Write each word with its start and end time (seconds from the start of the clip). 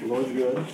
The 0.00 0.06
Lord's 0.06 0.32
good. 0.32 0.64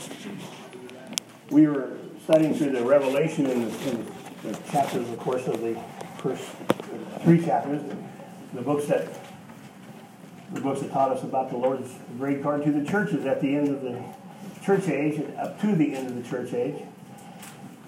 We 1.51 1.67
were 1.67 1.97
studying 2.25 2.55
through 2.55 2.73
the 2.73 2.85
Revelation 2.85 3.47
in 3.47 3.69
the, 3.69 3.91
in 3.91 4.07
the 4.43 4.59
chapters, 4.71 5.09
of 5.09 5.19
course, 5.19 5.47
of 5.47 5.61
the 5.61 5.79
first 6.19 6.45
three 7.23 7.45
chapters, 7.45 7.83
the 8.53 8.63
books 8.63 8.87
that 8.87 9.09
the 10.53 10.61
books 10.61 10.81
that 10.81 10.91
taught 10.91 11.11
us 11.11 11.23
about 11.23 11.51
the 11.51 11.57
Lord's 11.57 11.91
great 12.19 12.43
card 12.43 12.63
to 12.65 12.73
the 12.73 12.85
churches 12.85 13.25
at 13.25 13.41
the 13.41 13.57
end 13.57 13.69
of 13.69 13.81
the 13.81 14.03
church 14.63 14.87
age, 14.89 15.23
up 15.39 15.59
to 15.63 15.75
the 15.75 15.95
end 15.95 16.09
of 16.09 16.17
the 16.17 16.29
church 16.29 16.53
age, 16.53 16.83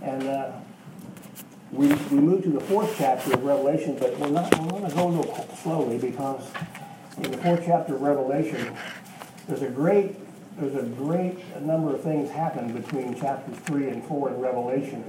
and 0.02 0.22
uh, 0.24 0.52
we 1.70 1.88
we 1.88 2.20
moved 2.20 2.44
to 2.44 2.50
the 2.50 2.60
fourth 2.60 2.94
chapter 2.96 3.34
of 3.34 3.44
Revelation, 3.44 3.96
but 3.98 4.18
we're 4.18 4.28
not 4.28 4.56
we're 4.58 4.68
going 4.68 4.88
to 4.88 4.94
go 4.94 5.08
a 5.08 5.10
little 5.10 5.48
slowly 5.62 5.98
because 5.98 6.48
in 7.18 7.30
the 7.30 7.38
fourth 7.38 7.62
chapter 7.66 7.96
of 7.96 8.02
Revelation, 8.02 8.74
there's 9.46 9.62
a 9.62 9.68
great 9.68 10.16
there's 10.58 10.74
a 10.76 10.86
great 10.86 11.38
number 11.60 11.94
of 11.94 12.02
things 12.02 12.30
happen 12.30 12.72
between 12.72 13.18
chapters 13.18 13.58
3 13.58 13.88
and 13.88 14.04
4 14.04 14.30
in 14.30 14.40
Revelation, 14.40 15.04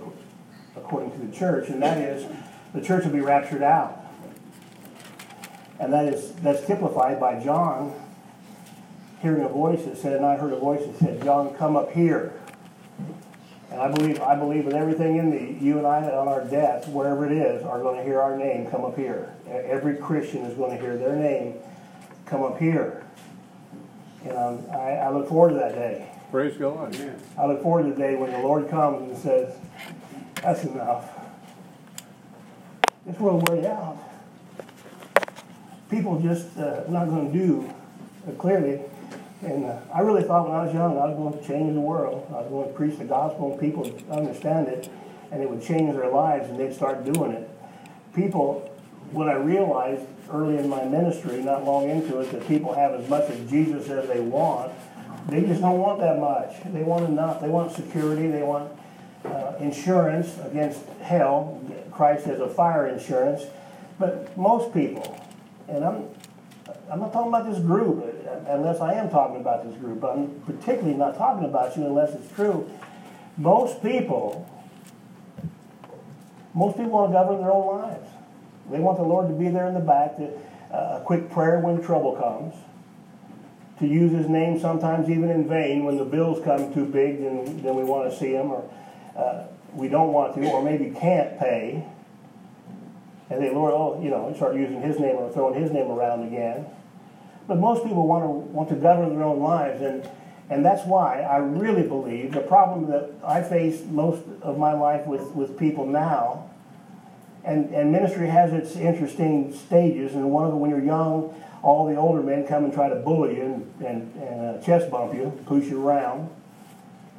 according 0.75 1.11
to 1.11 1.17
the 1.19 1.35
church, 1.35 1.69
and 1.69 1.81
that 1.81 1.97
is 1.97 2.25
the 2.73 2.81
church 2.81 3.05
will 3.05 3.11
be 3.11 3.21
raptured 3.21 3.63
out. 3.63 4.01
And 5.79 5.93
that 5.93 6.05
is 6.05 6.31
that's 6.35 6.65
typified 6.65 7.19
by 7.19 7.43
John 7.43 7.93
hearing 9.21 9.43
a 9.43 9.49
voice 9.49 9.83
that 9.85 9.97
said, 9.97 10.13
and 10.13 10.25
I 10.25 10.37
heard 10.37 10.53
a 10.53 10.59
voice 10.59 10.85
that 10.85 10.97
said, 10.97 11.23
John, 11.23 11.53
come 11.55 11.75
up 11.75 11.91
here. 11.91 12.39
And 13.71 13.81
I 13.81 13.91
believe 13.91 14.21
I 14.21 14.35
believe 14.35 14.65
with 14.65 14.75
everything 14.75 15.17
in 15.17 15.29
me, 15.29 15.57
you 15.59 15.77
and 15.77 15.85
I 15.85 16.03
on 16.09 16.27
our 16.27 16.45
death, 16.45 16.87
wherever 16.87 17.25
it 17.25 17.31
is, 17.31 17.63
are 17.63 17.81
going 17.81 17.97
to 17.97 18.03
hear 18.03 18.21
our 18.21 18.37
name 18.37 18.67
come 18.67 18.85
up 18.85 18.95
here. 18.95 19.35
Every 19.47 19.95
Christian 19.97 20.43
is 20.43 20.57
going 20.57 20.75
to 20.75 20.81
hear 20.81 20.97
their 20.97 21.15
name 21.15 21.55
come 22.25 22.41
up 22.41 22.57
here. 22.57 23.04
And 24.25 24.37
um, 24.37 24.65
I, 24.71 24.95
I 24.97 25.09
look 25.11 25.29
forward 25.29 25.49
to 25.49 25.55
that 25.55 25.75
day. 25.75 26.09
Praise 26.31 26.57
God. 26.57 26.95
I 27.37 27.45
look 27.45 27.61
forward 27.61 27.83
to 27.83 27.89
the 27.89 27.95
day 27.95 28.15
when 28.15 28.31
the 28.31 28.39
Lord 28.39 28.69
comes 28.69 29.11
and 29.11 29.17
says, 29.17 29.55
That's 30.41 30.63
enough. 30.63 31.09
This 33.05 33.19
world 33.19 33.47
wear 33.47 33.61
you 33.61 33.67
out. 33.67 33.99
People 35.91 36.19
just 36.19 36.57
uh, 36.57 36.83
not 36.89 37.05
going 37.05 37.31
to 37.31 37.37
do 37.37 37.73
uh, 38.27 38.31
clearly. 38.31 38.81
And 39.43 39.65
uh, 39.65 39.77
I 39.93 39.99
really 39.99 40.23
thought 40.23 40.49
when 40.49 40.57
I 40.57 40.65
was 40.65 40.73
young 40.73 40.97
I 40.97 41.05
was 41.05 41.15
going 41.15 41.39
to 41.39 41.47
change 41.47 41.75
the 41.75 41.81
world. 41.81 42.25
I 42.29 42.41
was 42.41 42.49
going 42.49 42.67
to 42.67 42.73
preach 42.73 42.97
the 42.97 43.05
gospel 43.05 43.51
and 43.51 43.59
people 43.59 43.83
would 43.83 44.09
understand 44.09 44.69
it 44.69 44.89
and 45.31 45.43
it 45.43 45.49
would 45.49 45.61
change 45.61 45.95
their 45.95 46.09
lives 46.09 46.49
and 46.49 46.59
they'd 46.59 46.73
start 46.73 47.05
doing 47.05 47.31
it. 47.31 47.47
People, 48.15 48.71
what 49.11 49.29
I 49.29 49.35
realized 49.35 50.07
early 50.31 50.57
in 50.57 50.67
my 50.69 50.83
ministry, 50.85 51.41
not 51.41 51.65
long 51.65 51.89
into 51.89 52.19
it, 52.19 52.31
that 52.31 52.47
people 52.47 52.73
have 52.73 52.93
as 52.93 53.07
much 53.09 53.29
of 53.29 53.49
Jesus 53.49 53.89
as 53.89 54.07
they 54.07 54.19
want. 54.19 54.71
They 55.29 55.41
just 55.41 55.61
don't 55.61 55.79
want 55.79 55.99
that 55.99 56.19
much. 56.19 56.55
They 56.71 56.83
want 56.83 57.05
enough. 57.05 57.41
They 57.41 57.49
want 57.49 57.71
security. 57.71 58.27
They 58.27 58.43
want 58.43 58.71
uh, 59.25 59.53
insurance 59.59 60.37
against 60.45 60.85
hell. 61.01 61.61
Christ 61.91 62.25
has 62.25 62.39
a 62.39 62.47
fire 62.47 62.87
insurance. 62.87 63.43
But 63.97 64.35
most 64.37 64.73
people, 64.73 65.19
and 65.67 65.83
I'm, 65.83 66.09
I'm 66.91 66.99
not 66.99 67.13
talking 67.13 67.29
about 67.29 67.49
this 67.49 67.59
group, 67.59 68.05
unless 68.47 68.81
I 68.81 68.93
am 68.93 69.09
talking 69.09 69.37
about 69.37 69.65
this 69.67 69.75
group. 69.79 70.01
But 70.01 70.17
I'm 70.17 70.41
particularly 70.41 70.97
not 70.97 71.17
talking 71.17 71.45
about 71.45 71.75
you 71.77 71.85
unless 71.85 72.13
it's 72.13 72.31
true. 72.35 72.69
Most 73.37 73.81
people, 73.81 74.49
most 76.53 76.77
people 76.77 76.91
want 76.91 77.11
to 77.11 77.13
govern 77.13 77.37
their 77.39 77.51
own 77.51 77.81
lives. 77.81 78.09
They 78.71 78.79
want 78.79 78.97
the 78.97 79.03
Lord 79.03 79.27
to 79.27 79.33
be 79.33 79.49
there 79.49 79.67
in 79.67 79.73
the 79.73 79.79
back, 79.79 80.17
to, 80.17 80.31
uh, 80.73 80.99
a 80.99 81.01
quick 81.05 81.29
prayer 81.29 81.59
when 81.59 81.81
trouble 81.81 82.15
comes, 82.15 82.55
to 83.79 83.87
use 83.87 84.11
His 84.11 84.27
name 84.27 84.59
sometimes 84.59 85.09
even 85.09 85.29
in 85.29 85.47
vain 85.47 85.83
when 85.83 85.97
the 85.97 86.05
bills 86.05 86.43
come 86.43 86.73
too 86.73 86.85
big 86.85 87.19
and 87.19 87.63
then 87.63 87.75
we 87.75 87.83
want 87.83 88.11
to 88.11 88.17
see 88.17 88.31
Him, 88.31 88.51
or 88.51 88.69
uh, 89.15 89.45
we 89.73 89.87
don't 89.87 90.11
want 90.13 90.35
to, 90.35 90.49
or 90.49 90.63
maybe 90.63 90.95
can't 90.97 91.37
pay. 91.39 91.85
And 93.29 93.41
they, 93.41 93.51
Lord, 93.51 93.73
oh, 93.73 94.01
you 94.01 94.09
know, 94.09 94.31
start 94.35 94.55
using 94.55 94.81
His 94.81 94.99
name 94.99 95.15
or 95.15 95.31
throwing 95.31 95.61
His 95.61 95.71
name 95.71 95.87
around 95.87 96.27
again. 96.27 96.65
But 97.47 97.59
most 97.59 97.83
people 97.83 98.07
want 98.07 98.23
to 98.23 98.29
want 98.29 98.69
to 98.69 98.75
govern 98.75 99.09
their 99.09 99.23
own 99.23 99.39
lives, 99.39 99.81
and 99.81 100.09
and 100.49 100.63
that's 100.63 100.85
why 100.85 101.21
I 101.21 101.37
really 101.37 101.83
believe 101.83 102.33
the 102.33 102.41
problem 102.41 102.87
that 102.91 103.11
I 103.23 103.41
face 103.41 103.83
most 103.89 104.23
of 104.41 104.57
my 104.57 104.73
life 104.73 105.05
with, 105.07 105.31
with 105.31 105.57
people 105.57 105.85
now 105.85 106.49
and, 107.45 107.73
and 107.73 107.91
ministry 107.91 108.27
has 108.27 108.53
its 108.53 108.75
interesting 108.75 109.53
stages, 109.53 110.15
and 110.15 110.31
one 110.31 110.45
of 110.45 110.51
them, 110.51 110.59
when 110.59 110.71
you're 110.71 110.83
young, 110.83 111.33
all 111.61 111.87
the 111.87 111.95
older 111.95 112.21
men 112.21 112.45
come 112.45 112.63
and 112.63 112.73
try 112.73 112.89
to 112.89 112.95
bully 112.95 113.37
you 113.37 113.43
and, 113.43 113.85
and, 113.85 114.15
and 114.21 114.57
uh, 114.57 114.61
chest 114.61 114.91
bump 114.91 115.13
you, 115.13 115.31
push 115.45 115.65
you 115.65 115.85
around. 115.87 116.29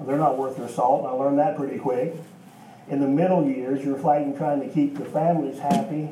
They're 0.04 0.18
not 0.18 0.36
worth 0.36 0.56
their 0.56 0.68
salt, 0.68 1.04
and 1.04 1.08
I 1.08 1.12
learned 1.12 1.38
that 1.38 1.56
pretty 1.56 1.78
quick. 1.78 2.14
In 2.88 3.00
the 3.00 3.08
middle 3.08 3.44
years, 3.44 3.84
you're 3.84 3.98
fighting 3.98 4.36
trying 4.36 4.60
to 4.60 4.68
keep 4.68 4.96
the 4.96 5.04
families 5.04 5.58
happy. 5.58 6.10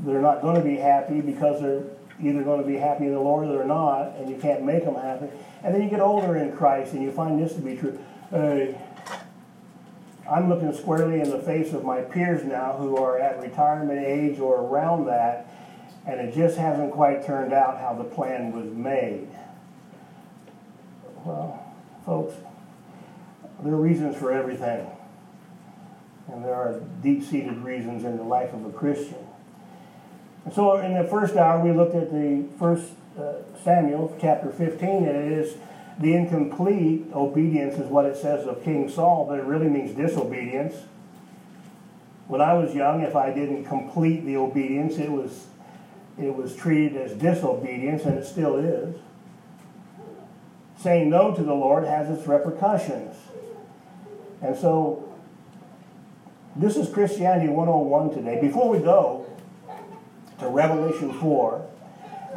They're 0.00 0.20
not 0.20 0.42
going 0.42 0.56
to 0.56 0.62
be 0.62 0.76
happy 0.76 1.20
because 1.20 1.60
they're 1.60 1.84
either 2.22 2.42
going 2.42 2.60
to 2.60 2.66
be 2.66 2.76
happy 2.76 3.06
in 3.06 3.14
the 3.14 3.20
Lord 3.20 3.48
or 3.48 3.56
they're 3.56 3.64
not, 3.64 4.16
and 4.16 4.28
you 4.28 4.36
can't 4.36 4.62
make 4.62 4.84
them 4.84 4.94
happy. 4.94 5.28
And 5.64 5.74
then 5.74 5.82
you 5.82 5.88
get 5.88 6.00
older 6.00 6.36
in 6.36 6.52
Christ, 6.56 6.92
and 6.92 7.02
you 7.02 7.10
find 7.10 7.42
this 7.42 7.54
to 7.54 7.60
be 7.60 7.76
true. 7.76 7.98
Uh, 8.32 8.78
I'm 10.30 10.48
looking 10.48 10.72
squarely 10.72 11.20
in 11.20 11.28
the 11.28 11.40
face 11.40 11.72
of 11.72 11.84
my 11.84 12.02
peers 12.02 12.44
now 12.44 12.74
who 12.74 12.96
are 12.96 13.18
at 13.18 13.40
retirement 13.40 13.98
age 13.98 14.38
or 14.38 14.60
around 14.60 15.06
that, 15.06 15.48
and 16.06 16.20
it 16.20 16.32
just 16.34 16.56
hasn't 16.56 16.92
quite 16.92 17.26
turned 17.26 17.52
out 17.52 17.78
how 17.78 17.94
the 17.94 18.04
plan 18.04 18.52
was 18.52 18.72
made. 18.72 19.28
Well, 21.24 21.74
folks, 22.06 22.34
there 23.62 23.72
are 23.72 23.76
reasons 23.76 24.16
for 24.16 24.32
everything, 24.32 24.86
and 26.28 26.44
there 26.44 26.54
are 26.54 26.80
deep 27.02 27.24
seated 27.24 27.58
reasons 27.58 28.04
in 28.04 28.16
the 28.16 28.22
life 28.22 28.52
of 28.52 28.64
a 28.64 28.70
Christian. 28.70 29.26
And 30.44 30.54
so, 30.54 30.76
in 30.76 30.94
the 30.94 31.04
first 31.04 31.34
hour, 31.36 31.62
we 31.62 31.72
looked 31.72 31.96
at 31.96 32.12
the 32.12 32.44
first 32.56 32.92
uh, 33.18 33.34
Samuel 33.64 34.16
chapter 34.20 34.50
15, 34.50 34.88
and 34.88 35.08
it 35.08 35.32
is 35.32 35.56
the 36.00 36.14
incomplete 36.14 37.06
obedience 37.12 37.78
is 37.78 37.86
what 37.86 38.06
it 38.06 38.16
says 38.16 38.46
of 38.46 38.64
King 38.64 38.88
Saul, 38.88 39.26
but 39.28 39.38
it 39.38 39.44
really 39.44 39.68
means 39.68 39.94
disobedience. 39.94 40.74
When 42.26 42.40
I 42.40 42.54
was 42.54 42.74
young, 42.74 43.02
if 43.02 43.14
I 43.14 43.30
didn't 43.30 43.66
complete 43.66 44.24
the 44.24 44.36
obedience, 44.36 44.96
it 44.96 45.10
was 45.10 45.48
it 46.18 46.34
was 46.34 46.56
treated 46.56 46.96
as 46.96 47.12
disobedience, 47.12 48.04
and 48.04 48.18
it 48.18 48.26
still 48.26 48.56
is. 48.56 48.96
Saying 50.78 51.10
no 51.10 51.34
to 51.34 51.42
the 51.42 51.54
Lord 51.54 51.84
has 51.84 52.10
its 52.10 52.26
repercussions. 52.26 53.16
And 54.42 54.56
so, 54.56 55.12
this 56.56 56.76
is 56.76 56.88
Christianity 56.92 57.48
101 57.48 58.10
today. 58.10 58.40
Before 58.40 58.70
we 58.70 58.78
go 58.78 59.26
to 60.38 60.48
Revelation 60.48 61.12
4, 61.12 61.66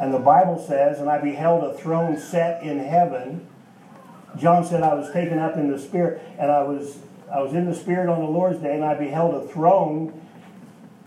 and 0.00 0.12
the 0.12 0.18
Bible 0.18 0.58
says, 0.58 0.98
And 0.98 1.08
I 1.08 1.18
beheld 1.18 1.64
a 1.64 1.74
throne 1.74 2.18
set 2.18 2.62
in 2.62 2.78
heaven 2.78 3.46
John 4.36 4.64
said, 4.64 4.82
I 4.82 4.94
was 4.94 5.12
taken 5.12 5.38
up 5.38 5.56
in 5.56 5.70
the 5.70 5.78
Spirit, 5.78 6.22
and 6.38 6.50
I 6.50 6.62
was, 6.62 6.98
I 7.32 7.40
was 7.40 7.54
in 7.54 7.66
the 7.66 7.74
Spirit 7.74 8.08
on 8.08 8.20
the 8.20 8.30
Lord's 8.30 8.60
day, 8.60 8.74
and 8.74 8.84
I 8.84 8.94
beheld 8.94 9.34
a 9.34 9.46
throne 9.48 10.20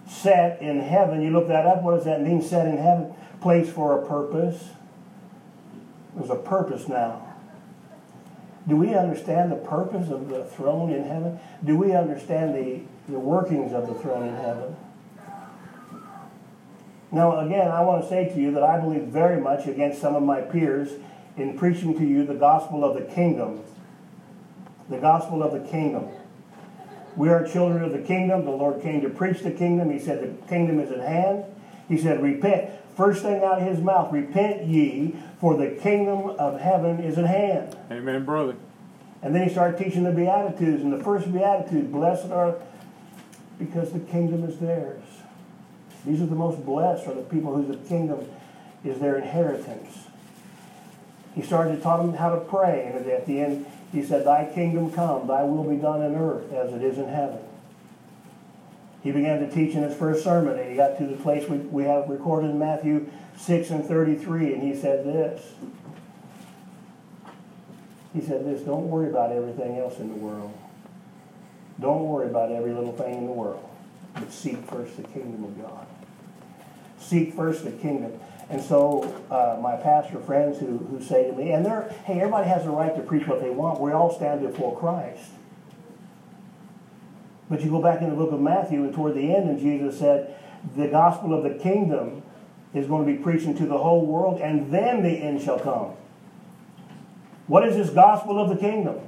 set 0.07 0.61
in 0.61 0.79
heaven. 0.79 1.21
You 1.21 1.31
look 1.31 1.47
that 1.49 1.65
up. 1.65 1.83
What 1.83 1.95
does 1.95 2.05
that 2.05 2.21
mean, 2.21 2.41
set 2.41 2.67
in 2.67 2.77
heaven? 2.77 3.13
Place 3.41 3.69
for 3.69 4.01
a 4.01 4.07
purpose. 4.07 4.69
There's 6.15 6.29
a 6.29 6.35
purpose 6.35 6.88
now. 6.88 7.23
Do 8.67 8.75
we 8.75 8.95
understand 8.95 9.51
the 9.51 9.57
purpose 9.57 10.09
of 10.09 10.29
the 10.29 10.44
throne 10.44 10.91
in 10.91 11.03
heaven? 11.03 11.39
Do 11.63 11.77
we 11.77 11.94
understand 11.94 12.55
the, 12.55 12.81
the 13.11 13.19
workings 13.19 13.71
of 13.71 13.88
the 13.88 13.94
throne 13.94 14.27
in 14.27 14.35
heaven? 14.35 14.75
Now, 17.11 17.39
again, 17.39 17.69
I 17.69 17.81
want 17.81 18.03
to 18.03 18.09
say 18.09 18.27
to 18.27 18.39
you 18.39 18.51
that 18.51 18.63
I 18.63 18.79
believe 18.79 19.03
very 19.03 19.39
much 19.39 19.67
against 19.67 20.01
some 20.01 20.15
of 20.15 20.23
my 20.23 20.41
peers 20.41 20.89
in 21.37 21.57
preaching 21.57 21.97
to 21.97 22.03
you 22.03 22.25
the 22.25 22.33
gospel 22.33 22.83
of 22.83 22.95
the 22.95 23.13
kingdom. 23.13 23.63
The 24.89 24.97
gospel 24.97 25.44
of 25.44 25.53
the 25.53 25.69
kingdom. 25.69 26.07
We 27.15 27.29
are 27.29 27.47
children 27.47 27.83
of 27.83 27.91
the 27.91 28.00
kingdom. 28.00 28.45
The 28.45 28.51
Lord 28.51 28.81
came 28.81 29.01
to 29.01 29.09
preach 29.09 29.41
the 29.41 29.51
kingdom. 29.51 29.89
He 29.89 30.00
said 30.00 30.21
the 30.21 30.47
kingdom 30.47 30.79
is 30.79 30.91
at 30.91 31.00
hand. 31.00 31.45
He 31.88 31.97
said, 31.97 32.21
repent. 32.21 32.71
First 32.95 33.21
thing 33.21 33.44
out 33.44 33.62
of 33.62 33.67
his 33.67 33.79
mouth, 33.79 34.12
repent 34.12 34.65
ye, 34.65 35.15
for 35.39 35.56
the 35.56 35.69
kingdom 35.69 36.31
of 36.39 36.59
heaven 36.59 37.00
is 37.00 37.17
at 37.17 37.25
hand. 37.25 37.77
Amen, 37.91 38.25
brother. 38.25 38.56
And 39.21 39.33
then 39.33 39.47
he 39.47 39.50
started 39.50 39.83
teaching 39.83 40.03
the 40.03 40.12
Beatitudes. 40.12 40.83
And 40.83 40.94
the 40.94 41.03
first 41.03 41.31
Beatitude, 41.31 41.91
blessed 41.91 42.31
are 42.31 42.56
because 43.59 43.91
the 43.91 44.00
kingdom 44.00 44.44
is 44.44 44.57
theirs. 44.59 45.03
These 46.06 46.21
are 46.21 46.27
the 46.27 46.35
most 46.35 46.63
blessed, 46.65 47.07
are 47.07 47.13
the 47.13 47.23
people 47.23 47.56
whose 47.56 47.67
the 47.67 47.83
kingdom 47.88 48.27
is 48.83 49.00
their 49.00 49.17
inheritance. 49.17 50.06
He 51.38 51.44
started 51.44 51.75
to 51.75 51.81
taught 51.84 51.98
them 51.98 52.16
how 52.16 52.31
to 52.31 52.42
pray, 52.42 52.92
and 52.92 53.06
at 53.06 53.28
the 53.28 53.39
end, 53.39 53.68
he 53.92 54.01
said, 54.01 54.25
Thy 54.25 54.51
kingdom 54.51 54.92
come, 54.92 55.28
thy 55.28 55.44
will 55.44 55.63
be 55.63 55.75
done 55.75 56.01
in 56.01 56.16
earth 56.16 56.51
as 56.51 56.74
it 56.74 56.81
is 56.81 56.98
in 56.98 57.07
heaven. 57.07 57.38
He 59.04 59.12
began 59.12 59.42
to 59.42 59.51
teach 59.51 59.75
in 59.75 59.84
his 59.84 59.95
first 59.95 60.24
sermon, 60.24 60.57
and 60.57 60.68
he 60.68 60.75
got 60.75 60.98
to 60.98 61.06
the 61.06 61.16
place 61.18 61.48
we, 61.48 61.57
we 61.57 61.84
have 61.84 62.10
recorded 62.10 62.50
in 62.50 62.57
Matthew 62.57 63.12
6 63.38 63.69
and 63.69 63.86
33, 63.86 64.56
and 64.56 64.63
he 64.63 64.75
said 64.75 65.06
this 65.06 65.54
He 68.16 68.22
said 68.22 68.44
this, 68.44 68.62
don't 68.62 68.89
worry 68.89 69.12
about 69.12 69.31
everything 69.31 69.78
else 69.78 70.00
in 70.00 70.10
the 70.10 70.16
world. 70.16 70.57
Don't 71.80 72.06
worry 72.06 72.25
about 72.25 72.51
every 72.51 72.74
little 72.74 72.94
thing 72.94 73.13
in 73.13 73.25
the 73.28 73.31
world, 73.31 73.63
but 74.16 74.31
seek 74.31 74.57
first 74.72 74.98
the 74.98 75.04
kingdom 75.04 75.44
of 75.44 75.62
God. 75.62 75.86
Seek 76.98 77.36
first 77.36 77.63
the 77.63 77.74
kingdom. 77.74 78.19
And 78.49 78.61
so 78.61 79.03
uh, 79.29 79.59
my 79.61 79.75
pastor 79.75 80.19
friends 80.19 80.59
who, 80.59 80.77
who 80.77 81.01
say 81.01 81.29
to 81.29 81.35
me, 81.35 81.51
and 81.51 81.65
they're, 81.65 81.94
hey, 82.05 82.19
everybody 82.19 82.47
has 82.47 82.65
a 82.65 82.69
right 82.69 82.95
to 82.95 83.01
preach 83.01 83.27
what 83.27 83.41
they 83.41 83.49
want. 83.49 83.81
We 83.81 83.91
all 83.91 84.13
stand 84.13 84.41
before 84.41 84.77
Christ. 84.77 85.31
But 87.49 87.61
you 87.61 87.69
go 87.69 87.81
back 87.81 88.01
in 88.01 88.09
the 88.09 88.15
book 88.15 88.31
of 88.31 88.39
Matthew, 88.39 88.83
and 88.83 88.94
toward 88.94 89.15
the 89.15 89.35
end, 89.35 89.49
and 89.49 89.59
Jesus 89.59 89.99
said, 89.99 90.35
the 90.75 90.88
gospel 90.88 91.33
of 91.33 91.44
the 91.44 91.61
kingdom 91.61 92.23
is 92.73 92.88
going 92.88 93.05
to 93.05 93.11
be 93.11 93.17
preaching 93.17 93.55
to 93.57 93.65
the 93.65 93.77
whole 93.77 94.05
world, 94.05 94.39
and 94.39 94.71
then 94.71 95.03
the 95.03 95.09
end 95.09 95.41
shall 95.41 95.59
come. 95.59 95.93
What 97.47 97.67
is 97.67 97.75
this 97.75 97.89
gospel 97.89 98.41
of 98.41 98.50
the 98.50 98.57
kingdom? 98.57 99.00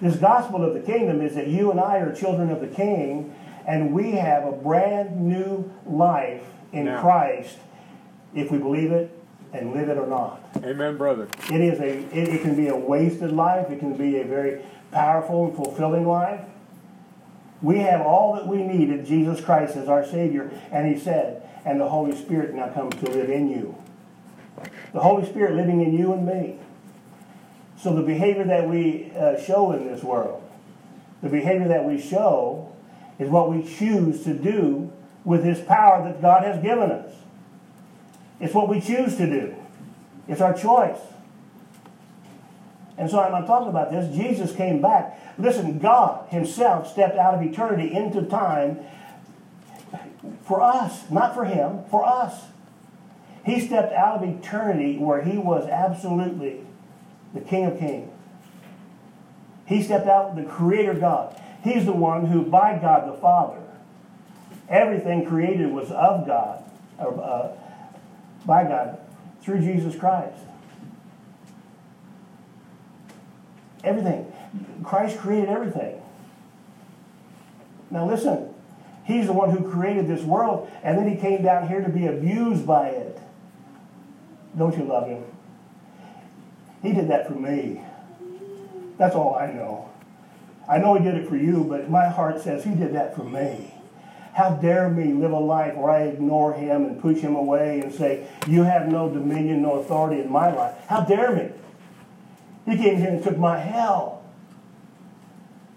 This 0.00 0.16
gospel 0.16 0.64
of 0.64 0.74
the 0.74 0.80
kingdom 0.80 1.20
is 1.22 1.34
that 1.34 1.48
you 1.48 1.70
and 1.70 1.80
I 1.80 1.98
are 1.98 2.14
children 2.14 2.50
of 2.50 2.60
the 2.60 2.66
king, 2.66 3.34
and 3.66 3.92
we 3.92 4.12
have 4.12 4.44
a 4.44 4.52
brand 4.52 5.20
new 5.20 5.72
life 5.86 6.42
in. 6.72 6.86
Christ 6.98 7.58
if 8.34 8.50
we 8.50 8.58
believe 8.58 8.92
it 8.92 9.16
and 9.52 9.72
live 9.72 9.88
it 9.88 9.96
or 9.96 10.06
not. 10.06 10.42
Amen, 10.62 10.96
brother. 10.96 11.28
It 11.50 11.60
is 11.60 11.78
a 11.80 11.98
it, 12.16 12.28
it 12.28 12.42
can 12.42 12.56
be 12.56 12.68
a 12.68 12.76
wasted 12.76 13.32
life, 13.32 13.70
it 13.70 13.78
can 13.78 13.96
be 13.96 14.18
a 14.18 14.24
very 14.24 14.62
powerful 14.90 15.46
and 15.46 15.56
fulfilling 15.56 16.06
life. 16.06 16.40
We 17.62 17.78
have 17.78 18.02
all 18.02 18.34
that 18.34 18.46
we 18.46 18.58
need 18.58 18.90
in 18.90 19.06
Jesus 19.06 19.40
Christ 19.40 19.76
as 19.76 19.88
our 19.88 20.04
Savior, 20.04 20.50
and 20.70 20.92
He 20.92 21.00
said, 21.00 21.48
and 21.64 21.80
the 21.80 21.88
Holy 21.88 22.14
Spirit 22.14 22.54
now 22.54 22.68
comes 22.68 22.94
to 22.96 23.10
live 23.10 23.30
in 23.30 23.48
you. 23.48 23.74
The 24.92 25.00
Holy 25.00 25.26
Spirit 25.26 25.54
living 25.54 25.80
in 25.80 25.96
you 25.96 26.12
and 26.12 26.26
me. 26.26 26.58
So 27.76 27.94
the 27.94 28.02
behavior 28.02 28.44
that 28.44 28.68
we 28.68 29.12
uh, 29.16 29.40
show 29.40 29.72
in 29.72 29.86
this 29.86 30.02
world, 30.02 30.42
the 31.22 31.28
behavior 31.28 31.68
that 31.68 31.84
we 31.84 32.00
show 32.00 32.72
is 33.18 33.28
what 33.28 33.50
we 33.50 33.62
choose 33.62 34.24
to 34.24 34.34
do 34.34 34.92
with 35.24 35.42
this 35.42 35.60
power 35.66 36.04
that 36.04 36.20
God 36.20 36.44
has 36.44 36.62
given 36.62 36.90
us. 36.90 37.13
It's 38.40 38.54
what 38.54 38.68
we 38.68 38.80
choose 38.80 39.16
to 39.16 39.26
do. 39.26 39.54
It's 40.28 40.40
our 40.40 40.54
choice. 40.54 40.98
And 42.96 43.10
so 43.10 43.20
I'm 43.20 43.46
talking 43.46 43.68
about 43.68 43.90
this. 43.90 44.14
Jesus 44.14 44.54
came 44.54 44.80
back. 44.80 45.20
Listen, 45.38 45.78
God 45.78 46.28
Himself 46.28 46.90
stepped 46.90 47.16
out 47.16 47.34
of 47.34 47.42
eternity 47.42 47.92
into 47.92 48.22
time 48.22 48.78
for 50.42 50.62
us, 50.62 51.10
not 51.10 51.34
for 51.34 51.44
Him, 51.44 51.80
for 51.90 52.04
us. 52.04 52.44
He 53.44 53.60
stepped 53.60 53.92
out 53.92 54.22
of 54.22 54.28
eternity 54.28 54.96
where 54.96 55.22
He 55.22 55.36
was 55.36 55.68
absolutely 55.68 56.60
the 57.34 57.40
King 57.40 57.66
of 57.66 57.78
Kings. 57.78 58.10
He 59.66 59.82
stepped 59.82 60.06
out, 60.06 60.36
the 60.36 60.44
Creator 60.44 60.94
God. 60.94 61.40
He's 61.62 61.86
the 61.86 61.92
one 61.92 62.26
who, 62.26 62.42
by 62.42 62.78
God 62.78 63.08
the 63.08 63.18
Father, 63.18 63.60
everything 64.68 65.26
created 65.26 65.72
was 65.72 65.90
of 65.90 66.26
God, 66.26 66.62
uh, 66.98 67.48
by 68.46 68.64
God, 68.64 68.98
through 69.42 69.60
Jesus 69.60 69.96
Christ. 69.96 70.42
Everything. 73.82 74.32
Christ 74.82 75.18
created 75.18 75.48
everything. 75.48 76.00
Now 77.90 78.06
listen, 78.06 78.50
He's 79.04 79.26
the 79.26 79.34
one 79.34 79.50
who 79.50 79.70
created 79.70 80.08
this 80.08 80.22
world, 80.22 80.70
and 80.82 80.96
then 80.96 81.08
He 81.08 81.16
came 81.16 81.42
down 81.42 81.68
here 81.68 81.82
to 81.82 81.90
be 81.90 82.06
abused 82.06 82.66
by 82.66 82.88
it. 82.88 83.20
Don't 84.56 84.76
you 84.76 84.84
love 84.84 85.08
Him? 85.08 85.24
He 86.82 86.92
did 86.92 87.08
that 87.08 87.26
for 87.26 87.34
me. 87.34 87.82
That's 88.96 89.14
all 89.14 89.34
I 89.34 89.52
know. 89.52 89.90
I 90.68 90.78
know 90.78 90.94
He 90.94 91.04
did 91.04 91.16
it 91.16 91.28
for 91.28 91.36
you, 91.36 91.64
but 91.64 91.90
my 91.90 92.08
heart 92.08 92.40
says 92.40 92.64
He 92.64 92.74
did 92.74 92.94
that 92.94 93.14
for 93.14 93.24
me. 93.24 93.73
How 94.34 94.50
dare 94.50 94.88
me 94.90 95.12
live 95.12 95.30
a 95.30 95.38
life 95.38 95.76
where 95.76 95.92
I 95.92 96.02
ignore 96.02 96.54
him 96.54 96.84
and 96.84 97.00
push 97.00 97.18
him 97.18 97.36
away 97.36 97.80
and 97.80 97.94
say, 97.94 98.26
You 98.48 98.64
have 98.64 98.88
no 98.88 99.08
dominion, 99.08 99.62
no 99.62 99.74
authority 99.74 100.20
in 100.20 100.30
my 100.30 100.52
life. 100.52 100.74
How 100.88 101.02
dare 101.02 101.34
me? 101.36 101.50
He 102.66 102.76
came 102.76 102.96
here 102.96 103.10
and 103.10 103.22
took 103.22 103.38
my 103.38 103.58
hell. 103.58 104.24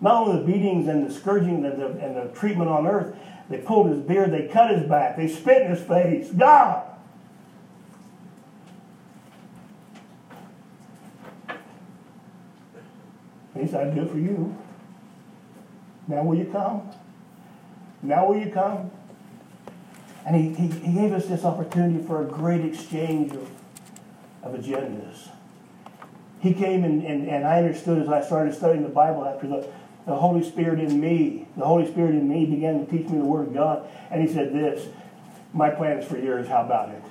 Not 0.02 0.28
only 0.28 0.40
the 0.40 0.52
beatings 0.52 0.88
and 0.88 1.08
the 1.08 1.14
scourging 1.14 1.64
and 1.66 1.80
the, 1.80 1.88
and 2.04 2.16
the 2.16 2.34
treatment 2.34 2.70
on 2.70 2.88
earth, 2.88 3.16
they 3.48 3.60
pulled 3.60 3.90
his 3.92 4.00
beard, 4.00 4.32
they 4.32 4.48
cut 4.48 4.72
his 4.72 4.90
back, 4.90 5.18
they 5.18 5.28
spit 5.28 5.62
in 5.62 5.72
his 5.72 5.82
face. 5.82 6.32
God! 6.32 6.84
He 13.56 13.68
said, 13.68 13.88
I 13.88 13.94
do 13.94 14.02
it 14.02 14.12
for 14.12 14.18
you. 14.18 14.56
Now 16.08 16.24
will 16.24 16.38
you 16.38 16.46
come? 16.46 16.90
Now 18.08 18.26
will 18.26 18.38
you 18.38 18.50
come? 18.50 18.90
And 20.26 20.34
he, 20.34 20.54
he, 20.54 20.68
he 20.80 20.94
gave 20.94 21.12
us 21.12 21.26
this 21.26 21.44
opportunity 21.44 22.02
for 22.06 22.22
a 22.22 22.26
great 22.26 22.64
exchange 22.64 23.34
of, 23.34 23.50
of 24.44 24.54
agendas. 24.54 25.28
He 26.40 26.54
came 26.54 26.86
and, 26.86 27.04
and, 27.04 27.28
and 27.28 27.46
I 27.46 27.58
understood 27.58 28.02
as 28.02 28.08
I 28.08 28.22
started 28.22 28.56
studying 28.56 28.84
the 28.84 28.90
Bible 28.90 29.26
after 29.26 29.48
the, 29.48 29.70
the 30.06 30.16
Holy 30.16 30.42
Spirit 30.42 30.80
in 30.80 31.02
me, 31.02 31.48
the 31.58 31.66
Holy 31.66 31.86
Spirit 31.86 32.12
in 32.12 32.30
me 32.30 32.46
began 32.46 32.86
to 32.86 32.90
teach 32.90 33.10
me 33.10 33.18
the 33.18 33.26
Word 33.26 33.50
of 33.50 33.54
God. 33.54 33.86
And 34.10 34.26
he 34.26 34.34
said 34.34 34.54
this, 34.54 34.88
my 35.52 35.70
plans 35.70 36.06
for 36.06 36.18
yours, 36.18 36.48
how 36.48 36.62
about 36.62 36.90
it? 36.90 37.04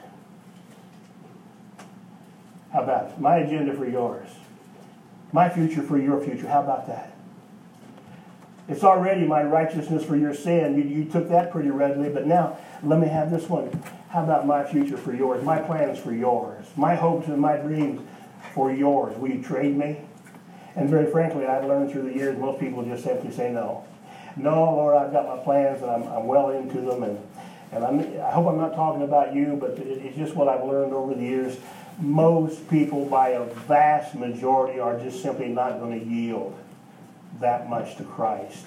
How 2.73 2.83
about 2.83 3.11
it? 3.11 3.21
My 3.21 3.37
agenda 3.37 3.75
for 3.75 3.87
yours. 3.87 4.29
My 5.31 5.51
future 5.51 5.83
for 5.83 5.99
your 5.99 6.23
future. 6.23 6.49
How 6.49 6.63
about 6.63 6.87
that? 6.87 7.16
It's 8.69 8.83
already 8.83 9.25
my 9.27 9.45
righteousness 9.45 10.05
for 10.05 10.17
your 10.17 10.35
sin. 10.35 10.77
You, 10.77 10.83
you 10.83 11.05
took 11.05 11.29
that 11.29 11.53
pretty 11.53 11.71
readily, 11.71 12.09
but 12.09 12.27
now 12.27 12.59
let 12.83 12.99
me 12.99 13.07
have 13.07 13.31
this 13.31 13.49
one. 13.49 13.71
How 14.09 14.25
about 14.25 14.47
my 14.47 14.65
future 14.65 14.97
for 14.97 15.15
yours? 15.15 15.45
My 15.45 15.59
plans 15.59 15.99
for 15.99 16.13
yours? 16.13 16.65
My 16.77 16.97
hopes 16.97 17.29
and 17.29 17.41
my 17.41 17.57
dreams 17.57 18.01
for 18.55 18.73
yours? 18.73 19.17
Will 19.19 19.31
you 19.31 19.43
trade 19.43 19.77
me? 19.77 20.01
And 20.75 20.91
very 20.91 21.11
frankly, 21.11 21.47
I've 21.47 21.65
learned 21.65 21.93
through 21.93 22.11
the 22.11 22.15
years, 22.15 22.39
most 22.39 22.59
people 22.59 22.83
just 22.85 23.05
simply 23.05 23.31
say 23.31 23.53
no. 23.53 23.85
No, 24.37 24.65
Lord, 24.65 24.97
I've 24.97 25.12
got 25.12 25.27
my 25.27 25.43
plans 25.43 25.81
and 25.83 25.91
I'm, 25.91 26.03
I'm 26.03 26.27
well 26.27 26.51
into 26.51 26.81
them. 26.81 27.05
And, 27.05 27.19
and 27.73 27.85
I'm, 27.85 28.01
I 28.21 28.31
hope 28.33 28.49
I'm 28.49 28.59
not 28.59 28.75
talking 28.75 29.03
about 29.03 29.35
you, 29.35 29.57
but 29.61 29.71
it, 29.79 30.05
it's 30.05 30.17
just 30.17 30.35
what 30.35 30.49
I've 30.49 30.65
learned 30.65 30.93
over 30.93 31.15
the 31.15 31.23
years. 31.23 31.57
Most 31.99 32.69
people, 32.69 33.07
by 33.07 33.31
a 33.31 33.45
vast 33.45 34.15
majority, 34.15 34.81
are 34.81 34.99
just 34.99 35.23
simply 35.23 35.49
not 35.49 35.79
going 35.79 35.99
to 35.99 36.05
yield 36.05 36.59
that 37.40 37.69
much 37.69 37.97
to 37.97 38.05
Christ. 38.05 38.66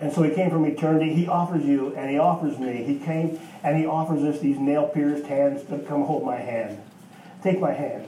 And 0.00 0.12
so 0.12 0.22
he 0.22 0.34
came 0.34 0.50
from 0.50 0.64
eternity. 0.66 1.14
He 1.14 1.26
offers 1.28 1.64
you 1.64 1.94
and 1.96 2.10
he 2.10 2.18
offers 2.18 2.58
me. 2.58 2.82
He 2.84 2.98
came 2.98 3.40
and 3.62 3.78
he 3.78 3.86
offers 3.86 4.22
us 4.22 4.40
these 4.40 4.58
nail 4.58 4.88
pierced 4.88 5.26
hands 5.26 5.64
to 5.68 5.78
come 5.78 6.04
hold 6.04 6.24
my 6.24 6.36
hand. 6.36 6.78
Take 7.42 7.60
my 7.60 7.72
hand. 7.72 8.06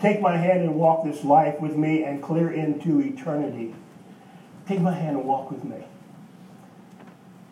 Take 0.00 0.20
my 0.20 0.36
hand 0.36 0.62
and 0.62 0.74
walk 0.74 1.04
this 1.04 1.24
life 1.24 1.60
with 1.60 1.76
me 1.76 2.04
and 2.04 2.22
clear 2.22 2.50
into 2.50 3.00
eternity. 3.00 3.74
Take 4.66 4.80
my 4.80 4.92
hand 4.92 5.16
and 5.16 5.26
walk 5.26 5.50
with 5.50 5.64
me. 5.64 5.84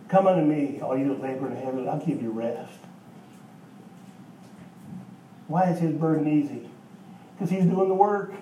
Come 0.08 0.26
unto 0.26 0.44
me, 0.44 0.80
all 0.80 0.96
you 0.96 1.08
that 1.08 1.22
labor 1.22 1.46
and 1.46 1.56
heavy, 1.56 1.88
I'll 1.88 2.04
give 2.04 2.22
you 2.22 2.30
rest. 2.30 2.72
Why 5.48 5.70
is 5.70 5.78
his 5.78 5.94
burden 5.94 6.28
easy? 6.28 6.68
Because 7.34 7.50
he's 7.50 7.64
doing 7.64 7.88
the 7.88 7.94
work. 7.94 8.32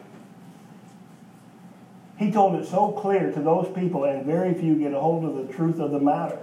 He 2.22 2.30
told 2.30 2.54
it 2.54 2.68
so 2.68 2.92
clear 2.92 3.32
to 3.32 3.40
those 3.40 3.68
people, 3.74 4.04
and 4.04 4.24
very 4.24 4.54
few 4.54 4.76
get 4.76 4.92
a 4.92 5.00
hold 5.00 5.24
of 5.24 5.44
the 5.44 5.52
truth 5.52 5.80
of 5.80 5.90
the 5.90 5.98
matter. 5.98 6.38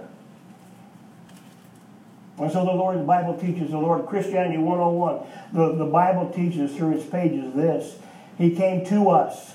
And 2.36 2.52
so 2.52 2.66
the 2.66 2.72
Lord, 2.72 2.98
the 2.98 3.04
Bible 3.04 3.38
teaches, 3.38 3.70
the 3.70 3.78
Lord, 3.78 4.06
Christianity 4.06 4.58
101, 4.58 5.26
the, 5.54 5.76
the 5.82 5.90
Bible 5.90 6.30
teaches 6.30 6.76
through 6.76 6.98
its 6.98 7.06
pages 7.06 7.54
this. 7.54 7.96
He 8.36 8.54
came 8.54 8.84
to 8.86 9.08
us. 9.08 9.54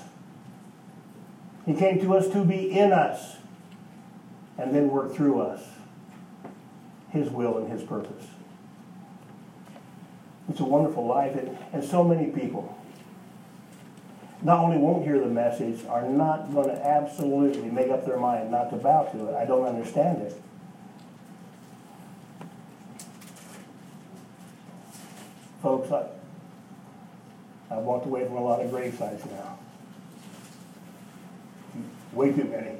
He 1.64 1.74
came 1.74 2.00
to 2.00 2.16
us 2.16 2.26
to 2.30 2.44
be 2.44 2.76
in 2.76 2.92
us 2.92 3.36
and 4.58 4.74
then 4.74 4.88
work 4.88 5.14
through 5.14 5.42
us 5.42 5.62
His 7.10 7.30
will 7.30 7.58
and 7.58 7.70
His 7.70 7.84
purpose. 7.84 8.26
It's 10.48 10.58
a 10.58 10.64
wonderful 10.64 11.06
life, 11.06 11.36
and, 11.36 11.56
and 11.72 11.84
so 11.84 12.02
many 12.02 12.32
people 12.32 12.76
not 14.42 14.60
only 14.60 14.76
won't 14.76 15.04
hear 15.04 15.18
the 15.18 15.26
message, 15.26 15.84
are 15.86 16.08
not 16.08 16.52
going 16.52 16.68
to 16.68 16.86
absolutely 16.86 17.70
make 17.70 17.90
up 17.90 18.04
their 18.04 18.18
mind 18.18 18.50
not 18.50 18.70
to 18.70 18.76
bow 18.76 19.04
to 19.04 19.28
it. 19.28 19.34
I 19.34 19.44
don't 19.44 19.66
understand 19.66 20.22
it. 20.22 20.40
Folks, 25.62 25.90
I, 25.90 26.06
I've 27.70 27.82
walked 27.82 28.06
away 28.06 28.24
from 28.24 28.36
a 28.36 28.44
lot 28.44 28.60
of 28.60 28.70
grave 28.70 28.94
sites 28.96 29.24
now. 29.26 29.58
Way 32.12 32.32
too 32.32 32.44
many. 32.44 32.76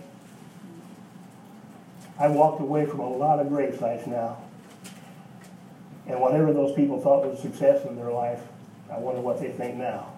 I 2.18 2.28
walked 2.28 2.60
away 2.60 2.86
from 2.86 3.00
a 3.00 3.08
lot 3.08 3.40
of 3.40 3.48
grave 3.48 3.76
sites 3.78 4.06
now. 4.06 4.38
And 6.06 6.20
whatever 6.20 6.52
those 6.52 6.75
people 6.76 7.00
thought 7.00 7.26
was 7.26 7.40
success 7.40 7.84
in 7.84 7.96
their 7.96 8.12
life, 8.12 8.40
I 8.90 8.98
wonder 8.98 9.20
what 9.20 9.40
they 9.40 9.50
think 9.50 9.76
now. 9.76 10.15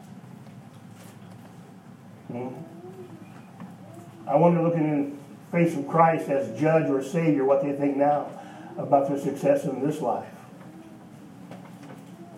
I 4.27 4.37
wonder, 4.37 4.63
looking 4.63 4.85
in 4.85 5.11
the 5.11 5.57
face 5.57 5.77
of 5.77 5.89
Christ 5.89 6.29
as 6.29 6.59
judge 6.59 6.89
or 6.89 7.03
savior, 7.03 7.45
what 7.45 7.63
they 7.63 7.73
think 7.73 7.97
now 7.97 8.31
about 8.77 9.09
their 9.09 9.19
success 9.19 9.65
in 9.65 9.85
this 9.85 10.01
life. 10.01 10.29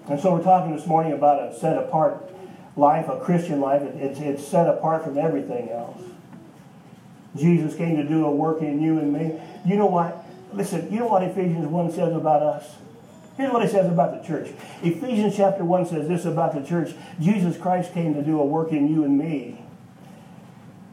And 0.08 0.20
so 0.20 0.34
we're 0.34 0.42
talking 0.42 0.74
this 0.74 0.86
morning 0.86 1.12
about 1.12 1.42
a 1.42 1.58
set 1.58 1.76
apart 1.76 2.30
life, 2.76 3.08
a 3.08 3.18
Christian 3.20 3.60
life. 3.60 3.82
It's, 3.82 4.20
it's 4.20 4.46
set 4.46 4.68
apart 4.68 5.04
from 5.04 5.18
everything 5.18 5.70
else. 5.70 6.00
Jesus 7.36 7.76
came 7.76 7.96
to 7.96 8.04
do 8.04 8.24
a 8.24 8.30
work 8.30 8.60
in 8.60 8.80
you 8.80 8.98
and 8.98 9.12
me. 9.12 9.40
You 9.64 9.76
know 9.76 9.86
what? 9.86 10.24
Listen, 10.52 10.92
you 10.92 11.00
know 11.00 11.06
what 11.06 11.22
Ephesians 11.22 11.66
1 11.66 11.92
says 11.92 12.12
about 12.12 12.42
us? 12.42 12.76
Here's 13.36 13.52
what 13.52 13.64
it 13.64 13.70
says 13.70 13.90
about 13.90 14.20
the 14.20 14.26
church. 14.26 14.50
Ephesians 14.82 15.36
chapter 15.36 15.64
1 15.64 15.86
says 15.86 16.08
this 16.08 16.24
about 16.24 16.54
the 16.54 16.62
church 16.62 16.94
Jesus 17.20 17.56
Christ 17.56 17.94
came 17.94 18.14
to 18.14 18.22
do 18.22 18.40
a 18.40 18.44
work 18.44 18.72
in 18.72 18.88
you 18.88 19.04
and 19.04 19.16
me 19.16 19.64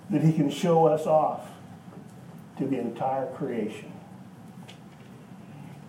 that 0.09 0.21
he 0.21 0.31
can 0.33 0.49
show 0.49 0.87
us 0.87 1.05
off 1.05 1.47
to 2.57 2.65
the 2.65 2.79
entire 2.79 3.27
creation. 3.33 3.91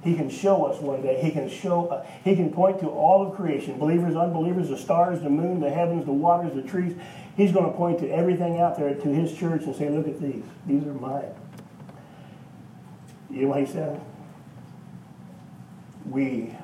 He 0.03 0.15
can 0.15 0.31
show 0.31 0.65
us 0.65 0.81
one 0.81 1.03
day. 1.03 1.21
He 1.21 1.31
can 1.31 1.49
show. 1.49 1.89
Uh, 1.89 2.07
he 2.25 2.37
can 2.37 2.53
point 2.53 2.81
to 2.81 2.87
all 2.87 3.27
of 3.27 3.35
creation, 3.35 3.79
believers, 3.79 4.15
unbelievers, 4.15 4.69
the 4.69 4.77
stars, 4.77 5.21
the 5.21 5.31
moon, 5.31 5.61
the 5.61 5.71
heavens, 5.71 6.05
the 6.07 6.13
waters, 6.13 6.55
the 6.55 6.63
trees. 6.63 6.97
He's 7.37 7.53
going 7.53 7.67
to 7.67 7.77
point 7.77 7.99
to 8.01 8.09
everything 8.09 8.61
out 8.61 8.79
there 8.79 8.95
to 8.95 9.09
his 9.09 9.37
church 9.37 9.65
and 9.65 9.75
say, 9.75 9.91
"Look 9.91 10.07
at 10.07 10.21
these. 10.21 10.45
These 10.67 10.85
are 10.87 10.95
mine." 10.95 11.35
You 13.31 13.43
know 13.43 13.49
what 13.49 13.61
he 13.61 13.67
said? 13.67 14.01
We 16.09 16.55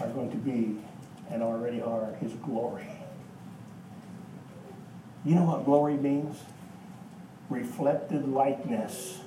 are 0.00 0.08
going 0.08 0.30
to 0.30 0.36
be, 0.36 0.78
and 1.30 1.42
already 1.42 1.82
are, 1.82 2.14
his 2.20 2.32
glory. 2.34 2.88
You 5.24 5.34
know 5.34 5.44
what 5.44 5.64
glory 5.64 5.96
means? 5.96 6.36
Reflected 7.48 8.28
likeness. 8.28 9.20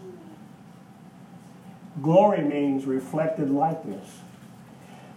Glory 2.01 2.41
means 2.41 2.85
reflected 2.85 3.49
likeness. 3.49 4.19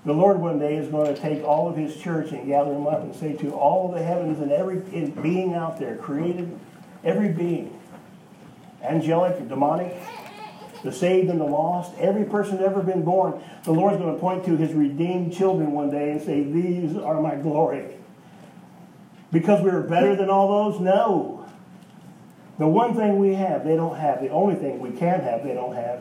The 0.05 0.13
Lord 0.13 0.41
one 0.41 0.59
day 0.59 0.77
is 0.77 0.89
going 0.89 1.15
to 1.15 1.21
take 1.21 1.45
all 1.45 1.69
of 1.69 1.77
his 1.77 1.97
church 1.97 2.33
and 2.33 2.47
gather 2.47 2.73
them 2.73 2.89
up 2.89 3.03
and 3.03 3.15
say 3.15 3.35
to 3.35 3.53
all 3.53 3.93
the 3.93 4.03
heavens 4.03 4.41
and 4.41 4.51
every 4.51 4.79
being 5.23 5.55
out 5.55 5.79
there, 5.79 5.97
created, 5.97 6.59
every 7.05 7.29
being, 7.29 7.79
angelic, 8.83 9.49
demonic, 9.49 9.97
the 10.83 10.91
saved 10.91 11.31
and 11.31 11.41
the 11.41 11.45
lost, 11.45 11.93
every 11.99 12.25
person 12.25 12.61
ever 12.61 12.83
been 12.83 13.05
born, 13.05 13.41
the 13.63 13.73
Lord's 13.73 13.99
going 13.99 14.13
to 14.13 14.21
point 14.21 14.45
to 14.47 14.57
his 14.57 14.73
redeemed 14.73 15.33
children 15.33 15.71
one 15.71 15.91
day 15.91 16.11
and 16.11 16.21
say, 16.21 16.43
These 16.43 16.97
are 16.97 17.21
my 17.21 17.37
glory. 17.37 17.95
Because 19.31 19.63
we 19.63 19.71
were 19.71 19.83
better 19.83 20.17
than 20.17 20.29
all 20.29 20.71
those? 20.71 20.81
No. 20.81 21.42
The 22.59 22.69
one 22.69 22.95
thing 22.95 23.19
we 23.19 23.35
have, 23.35 23.65
they 23.65 23.77
don't 23.77 23.97
have. 23.97 24.21
The 24.21 24.29
only 24.29 24.55
thing 24.55 24.79
we 24.79 24.91
can 24.91 25.21
have, 25.21 25.43
they 25.43 25.55
don't 25.55 25.75
have, 25.75 26.01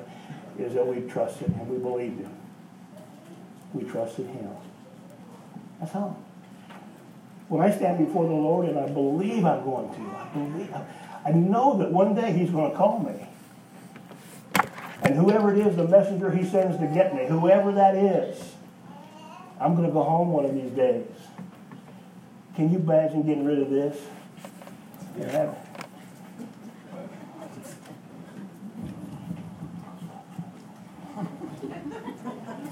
is 0.59 0.73
that 0.73 0.85
we 0.85 1.01
trusted 1.09 1.49
him. 1.49 1.69
We 1.69 1.77
believed 1.77 2.19
him. 2.19 2.35
We 3.73 3.83
trusted 3.83 4.27
him. 4.27 4.49
That's 5.79 5.95
all. 5.95 6.21
When 7.47 7.61
I 7.61 7.75
stand 7.75 8.05
before 8.05 8.25
the 8.25 8.33
Lord 8.33 8.67
and 8.69 8.79
I 8.79 8.87
believe 8.87 9.45
I'm 9.45 9.63
going 9.63 9.93
to, 9.93 10.15
I 10.15 10.27
believe, 10.33 10.73
I 11.25 11.31
know 11.31 11.77
that 11.77 11.91
one 11.91 12.15
day 12.15 12.31
he's 12.31 12.49
going 12.49 12.71
to 12.71 12.77
call 12.77 12.99
me. 12.99 13.27
And 15.03 15.15
whoever 15.15 15.53
it 15.53 15.65
is, 15.65 15.75
the 15.75 15.87
messenger 15.87 16.31
he 16.31 16.45
sends 16.45 16.77
to 16.77 16.87
get 16.87 17.15
me, 17.15 17.25
whoever 17.25 17.71
that 17.73 17.95
is, 17.95 18.53
I'm 19.59 19.75
going 19.75 19.87
to 19.87 19.93
go 19.93 20.03
home 20.03 20.29
one 20.29 20.45
of 20.45 20.53
these 20.53 20.71
days. 20.71 21.07
Can 22.55 22.71
you 22.71 22.79
imagine 22.79 23.23
getting 23.23 23.45
rid 23.45 23.59
of 23.59 23.69
this? 23.69 23.97
Yeah. 25.17 25.53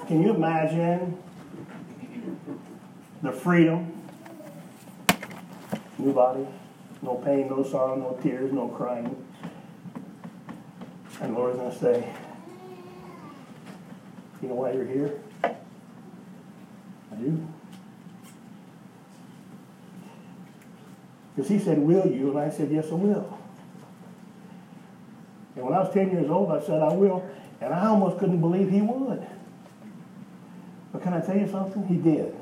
Can 0.10 0.24
you 0.24 0.34
imagine 0.34 1.22
the 3.22 3.32
freedom? 3.32 3.94
New 6.00 6.14
body, 6.14 6.48
no 7.04 7.14
pain, 7.24 7.48
no 7.48 7.62
sorrow, 7.62 7.96
no 7.96 8.20
tears, 8.20 8.52
no 8.52 8.70
crying. 8.70 9.24
And 11.22 11.36
the 11.36 11.40
Lord's 11.40 11.60
going 11.60 11.72
to 11.72 11.78
say, 11.78 12.12
You 14.42 14.48
know 14.50 14.56
why 14.56 14.72
you're 14.72 14.88
here? 14.88 15.20
I 15.44 17.16
do. 17.16 17.48
Because 21.36 21.52
he 21.52 21.60
said, 21.60 21.78
Will 21.78 22.08
you? 22.08 22.32
And 22.32 22.40
I 22.40 22.50
said, 22.50 22.72
Yes, 22.72 22.88
I 22.90 22.96
will. 22.96 23.38
And 25.56 25.66
when 25.66 25.76
I 25.76 25.82
was 25.82 25.94
10 25.94 26.10
years 26.10 26.32
old, 26.32 26.52
I 26.52 26.66
said, 26.66 26.82
I 26.82 26.94
will. 26.94 27.30
And 27.62 27.72
I 27.72 27.86
almost 27.86 28.18
couldn't 28.18 28.42
believe 28.42 28.72
he 28.72 28.82
would. 28.82 29.28
Can 31.10 31.20
I 31.20 31.26
tell 31.26 31.38
you 31.38 31.50
something? 31.50 31.88
He 31.88 31.96
did. 31.96 32.36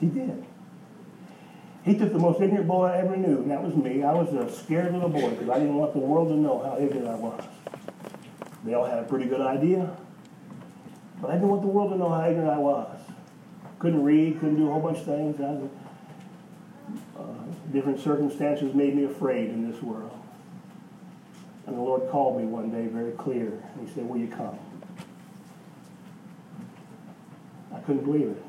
He 0.00 0.06
did. 0.06 0.44
He 1.84 1.96
took 1.96 2.12
the 2.12 2.18
most 2.18 2.40
ignorant 2.40 2.66
boy 2.66 2.86
I 2.86 2.96
ever 2.96 3.16
knew, 3.16 3.38
and 3.38 3.50
that 3.52 3.62
was 3.62 3.76
me. 3.76 4.02
I 4.02 4.12
was 4.12 4.34
a 4.34 4.50
scared 4.52 4.92
little 4.92 5.08
boy 5.08 5.30
because 5.30 5.48
I 5.48 5.60
didn't 5.60 5.76
want 5.76 5.92
the 5.92 6.00
world 6.00 6.30
to 6.30 6.34
know 6.34 6.58
how 6.58 6.76
ignorant 6.80 7.06
I 7.06 7.14
was. 7.14 7.44
They 8.64 8.74
all 8.74 8.84
had 8.84 8.98
a 8.98 9.04
pretty 9.04 9.26
good 9.26 9.40
idea, 9.40 9.96
but 11.20 11.30
I 11.30 11.34
didn't 11.34 11.50
want 11.50 11.62
the 11.62 11.68
world 11.68 11.92
to 11.92 11.96
know 11.96 12.08
how 12.08 12.28
ignorant 12.28 12.50
I 12.50 12.58
was. 12.58 12.98
Couldn't 13.78 14.02
read, 14.02 14.40
couldn't 14.40 14.56
do 14.56 14.68
a 14.68 14.72
whole 14.72 14.82
bunch 14.82 14.98
of 14.98 15.04
things. 15.04 15.40
Uh, 15.40 17.22
different 17.70 18.00
circumstances 18.00 18.74
made 18.74 18.96
me 18.96 19.04
afraid 19.04 19.50
in 19.50 19.70
this 19.70 19.80
world. 19.80 20.18
And 21.68 21.76
the 21.76 21.82
Lord 21.82 22.10
called 22.10 22.40
me 22.40 22.46
one 22.46 22.72
day 22.72 22.88
very 22.88 23.12
clear. 23.12 23.62
He 23.80 23.88
said, 23.92 24.08
Will 24.08 24.18
you 24.18 24.26
come? 24.26 24.58
I 27.71 27.71
couldn't 27.86 28.04
believe 28.04 28.28
it. 28.28 28.42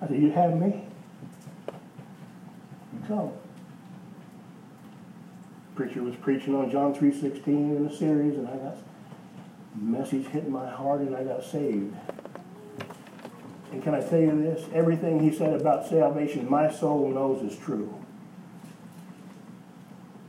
I 0.00 0.08
said, 0.08 0.20
You 0.20 0.30
have 0.30 0.54
me? 0.54 0.84
You 2.92 3.06
come. 3.06 3.32
Preacher 5.74 6.02
was 6.02 6.14
preaching 6.16 6.54
on 6.54 6.70
John 6.70 6.94
3.16 6.94 7.46
in 7.46 7.86
a 7.86 7.94
series, 7.94 8.38
and 8.38 8.48
I 8.48 8.56
got 8.56 8.76
message 9.74 10.26
hit 10.26 10.48
my 10.48 10.68
heart, 10.68 11.00
and 11.00 11.14
I 11.14 11.22
got 11.22 11.44
saved. 11.44 11.94
And 13.72 13.82
can 13.82 13.94
I 13.94 14.00
tell 14.00 14.20
you 14.20 14.42
this? 14.42 14.64
Everything 14.72 15.20
he 15.20 15.36
said 15.36 15.60
about 15.60 15.86
salvation, 15.86 16.48
my 16.48 16.70
soul 16.70 17.10
knows 17.10 17.42
is 17.42 17.58
true. 17.58 17.94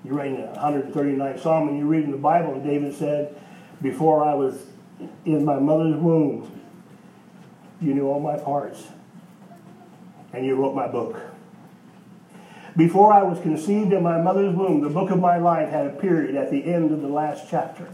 You 0.03 0.13
read 0.13 0.37
the 0.37 0.59
139th 0.59 1.41
Psalm, 1.41 1.69
and 1.69 1.77
you're 1.77 1.87
reading 1.87 2.11
the 2.11 2.17
Bible, 2.17 2.55
and 2.55 2.63
David 2.63 2.93
said, 2.93 3.39
Before 3.81 4.23
I 4.23 4.33
was 4.33 4.65
in 5.25 5.45
my 5.45 5.59
mother's 5.59 5.95
womb, 5.95 6.56
you 7.81 7.93
knew 7.93 8.07
all 8.07 8.19
my 8.19 8.37
parts, 8.37 8.87
and 10.33 10.45
you 10.45 10.55
wrote 10.55 10.75
my 10.75 10.87
book. 10.87 11.19
Before 12.75 13.11
I 13.11 13.23
was 13.23 13.39
conceived 13.39 13.91
in 13.91 14.03
my 14.03 14.21
mother's 14.21 14.55
womb, 14.55 14.81
the 14.81 14.89
book 14.89 15.09
of 15.09 15.19
my 15.19 15.37
life 15.37 15.69
had 15.69 15.87
a 15.87 15.89
period 15.89 16.35
at 16.35 16.51
the 16.51 16.63
end 16.63 16.91
of 16.91 17.01
the 17.01 17.07
last 17.07 17.47
chapter. 17.49 17.89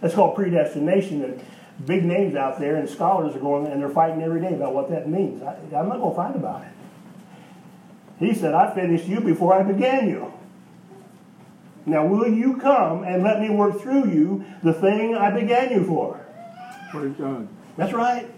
That's 0.00 0.14
called 0.14 0.36
predestination, 0.36 1.22
and 1.22 1.44
big 1.84 2.04
names 2.04 2.34
out 2.34 2.58
there, 2.58 2.76
and 2.76 2.88
scholars 2.88 3.34
are 3.36 3.40
going 3.40 3.66
and 3.66 3.80
they're 3.80 3.90
fighting 3.90 4.22
every 4.22 4.40
day 4.40 4.54
about 4.54 4.74
what 4.74 4.88
that 4.90 5.08
means. 5.08 5.42
I, 5.42 5.56
I'm 5.76 5.88
not 5.88 5.98
going 5.98 6.10
to 6.10 6.16
fight 6.16 6.36
about 6.36 6.62
it. 6.62 6.72
He 8.18 8.34
said, 8.34 8.54
I 8.54 8.74
finished 8.74 9.06
you 9.06 9.20
before 9.20 9.54
I 9.54 9.62
began 9.62 10.08
you. 10.08 10.32
Now, 11.86 12.04
will 12.04 12.28
you 12.28 12.56
come 12.56 13.04
and 13.04 13.22
let 13.22 13.40
me 13.40 13.48
work 13.48 13.80
through 13.80 14.10
you 14.10 14.44
the 14.62 14.72
thing 14.72 15.14
I 15.14 15.30
began 15.30 15.70
you 15.70 15.84
for? 15.84 16.20
Praise 16.90 17.14
God. 17.16 17.48
That's 17.76 17.92
right. 17.92 18.28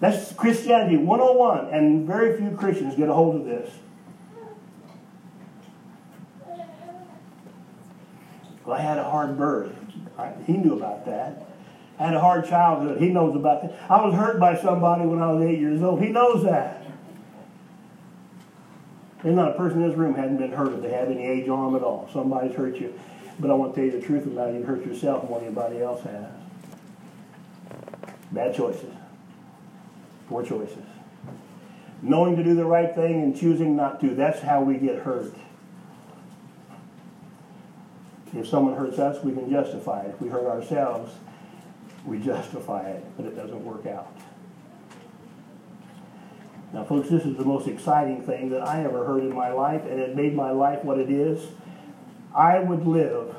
That's 0.00 0.32
Christianity 0.34 0.96
101, 0.96 1.72
and 1.72 2.06
very 2.06 2.36
few 2.36 2.50
Christians 2.56 2.94
get 2.96 3.08
a 3.08 3.14
hold 3.14 3.36
of 3.36 3.44
this. 3.44 3.70
Well, 8.64 8.76
I 8.76 8.80
had 8.80 8.98
a 8.98 9.04
hard 9.04 9.38
birth. 9.38 9.72
He 10.46 10.54
knew 10.54 10.74
about 10.74 11.06
that. 11.06 11.46
I 11.98 12.06
had 12.06 12.14
a 12.14 12.20
hard 12.20 12.46
childhood. 12.46 13.00
He 13.00 13.08
knows 13.08 13.34
about 13.34 13.62
that. 13.62 13.90
I 13.90 14.04
was 14.04 14.14
hurt 14.14 14.38
by 14.38 14.56
somebody 14.60 15.06
when 15.06 15.22
I 15.22 15.32
was 15.32 15.44
eight 15.44 15.58
years 15.58 15.82
old. 15.82 16.02
He 16.02 16.08
knows 16.08 16.44
that. 16.44 16.84
There's 19.22 19.34
not 19.34 19.52
a 19.52 19.54
person 19.54 19.82
in 19.82 19.88
this 19.88 19.96
room 19.96 20.14
hasn't 20.14 20.38
been 20.38 20.52
hurt 20.52 20.72
if 20.74 20.82
they 20.82 20.90
have 20.90 21.08
any 21.10 21.24
age 21.24 21.48
on 21.48 21.72
them 21.72 21.76
at 21.80 21.82
all. 21.82 22.08
Somebody's 22.12 22.54
hurt 22.54 22.76
you. 22.76 22.98
But 23.38 23.50
I 23.50 23.54
want 23.54 23.74
to 23.74 23.80
tell 23.80 23.92
you 23.92 23.98
the 23.98 24.06
truth 24.06 24.26
about 24.26 24.50
it. 24.50 24.58
You 24.58 24.62
hurt 24.64 24.84
yourself 24.84 25.28
more 25.28 25.38
than 25.38 25.48
anybody 25.48 25.80
else 25.80 26.02
has. 26.02 26.26
Bad 28.30 28.54
choices. 28.54 28.92
Poor 30.28 30.44
choices. 30.44 30.84
Knowing 32.02 32.36
to 32.36 32.44
do 32.44 32.54
the 32.54 32.64
right 32.64 32.94
thing 32.94 33.22
and 33.22 33.36
choosing 33.36 33.76
not 33.76 34.00
to. 34.00 34.14
That's 34.14 34.40
how 34.40 34.62
we 34.62 34.76
get 34.76 35.02
hurt. 35.02 35.34
If 38.34 38.48
someone 38.48 38.76
hurts 38.76 38.98
us, 38.98 39.22
we 39.24 39.32
can 39.32 39.48
justify 39.50 40.02
it. 40.02 40.10
If 40.10 40.20
we 40.20 40.28
hurt 40.28 40.46
ourselves, 40.46 41.12
we 42.04 42.18
justify 42.18 42.90
it, 42.90 43.04
but 43.16 43.26
it 43.26 43.34
doesn't 43.34 43.64
work 43.64 43.86
out. 43.86 44.14
Now, 46.72 46.84
folks, 46.84 47.08
this 47.08 47.24
is 47.24 47.36
the 47.36 47.44
most 47.44 47.68
exciting 47.68 48.22
thing 48.22 48.50
that 48.50 48.60
I 48.60 48.84
ever 48.84 49.06
heard 49.06 49.22
in 49.22 49.34
my 49.34 49.50
life, 49.52 49.82
and 49.84 49.98
it 49.98 50.14
made 50.14 50.34
my 50.34 50.50
life 50.50 50.84
what 50.84 50.98
it 50.98 51.10
is. 51.10 51.48
I 52.34 52.58
would 52.58 52.86
live, 52.86 53.34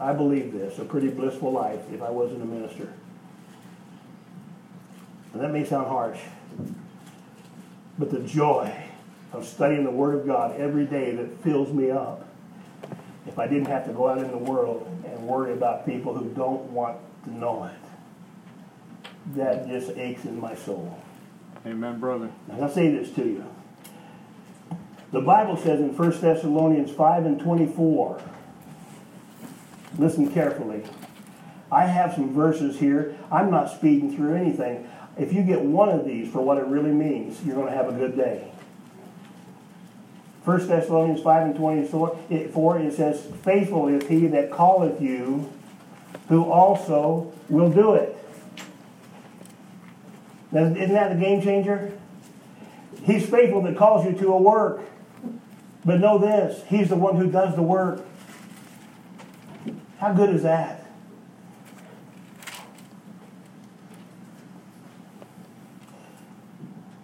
I 0.00 0.14
believe 0.14 0.52
this, 0.52 0.78
a 0.78 0.84
pretty 0.84 1.08
blissful 1.08 1.52
life 1.52 1.80
if 1.92 2.00
I 2.00 2.10
wasn't 2.10 2.42
a 2.42 2.46
minister. 2.46 2.92
And 5.36 5.44
that 5.44 5.52
may 5.52 5.66
sound 5.66 5.88
harsh, 5.88 6.18
but 7.98 8.10
the 8.10 8.20
joy 8.20 8.74
of 9.34 9.44
studying 9.44 9.84
the 9.84 9.90
Word 9.90 10.14
of 10.14 10.26
God 10.26 10.58
every 10.58 10.86
day 10.86 11.14
that 11.14 11.42
fills 11.42 11.70
me 11.74 11.90
up, 11.90 12.26
if 13.26 13.38
I 13.38 13.46
didn't 13.46 13.66
have 13.66 13.84
to 13.84 13.92
go 13.92 14.08
out 14.08 14.16
in 14.16 14.30
the 14.30 14.38
world 14.38 14.90
and 15.04 15.28
worry 15.28 15.52
about 15.52 15.84
people 15.84 16.16
who 16.16 16.30
don't 16.30 16.62
want 16.70 16.96
to 17.24 17.34
know 17.34 17.64
it, 17.64 19.36
that 19.36 19.68
just 19.68 19.90
aches 19.98 20.24
in 20.24 20.40
my 20.40 20.54
soul. 20.54 20.98
Amen, 21.66 22.00
brother. 22.00 22.30
I'm 22.50 22.56
going 22.56 22.68
to 22.70 22.74
say 22.74 22.90
this 22.90 23.10
to 23.16 23.22
you. 23.26 23.44
The 25.12 25.20
Bible 25.20 25.58
says 25.58 25.80
in 25.80 25.94
1 25.94 26.10
Thessalonians 26.18 26.90
5 26.92 27.26
and 27.26 27.38
24, 27.38 28.22
listen 29.98 30.32
carefully. 30.32 30.82
I 31.70 31.84
have 31.84 32.14
some 32.14 32.32
verses 32.32 32.78
here. 32.78 33.18
I'm 33.30 33.50
not 33.50 33.70
speeding 33.70 34.16
through 34.16 34.34
anything. 34.34 34.88
If 35.18 35.32
you 35.32 35.42
get 35.42 35.62
one 35.62 35.88
of 35.88 36.04
these 36.04 36.30
for 36.30 36.42
what 36.42 36.58
it 36.58 36.66
really 36.66 36.92
means, 36.92 37.42
you're 37.44 37.54
going 37.54 37.68
to 37.68 37.76
have 37.76 37.88
a 37.88 37.92
good 37.92 38.16
day. 38.16 38.50
1 40.44 40.68
Thessalonians 40.68 41.22
5 41.22 41.46
and 41.46 41.56
24, 41.56 42.78
it 42.78 42.94
says, 42.94 43.26
Faithful 43.42 43.88
is 43.88 44.06
he 44.06 44.28
that 44.28 44.52
calleth 44.52 45.00
you, 45.00 45.52
who 46.28 46.44
also 46.44 47.32
will 47.48 47.70
do 47.70 47.94
it. 47.94 48.16
Now, 50.52 50.66
isn't 50.66 50.92
that 50.92 51.12
a 51.12 51.16
game 51.16 51.42
changer? 51.42 51.92
He's 53.02 53.28
faithful 53.28 53.62
that 53.62 53.76
calls 53.76 54.04
you 54.04 54.12
to 54.12 54.28
a 54.28 54.40
work. 54.40 54.82
But 55.84 56.00
know 56.00 56.18
this, 56.18 56.62
he's 56.68 56.88
the 56.88 56.96
one 56.96 57.16
who 57.16 57.30
does 57.30 57.54
the 57.56 57.62
work. 57.62 58.04
How 59.98 60.12
good 60.12 60.30
is 60.30 60.42
that? 60.42 60.85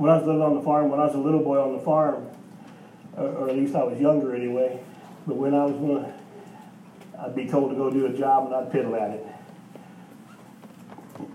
When 0.03 0.11
I 0.11 0.17
was 0.17 0.27
living 0.27 0.43
on 0.43 0.57
the 0.57 0.63
farm, 0.63 0.91
when 0.91 0.99
I 0.99 1.07
was 1.07 1.15
a 1.15 1.19
little 1.19 1.45
boy 1.45 1.63
on 1.63 1.75
the 1.77 1.79
farm, 1.79 2.27
or 3.17 3.49
at 3.49 3.55
least 3.55 3.77
I 3.77 3.85
was 3.85 4.01
younger 4.01 4.35
anyway, 4.35 4.81
but 5.29 5.37
when 5.37 5.55
I 5.55 5.65
was 5.65 5.77
going 5.77 6.13
I'd 7.21 7.37
be 7.37 7.47
told 7.47 7.71
to 7.71 7.77
go 7.77 7.89
do 7.89 8.07
a 8.07 8.13
job 8.13 8.47
and 8.47 8.55
I'd 8.57 8.73
piddle 8.73 9.01
at 9.01 9.11
it 9.11 9.25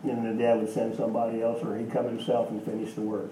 and 0.04 0.26
the 0.26 0.44
dad 0.44 0.60
would 0.60 0.70
send 0.70 0.98
somebody 0.98 1.42
else 1.42 1.64
or 1.64 1.78
he'd 1.78 1.90
come 1.90 2.08
himself 2.08 2.50
and 2.50 2.62
finish 2.62 2.94
the 2.94 3.00
work. 3.00 3.32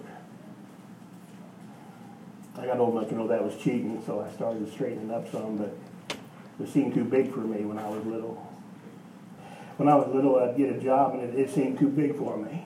I 2.58 2.66
got 2.66 2.80
old 2.80 2.96
enough 2.96 3.10
to 3.10 3.16
know 3.16 3.28
that 3.28 3.44
was 3.44 3.58
cheating, 3.58 4.02
so 4.06 4.22
I 4.22 4.34
started 4.34 4.72
straightening 4.72 5.12
up 5.12 5.30
some, 5.30 5.58
but 5.58 5.76
it 6.64 6.70
seemed 6.70 6.94
too 6.94 7.04
big 7.04 7.34
for 7.34 7.42
me 7.42 7.66
when 7.66 7.78
I 7.78 7.90
was 7.90 8.06
little. 8.06 8.36
When 9.76 9.90
I 9.90 9.96
was 9.96 10.08
little, 10.16 10.38
I'd 10.40 10.56
get 10.56 10.74
a 10.74 10.80
job 10.80 11.16
and 11.16 11.24
it, 11.24 11.38
it 11.38 11.50
seemed 11.50 11.78
too 11.78 11.90
big 11.90 12.16
for 12.16 12.38
me. 12.38 12.66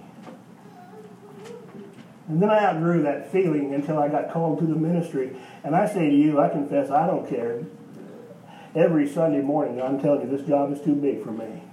And 2.29 2.41
then 2.41 2.49
I 2.49 2.63
outgrew 2.63 3.03
that 3.03 3.31
feeling 3.31 3.73
until 3.73 3.99
I 3.99 4.07
got 4.07 4.31
called 4.31 4.59
to 4.59 4.65
the 4.65 4.75
ministry. 4.75 5.35
And 5.63 5.75
I 5.75 5.87
say 5.87 6.09
to 6.09 6.15
you, 6.15 6.39
I 6.39 6.47
confess, 6.47 6.89
I 6.89 7.05
don't 7.07 7.27
care. 7.27 7.63
Every 8.75 9.07
Sunday 9.07 9.41
morning, 9.41 9.81
I'm 9.81 9.99
telling 9.99 10.21
you, 10.21 10.37
this 10.37 10.47
job 10.47 10.71
is 10.71 10.79
too 10.81 10.95
big 10.95 11.23
for 11.23 11.31
me 11.31 11.63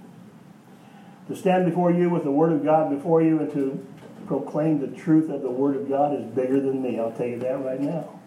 to 1.27 1.35
stand 1.35 1.65
before 1.65 1.91
you 1.91 2.09
with 2.09 2.23
the 2.23 2.31
Word 2.31 2.53
of 2.53 2.63
God 2.63 2.89
before 2.89 3.21
you 3.21 3.39
and 3.39 3.51
to 3.53 3.85
proclaim 4.27 4.79
the 4.79 4.87
truth 4.87 5.29
of 5.29 5.41
the 5.41 5.51
Word 5.51 5.75
of 5.75 5.89
God 5.89 6.13
is 6.13 6.25
bigger 6.25 6.59
than 6.59 6.81
me. 6.81 6.99
I'll 6.99 7.11
tell 7.11 7.27
you 7.27 7.39
that 7.39 7.63
right 7.63 7.79
now. 7.79 8.19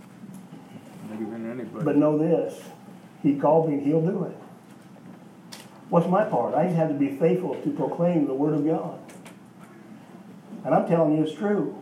Bigger 1.10 1.25
than 1.25 1.50
anybody. 1.50 1.84
But 1.84 1.96
know 1.96 2.18
this 2.18 2.60
He 3.22 3.37
called 3.37 3.68
me, 3.68 3.74
and 3.74 3.87
He'll 3.87 4.05
do 4.05 4.24
it. 4.24 4.37
What's 5.88 6.07
my 6.07 6.24
part? 6.24 6.55
I 6.55 6.64
just 6.64 6.76
have 6.76 6.88
to 6.88 6.94
be 6.94 7.16
faithful 7.16 7.61
to 7.62 7.70
proclaim 7.70 8.26
the 8.26 8.35
Word 8.35 8.55
of 8.55 8.64
God. 8.64 8.98
And 10.64 10.74
I'm 10.74 10.87
telling 10.87 11.16
you 11.16 11.24
it's 11.24 11.35
true. 11.35 11.76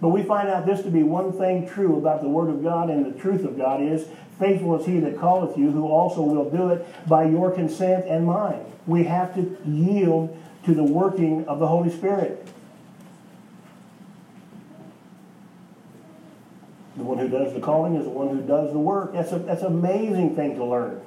But 0.00 0.08
we 0.08 0.22
find 0.22 0.48
out 0.48 0.66
this 0.66 0.82
to 0.82 0.90
be 0.90 1.02
one 1.02 1.32
thing 1.32 1.68
true 1.68 1.96
about 1.96 2.22
the 2.22 2.28
Word 2.28 2.50
of 2.50 2.62
God 2.62 2.90
and 2.90 3.06
the 3.06 3.18
truth 3.18 3.44
of 3.44 3.56
God 3.56 3.80
is 3.82 4.06
faithful 4.38 4.78
is 4.78 4.86
He 4.86 4.98
that 5.00 5.18
calleth 5.18 5.56
you, 5.56 5.70
who 5.70 5.86
also 5.86 6.22
will 6.22 6.50
do 6.50 6.70
it 6.70 6.86
by 7.08 7.24
your 7.24 7.50
consent 7.50 8.04
and 8.06 8.26
mine 8.26 8.64
we 8.86 9.04
have 9.04 9.34
to 9.34 9.56
yield 9.64 10.36
to 10.64 10.74
the 10.74 10.84
working 10.84 11.46
of 11.46 11.58
the 11.58 11.66
Holy 11.66 11.90
Spirit. 11.90 12.46
The 16.96 17.02
one 17.02 17.18
who 17.18 17.28
does 17.28 17.52
the 17.52 17.60
calling 17.60 17.96
is 17.96 18.04
the 18.04 18.10
one 18.10 18.28
who 18.28 18.42
does 18.42 18.72
the 18.72 18.78
work. 18.78 19.12
That's, 19.12 19.32
a, 19.32 19.38
that's 19.38 19.62
an 19.62 19.68
amazing 19.68 20.36
thing 20.36 20.56
to 20.56 20.64
learn. 20.64 21.00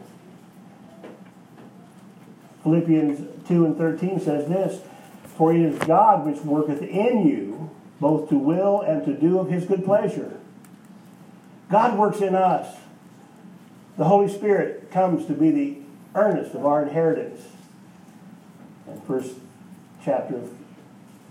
Philippians 2.64 3.48
2 3.48 3.66
and 3.66 3.78
13 3.78 4.20
says 4.20 4.50
this 4.50 4.82
For 5.38 5.54
it 5.54 5.62
is 5.62 5.80
God 5.80 6.26
which 6.26 6.40
worketh 6.40 6.82
in 6.82 7.26
you 7.26 7.72
both 8.00 8.30
to 8.30 8.38
will 8.38 8.82
and 8.82 9.06
to 9.06 9.14
do 9.14 9.40
of 9.40 9.50
his 9.50 9.66
good 9.66 9.84
pleasure. 9.84 10.40
God 11.70 11.98
works 11.98 12.22
in 12.22 12.36
us. 12.36 12.78
The 13.98 14.06
Holy 14.06 14.30
Spirit 14.30 14.92
comes 14.92 15.26
to 15.26 15.34
be 15.34 15.52
the 15.52 15.78
earnest 16.16 16.54
of 16.56 16.66
our 16.66 16.84
inheritance 16.84 17.42
and 18.88 19.04
first 19.04 19.34
chapter 20.04 20.38
of 20.38 20.54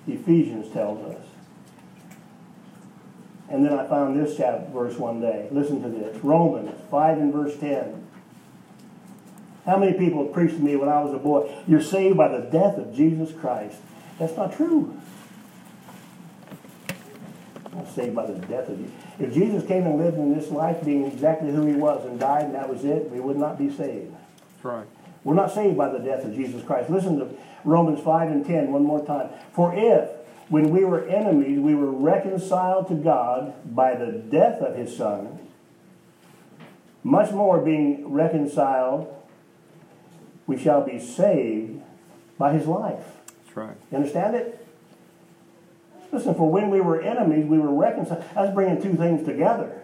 Ephesians 0.07 0.73
tells 0.73 1.05
us. 1.15 1.23
And 3.49 3.65
then 3.65 3.73
I 3.73 3.87
found 3.87 4.19
this 4.19 4.37
chapter, 4.37 4.71
verse 4.73 4.97
one 4.97 5.21
day. 5.21 5.49
Listen 5.51 5.83
to 5.83 5.89
this. 5.89 6.23
Romans 6.23 6.73
5 6.91 7.19
and 7.19 7.33
verse 7.33 7.57
10. 7.59 8.07
How 9.65 9.79
many 9.79 9.97
people 9.97 10.27
preached 10.27 10.57
to 10.57 10.63
me 10.63 10.77
when 10.77 10.89
I 10.89 11.03
was 11.03 11.15
a 11.15 11.19
boy, 11.19 11.53
you're 11.67 11.81
saved 11.81 12.17
by 12.17 12.29
the 12.29 12.45
death 12.45 12.77
of 12.77 12.95
Jesus 12.95 13.33
Christ? 13.33 13.79
That's 14.19 14.37
not 14.37 14.57
true. 14.57 14.96
Saved 17.95 18.15
by 18.15 18.27
the 18.27 18.39
death 18.47 18.69
of 18.69 18.79
Jesus. 18.79 18.95
If 19.19 19.35
Jesus 19.35 19.67
came 19.67 19.87
and 19.87 19.99
lived 19.99 20.17
in 20.19 20.35
this 20.35 20.51
life 20.51 20.85
being 20.85 21.07
exactly 21.07 21.51
who 21.51 21.67
he 21.67 21.75
was 21.75 22.05
and 22.05 22.19
died 22.19 22.45
and 22.45 22.55
that 22.55 22.69
was 22.69 22.85
it, 22.85 23.11
we 23.11 23.21
would 23.21 23.37
not 23.37 23.59
be 23.59 23.71
saved. 23.71 24.13
That's 24.13 24.65
right. 24.65 24.87
We're 25.25 25.35
not 25.35 25.53
saved 25.53 25.77
by 25.77 25.91
the 25.91 25.99
death 25.99 26.25
of 26.25 26.35
Jesus 26.35 26.65
Christ. 26.65 26.89
Listen 26.89 27.19
to 27.19 27.29
Romans 27.65 28.01
5 28.03 28.31
and 28.31 28.47
10 28.47 28.73
one 28.73 28.85
more 28.85 29.05
time. 29.05 29.31
For 29.53 29.75
if, 29.75 30.09
when 30.49 30.71
we 30.71 30.85
were 30.85 31.05
enemies, 31.07 31.59
we 31.59 31.75
were 31.75 31.91
reconciled 31.91 32.89
to 32.89 32.95
God 32.95 33.55
by 33.75 33.95
the 33.97 34.13
death 34.13 34.61
of 34.61 34.77
his 34.77 34.97
Son, 34.97 35.41
much 37.03 37.33
more 37.33 37.61
being 37.61 38.13
reconciled, 38.13 39.13
we 40.47 40.57
shall 40.59 40.83
be 40.83 40.99
saved 40.99 41.83
by 42.39 42.53
his 42.53 42.67
life. 42.67 43.05
That's 43.45 43.57
right. 43.57 43.77
You 43.91 43.99
understand 43.99 44.37
it? 44.37 44.66
Listen, 46.17 46.35
for 46.35 46.49
when 46.51 46.71
we 46.71 46.81
were 46.81 46.99
enemies, 47.03 47.45
we 47.45 47.59
were 47.59 47.75
reconciled. 47.75 48.25
That's 48.35 48.55
bringing 48.55 48.81
two 48.81 48.95
things 48.95 49.27
together. 49.27 49.83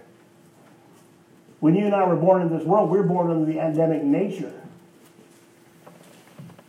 When 1.61 1.75
you 1.75 1.85
and 1.85 1.95
I 1.95 2.07
were 2.07 2.17
born 2.17 2.41
in 2.41 2.49
this 2.49 2.65
world, 2.65 2.89
we 2.89 2.97
were 2.97 3.05
born 3.05 3.31
under 3.31 3.45
the 3.45 3.59
Adamic 3.59 4.03
nature. 4.03 4.55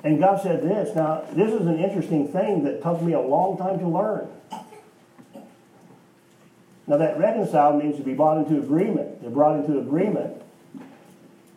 And 0.04 0.20
God 0.20 0.42
said 0.42 0.64
this. 0.64 0.94
Now, 0.94 1.24
this 1.32 1.54
is 1.54 1.66
an 1.66 1.80
interesting 1.80 2.28
thing 2.28 2.66
that 2.66 2.84
took 2.84 3.02
me 3.02 3.14
a 3.14 3.22
long 3.22 3.58
time 3.58 3.80
to 3.80 3.88
learn. 3.88 4.28
Now, 6.86 6.98
that 6.98 7.18
reconciled 7.18 7.82
means 7.82 7.96
to 7.96 8.04
be 8.04 8.14
brought 8.14 8.40
into 8.40 8.62
agreement. 8.62 9.22
They're 9.22 9.32
brought 9.32 9.56
into 9.62 9.80
agreement. 9.80 10.43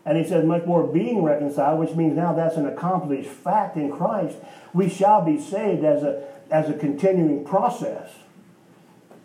And 0.07 0.17
he 0.17 0.25
says, 0.25 0.45
much 0.45 0.65
more 0.65 0.87
being 0.87 1.25
reconciled, 1.25 1.81
which 1.81 1.97
means 1.97 2.17
now 2.17 2.33
that's 2.33 2.57
an 2.57 2.65
accomplished 2.65 3.29
fact 3.29 3.77
in 3.77 3.91
Christ. 3.91 4.37
We 4.73 4.89
shall 4.89 5.21
be 5.21 5.39
saved 5.41 5.85
as 5.85 6.05
a, 6.05 6.23
as 6.49 6.71
a 6.71 6.75
continuing 6.75 7.45
process. 7.45 8.13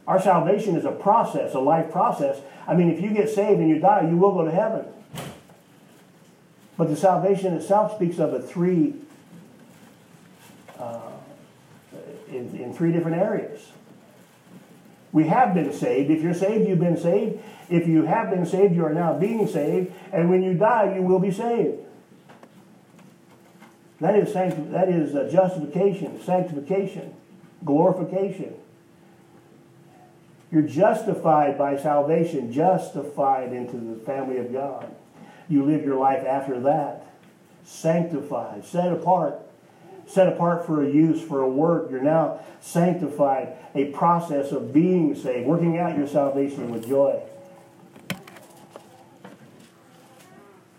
Our 0.07 0.19
salvation 0.19 0.75
is 0.75 0.83
a 0.83 0.91
process, 0.91 1.53
a 1.53 1.59
life 1.59 1.91
process. 1.91 2.41
I 2.67 2.73
mean, 2.73 2.89
if 2.89 2.99
you 2.99 3.11
get 3.11 3.29
saved 3.29 3.59
and 3.59 3.69
you 3.69 3.79
die, 3.79 4.09
you 4.09 4.17
will 4.17 4.33
go 4.33 4.43
to 4.43 4.51
heaven. 4.51 4.85
But 6.77 6.89
the 6.89 6.95
salvation 6.95 7.53
itself 7.53 7.95
speaks 7.95 8.17
of 8.17 8.33
a 8.33 8.41
three 8.41 8.95
uh, 10.79 11.11
in, 12.27 12.55
in 12.59 12.73
three 12.73 12.91
different 12.91 13.17
areas. 13.17 13.67
We 15.11 15.25
have 15.25 15.53
been 15.53 15.73
saved. 15.73 16.09
If 16.09 16.21
you're 16.21 16.33
saved, 16.33 16.67
you've 16.67 16.79
been 16.79 16.97
saved. 16.97 17.39
If 17.69 17.87
you 17.87 18.03
have 18.03 18.29
been 18.29 18.45
saved, 18.45 18.75
you 18.75 18.85
are 18.85 18.93
now 18.93 19.13
being 19.17 19.47
saved. 19.47 19.93
And 20.13 20.29
when 20.29 20.41
you 20.41 20.53
die, 20.53 20.95
you 20.95 21.01
will 21.01 21.19
be 21.19 21.31
saved. 21.31 21.79
That 23.99 24.15
is, 24.15 24.33
that 24.33 24.89
is 24.89 25.15
uh, 25.15 25.29
justification, 25.31 26.21
sanctification, 26.23 27.13
glorification. 27.63 28.55
You're 30.51 30.63
justified 30.63 31.57
by 31.57 31.77
salvation, 31.77 32.51
justified 32.51 33.53
into 33.53 33.77
the 33.77 33.95
family 34.03 34.37
of 34.37 34.51
God. 34.51 34.93
You 35.47 35.65
live 35.65 35.85
your 35.85 35.99
life 35.99 36.25
after 36.25 36.59
that, 36.61 37.05
sanctified, 37.63 38.65
set 38.65 38.91
apart 38.91 39.39
set 40.07 40.27
apart 40.27 40.65
for 40.65 40.83
a 40.83 40.89
use, 40.89 41.21
for 41.21 41.41
a 41.41 41.49
work. 41.49 41.89
You're 41.89 42.01
now 42.01 42.39
sanctified, 42.59 43.55
a 43.73 43.85
process 43.85 44.51
of 44.51 44.73
being 44.73 45.15
saved, 45.15 45.47
working 45.47 45.77
out 45.77 45.97
your 45.97 46.07
salvation 46.07 46.71
with 46.71 46.87
joy. 46.87 47.21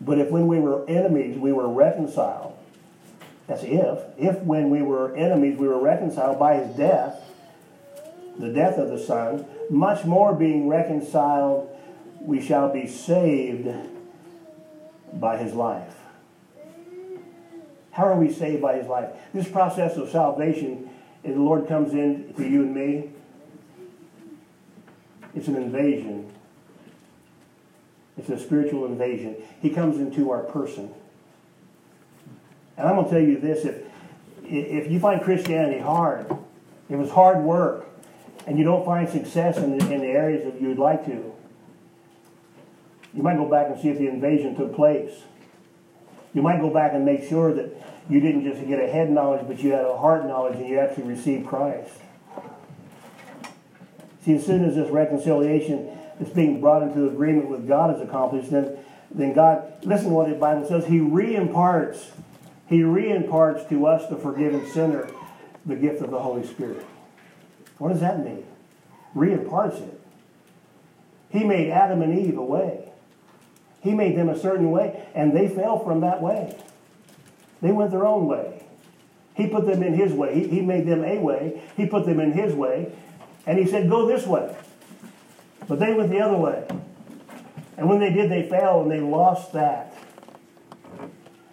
But 0.00 0.18
if 0.18 0.30
when 0.30 0.48
we 0.48 0.58
were 0.58 0.88
enemies, 0.88 1.38
we 1.38 1.52
were 1.52 1.68
reconciled, 1.68 2.56
that's 3.46 3.62
if, 3.62 3.98
if 4.18 4.38
when 4.40 4.70
we 4.70 4.82
were 4.82 5.14
enemies, 5.14 5.58
we 5.58 5.68
were 5.68 5.80
reconciled 5.80 6.38
by 6.38 6.56
his 6.56 6.76
death, 6.76 7.20
the 8.38 8.48
death 8.48 8.78
of 8.78 8.88
the 8.88 8.98
Son, 8.98 9.44
much 9.70 10.04
more 10.04 10.34
being 10.34 10.68
reconciled, 10.68 11.68
we 12.20 12.40
shall 12.40 12.72
be 12.72 12.86
saved 12.86 13.68
by 15.12 15.36
his 15.36 15.54
life. 15.54 16.01
How 17.92 18.06
are 18.08 18.16
we 18.16 18.32
saved 18.32 18.62
by 18.62 18.76
his 18.76 18.86
life? 18.86 19.10
This 19.32 19.48
process 19.48 19.96
of 19.96 20.08
salvation, 20.10 20.90
if 21.22 21.34
the 21.34 21.40
Lord 21.40 21.68
comes 21.68 21.92
in 21.92 22.34
to 22.34 22.48
you 22.48 22.62
and 22.62 22.74
me. 22.74 23.10
It's 25.34 25.48
an 25.48 25.56
invasion. 25.56 26.30
It's 28.18 28.28
a 28.28 28.38
spiritual 28.38 28.86
invasion. 28.86 29.36
He 29.60 29.70
comes 29.70 29.98
into 29.98 30.30
our 30.30 30.42
person. 30.42 30.92
And 32.76 32.88
I'm 32.88 32.96
going 32.96 33.06
to 33.06 33.10
tell 33.10 33.20
you 33.20 33.38
this 33.38 33.64
if, 33.64 33.82
if 34.44 34.90
you 34.90 34.98
find 34.98 35.22
Christianity 35.22 35.80
hard, 35.80 36.26
it 36.88 36.96
was 36.96 37.10
hard 37.10 37.44
work, 37.44 37.86
and 38.46 38.58
you 38.58 38.64
don't 38.64 38.84
find 38.84 39.08
success 39.08 39.56
in 39.58 39.78
the, 39.78 39.92
in 39.92 40.00
the 40.00 40.08
areas 40.08 40.44
that 40.44 40.60
you'd 40.60 40.78
like 40.78 41.04
to, 41.06 41.32
you 43.14 43.22
might 43.22 43.36
go 43.36 43.48
back 43.48 43.68
and 43.68 43.80
see 43.80 43.88
if 43.88 43.98
the 43.98 44.08
invasion 44.08 44.56
took 44.56 44.74
place. 44.74 45.12
You 46.34 46.42
might 46.42 46.60
go 46.60 46.70
back 46.70 46.92
and 46.94 47.04
make 47.04 47.28
sure 47.28 47.52
that 47.54 47.74
you 48.08 48.20
didn't 48.20 48.44
just 48.44 48.66
get 48.66 48.80
a 48.80 48.86
head 48.86 49.10
knowledge, 49.10 49.46
but 49.46 49.62
you 49.62 49.72
had 49.72 49.84
a 49.84 49.96
heart 49.96 50.26
knowledge 50.26 50.56
and 50.56 50.68
you 50.68 50.78
actually 50.78 51.04
received 51.04 51.46
Christ. 51.46 51.90
See, 54.24 54.34
as 54.34 54.46
soon 54.46 54.64
as 54.64 54.74
this 54.74 54.90
reconciliation 54.90 55.88
is 56.20 56.28
being 56.28 56.60
brought 56.60 56.82
into 56.82 57.08
agreement 57.08 57.48
with 57.48 57.66
God 57.66 57.94
is 57.94 58.00
accomplished, 58.00 58.50
then, 58.50 58.78
then 59.10 59.32
God, 59.32 59.84
listen 59.84 60.08
to 60.08 60.14
what 60.14 60.28
the 60.28 60.34
Bible 60.34 60.66
says, 60.66 60.86
He 60.86 61.00
re-imparts, 61.00 62.12
He 62.68 62.82
re-imparts 62.82 63.68
to 63.68 63.86
us, 63.86 64.08
the 64.08 64.16
forgiven 64.16 64.66
sinner, 64.70 65.10
the 65.66 65.76
gift 65.76 66.02
of 66.02 66.10
the 66.10 66.20
Holy 66.20 66.46
Spirit. 66.46 66.84
What 67.78 67.90
does 67.90 68.00
that 68.00 68.24
mean? 68.24 68.44
Re-imparts 69.14 69.78
it. 69.78 70.00
He 71.30 71.44
made 71.44 71.70
Adam 71.70 72.02
and 72.02 72.16
Eve 72.18 72.36
a 72.36 72.44
way. 72.44 72.91
He 73.82 73.92
made 73.94 74.16
them 74.16 74.28
a 74.28 74.38
certain 74.38 74.70
way, 74.70 75.06
and 75.14 75.36
they 75.36 75.48
fell 75.48 75.78
from 75.84 76.00
that 76.00 76.22
way. 76.22 76.56
They 77.60 77.72
went 77.72 77.90
their 77.90 78.06
own 78.06 78.26
way. 78.26 78.64
He 79.34 79.48
put 79.48 79.66
them 79.66 79.82
in 79.82 79.94
his 79.94 80.12
way. 80.12 80.34
He, 80.34 80.48
he 80.48 80.60
made 80.60 80.86
them 80.86 81.04
a 81.04 81.18
way. 81.18 81.62
He 81.76 81.86
put 81.86 82.06
them 82.06 82.20
in 82.20 82.32
his 82.32 82.54
way. 82.54 82.92
And 83.46 83.58
he 83.58 83.66
said, 83.66 83.88
Go 83.88 84.06
this 84.06 84.26
way. 84.26 84.54
But 85.68 85.80
they 85.80 85.94
went 85.94 86.10
the 86.10 86.20
other 86.20 86.36
way. 86.36 86.66
And 87.76 87.88
when 87.88 87.98
they 87.98 88.12
did, 88.12 88.30
they 88.30 88.48
fell 88.48 88.82
and 88.82 88.90
they 88.90 89.00
lost 89.00 89.52
that. 89.54 89.96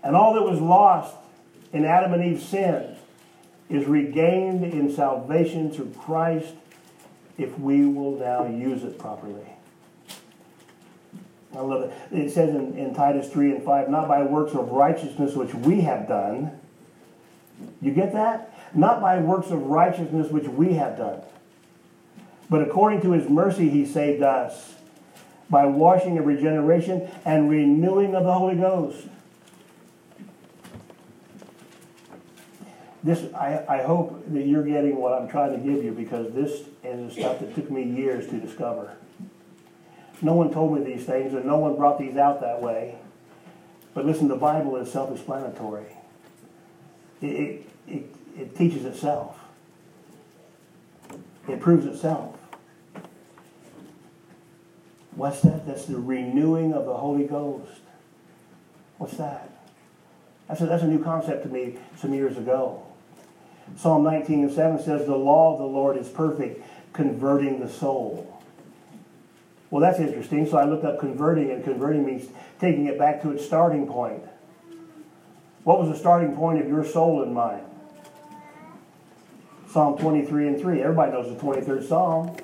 And 0.04 0.16
all 0.16 0.34
that 0.34 0.44
was 0.44 0.60
lost 0.60 1.16
in 1.74 1.86
Adam 1.86 2.14
and 2.14 2.24
Eve's 2.24 2.46
sin 2.46 2.96
is 3.70 3.88
regained 3.88 4.64
in 4.64 4.94
salvation 4.94 5.72
through 5.72 5.94
Christ 5.98 6.54
if 7.38 7.58
we 7.60 7.86
will 7.86 8.18
now 8.18 8.46
use 8.46 8.84
it 8.84 9.00
properly. 9.00 9.46
I 11.56 11.62
love 11.62 11.84
it. 11.84 11.94
It 12.12 12.32
says 12.32 12.50
in, 12.50 12.78
in 12.78 12.94
Titus 12.94 13.30
3 13.30 13.52
and 13.52 13.64
5, 13.64 13.90
not 13.90 14.08
by 14.08 14.22
works 14.24 14.54
of 14.54 14.70
righteousness 14.70 15.36
which 15.36 15.54
we 15.54 15.82
have 15.82 16.08
done. 16.08 16.60
You 17.82 17.92
get 17.92 18.14
that? 18.14 18.54
Not 18.76 19.02
by 19.02 19.20
works 19.20 19.50
of 19.50 19.64
righteousness 19.64 20.30
which 20.30 20.48
we 20.48 20.74
have 20.74 20.98
done. 20.98 21.22
But 22.50 22.62
according 22.62 23.02
to 23.02 23.12
his 23.12 23.30
mercy, 23.30 23.70
he 23.70 23.86
saved 23.86 24.22
us 24.22 24.76
by 25.50 25.66
washing 25.66 26.18
of 26.18 26.26
regeneration 26.26 27.10
and 27.26 27.50
renewing 27.50 28.16
of 28.16 28.24
the 28.24 28.34
Holy 28.34 28.56
Ghost. 28.56 29.08
This, 33.04 33.34
I, 33.34 33.64
I 33.68 33.84
hope 33.84 34.24
that 34.34 34.46
you're 34.46 34.64
getting 34.64 34.98
what 34.98 35.14
I'm 35.14 35.30
trying 35.30 35.54
to 35.54 35.58
give 35.58 35.84
you 35.84 35.92
because 35.92 36.34
this 36.34 36.68
is 36.84 37.14
stuff 37.14 37.40
that 37.40 37.56
took 37.56 37.72
me 37.72 37.84
years 37.84 38.28
to 38.28 38.40
discover. 38.40 38.92
No 40.22 40.34
one 40.34 40.52
told 40.52 40.78
me 40.78 40.84
these 40.84 41.06
things, 41.06 41.34
and 41.34 41.46
no 41.46 41.58
one 41.58 41.76
brought 41.76 41.98
these 41.98 42.18
out 42.18 42.42
that 42.42 42.62
way. 42.62 42.96
But 43.94 44.06
listen, 44.06 44.28
the 44.28 44.36
Bible 44.36 44.76
is 44.78 44.92
self 44.92 45.12
explanatory, 45.12 45.86
it, 47.22 47.28
it, 47.28 47.70
it, 47.88 48.16
it 48.38 48.56
teaches 48.56 48.86
itself, 48.86 49.40
it 51.48 51.60
proves 51.60 51.86
itself. 51.86 52.36
What's 55.16 55.42
that? 55.42 55.68
That's 55.68 55.86
the 55.86 56.00
renewing 56.00 56.74
of 56.74 56.86
the 56.86 56.94
Holy 56.94 57.26
Ghost. 57.26 57.82
What's 58.98 59.18
that? 59.18 59.50
That's 60.48 60.62
a, 60.62 60.66
that's 60.66 60.84
a 60.84 60.88
new 60.88 61.04
concept 61.04 61.44
to 61.44 61.50
me 61.50 61.78
some 61.98 62.14
years 62.14 62.38
ago. 62.38 62.86
Psalm 63.76 64.04
19 64.04 64.46
and 64.46 64.52
7 64.52 64.82
says, 64.82 65.06
The 65.06 65.16
law 65.16 65.54
of 65.54 65.60
the 65.60 65.66
Lord 65.66 65.98
is 65.98 66.08
perfect, 66.08 66.66
converting 66.94 67.60
the 67.60 67.70
soul. 67.70 68.39
Well, 69.72 69.82
that's 69.82 70.00
interesting. 70.00 70.48
So 70.48 70.58
I 70.58 70.66
looked 70.66 70.86
up 70.86 71.00
converting, 71.00 71.52
and 71.52 71.64
converting 71.64 72.06
means 72.06 72.28
taking 72.60 72.88
it 72.88 72.98
back 72.98 73.22
to 73.22 73.32
its 73.32 73.46
starting 73.46 73.88
point. 73.88 74.24
What 75.64 75.80
was 75.80 75.90
the 75.90 75.96
starting 75.96 76.36
point 76.36 76.60
of 76.60 76.68
your 76.68 76.84
soul 76.84 77.22
and 77.22 77.34
mind? 77.34 77.64
Psalm 79.70 79.98
23 79.98 80.48
and 80.48 80.60
3. 80.60 80.82
Everybody 80.82 81.12
knows 81.12 81.30
the 81.30 81.40
23rd 81.40 81.88
Psalm. 81.88 82.36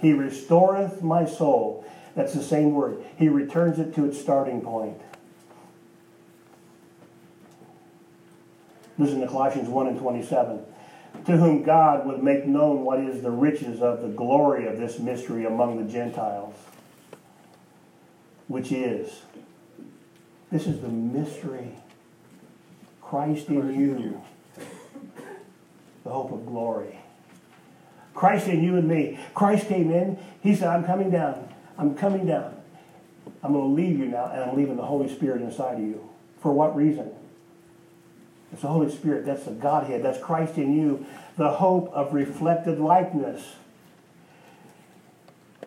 He 0.00 0.12
restoreth 0.12 1.02
my 1.02 1.24
soul. 1.24 1.86
That's 2.14 2.34
the 2.34 2.42
same 2.42 2.74
word. 2.74 3.02
He 3.16 3.28
returns 3.28 3.78
it 3.78 3.94
to 3.94 4.04
its 4.04 4.20
starting 4.20 4.60
point. 4.60 5.00
Listen 8.98 9.20
to 9.22 9.26
Colossians 9.26 9.68
1 9.68 9.86
and 9.86 9.98
27 9.98 10.64
to 11.26 11.36
whom 11.36 11.62
God 11.62 12.06
would 12.06 12.22
make 12.22 12.46
known 12.46 12.84
what 12.84 13.00
is 13.00 13.22
the 13.22 13.30
riches 13.30 13.80
of 13.80 14.02
the 14.02 14.08
glory 14.08 14.66
of 14.66 14.78
this 14.78 14.98
mystery 14.98 15.46
among 15.46 15.84
the 15.84 15.90
Gentiles, 15.90 16.54
which 18.48 18.72
is, 18.72 19.22
this 20.52 20.66
is 20.66 20.80
the 20.80 20.88
mystery, 20.88 21.72
Christ 23.00 23.48
in 23.48 23.74
you, 23.80 24.20
the 26.04 26.10
hope 26.10 26.32
of 26.32 26.44
glory. 26.44 26.98
Christ 28.12 28.46
in 28.48 28.62
you 28.62 28.76
and 28.76 28.86
me. 28.86 29.18
Christ 29.34 29.66
came 29.66 29.90
in, 29.90 30.18
he 30.42 30.54
said, 30.54 30.68
I'm 30.68 30.84
coming 30.84 31.10
down. 31.10 31.48
I'm 31.76 31.94
coming 31.94 32.26
down. 32.26 32.54
I'm 33.42 33.52
going 33.52 33.64
to 33.64 33.82
leave 33.82 33.98
you 33.98 34.06
now, 34.06 34.26
and 34.26 34.42
I'm 34.42 34.56
leaving 34.56 34.76
the 34.76 34.84
Holy 34.84 35.12
Spirit 35.12 35.42
inside 35.42 35.74
of 35.74 35.80
you. 35.80 36.08
For 36.40 36.52
what 36.52 36.76
reason? 36.76 37.10
It's 38.52 38.62
the 38.62 38.68
Holy 38.68 38.90
Spirit. 38.90 39.26
That's 39.26 39.44
the 39.44 39.50
Godhead. 39.50 40.02
That's 40.02 40.18
Christ 40.18 40.58
in 40.58 40.76
you, 40.76 41.06
the 41.36 41.50
hope 41.50 41.90
of 41.92 42.14
reflected 42.14 42.78
likeness. 42.78 43.56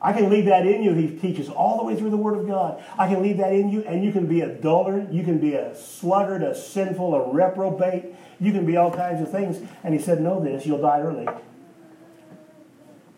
I 0.01 0.13
can 0.13 0.29
leave 0.29 0.45
that 0.45 0.65
in 0.65 0.83
you. 0.83 0.93
He 0.93 1.17
teaches 1.17 1.49
all 1.49 1.77
the 1.77 1.83
way 1.83 1.95
through 1.95 2.11
the 2.11 2.17
Word 2.17 2.37
of 2.37 2.47
God. 2.47 2.83
I 2.97 3.07
can 3.07 3.21
leave 3.21 3.37
that 3.37 3.51
in 3.51 3.69
you, 3.69 3.81
and 3.81 4.03
you 4.05 4.11
can 4.11 4.27
be 4.27 4.41
a 4.41 4.47
dullard. 4.47 5.11
You 5.11 5.23
can 5.23 5.39
be 5.39 5.55
a 5.55 5.75
sluggard, 5.75 6.43
a 6.43 6.55
sinful, 6.55 7.15
a 7.15 7.33
reprobate. 7.33 8.05
You 8.39 8.51
can 8.51 8.65
be 8.65 8.77
all 8.77 8.91
kinds 8.91 9.21
of 9.21 9.31
things. 9.31 9.67
And 9.83 9.93
he 9.93 9.99
said, 9.99 10.21
Know 10.21 10.39
this, 10.39 10.65
you'll 10.65 10.81
die 10.81 11.01
early. 11.01 11.27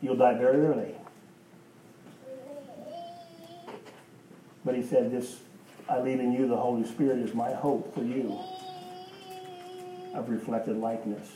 You'll 0.01 0.15
die 0.15 0.35
very 0.35 0.65
early. 0.65 0.95
But 4.63 4.75
he 4.75 4.83
said, 4.83 5.11
This 5.11 5.39
I 5.89 5.99
leave 5.99 6.19
in 6.19 6.31
you, 6.31 6.47
the 6.47 6.57
Holy 6.57 6.87
Spirit 6.87 7.19
is 7.19 7.33
my 7.33 7.51
hope 7.53 7.93
for 7.93 8.03
you 8.03 8.39
of 10.13 10.29
reflected 10.29 10.77
likeness. 10.77 11.31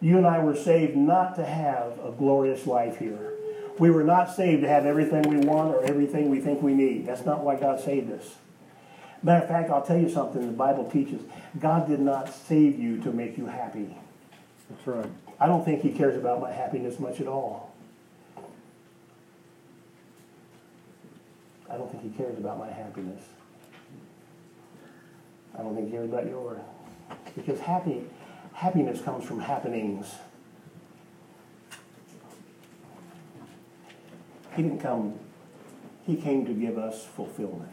You 0.00 0.16
and 0.16 0.26
I 0.26 0.38
were 0.42 0.56
saved 0.56 0.96
not 0.96 1.34
to 1.36 1.44
have 1.44 1.98
a 2.04 2.10
glorious 2.10 2.66
life 2.66 2.98
here. 2.98 3.34
We 3.78 3.90
were 3.90 4.04
not 4.04 4.34
saved 4.34 4.62
to 4.62 4.68
have 4.68 4.86
everything 4.86 5.22
we 5.22 5.38
want 5.38 5.74
or 5.74 5.82
everything 5.82 6.30
we 6.30 6.40
think 6.40 6.62
we 6.62 6.74
need. 6.74 7.06
That's 7.06 7.24
not 7.24 7.42
why 7.42 7.56
God 7.56 7.80
saved 7.80 8.10
us. 8.12 8.36
Matter 9.22 9.42
of 9.42 9.48
fact, 9.48 9.70
I'll 9.70 9.82
tell 9.82 9.98
you 9.98 10.08
something 10.08 10.46
the 10.46 10.52
Bible 10.52 10.90
teaches. 10.90 11.20
God 11.58 11.86
did 11.86 12.00
not 12.00 12.32
save 12.32 12.78
you 12.78 13.00
to 13.02 13.12
make 13.12 13.36
you 13.36 13.46
happy. 13.46 13.96
That's 14.70 14.86
right. 14.86 15.10
I 15.38 15.46
don't 15.46 15.64
think 15.64 15.82
He 15.82 15.90
cares 15.90 16.16
about 16.16 16.40
my 16.40 16.50
happiness 16.50 16.98
much 16.98 17.20
at 17.20 17.26
all. 17.26 17.74
I 21.70 21.76
don't 21.76 21.90
think 21.90 22.02
He 22.02 22.10
cares 22.10 22.38
about 22.38 22.58
my 22.58 22.70
happiness. 22.70 23.22
I 25.58 25.62
don't 25.62 25.74
think 25.74 25.86
He 25.88 25.92
cares 25.92 26.08
about 26.08 26.26
yours. 26.26 26.60
Because 27.34 27.60
happy, 27.60 28.04
happiness 28.54 29.00
comes 29.00 29.24
from 29.24 29.40
happenings. 29.40 30.14
He 34.56 34.62
didn't 34.62 34.80
come, 34.80 35.18
He 36.06 36.16
came 36.16 36.44
to 36.46 36.52
give 36.52 36.76
us 36.76 37.06
fulfillment. 37.06 37.70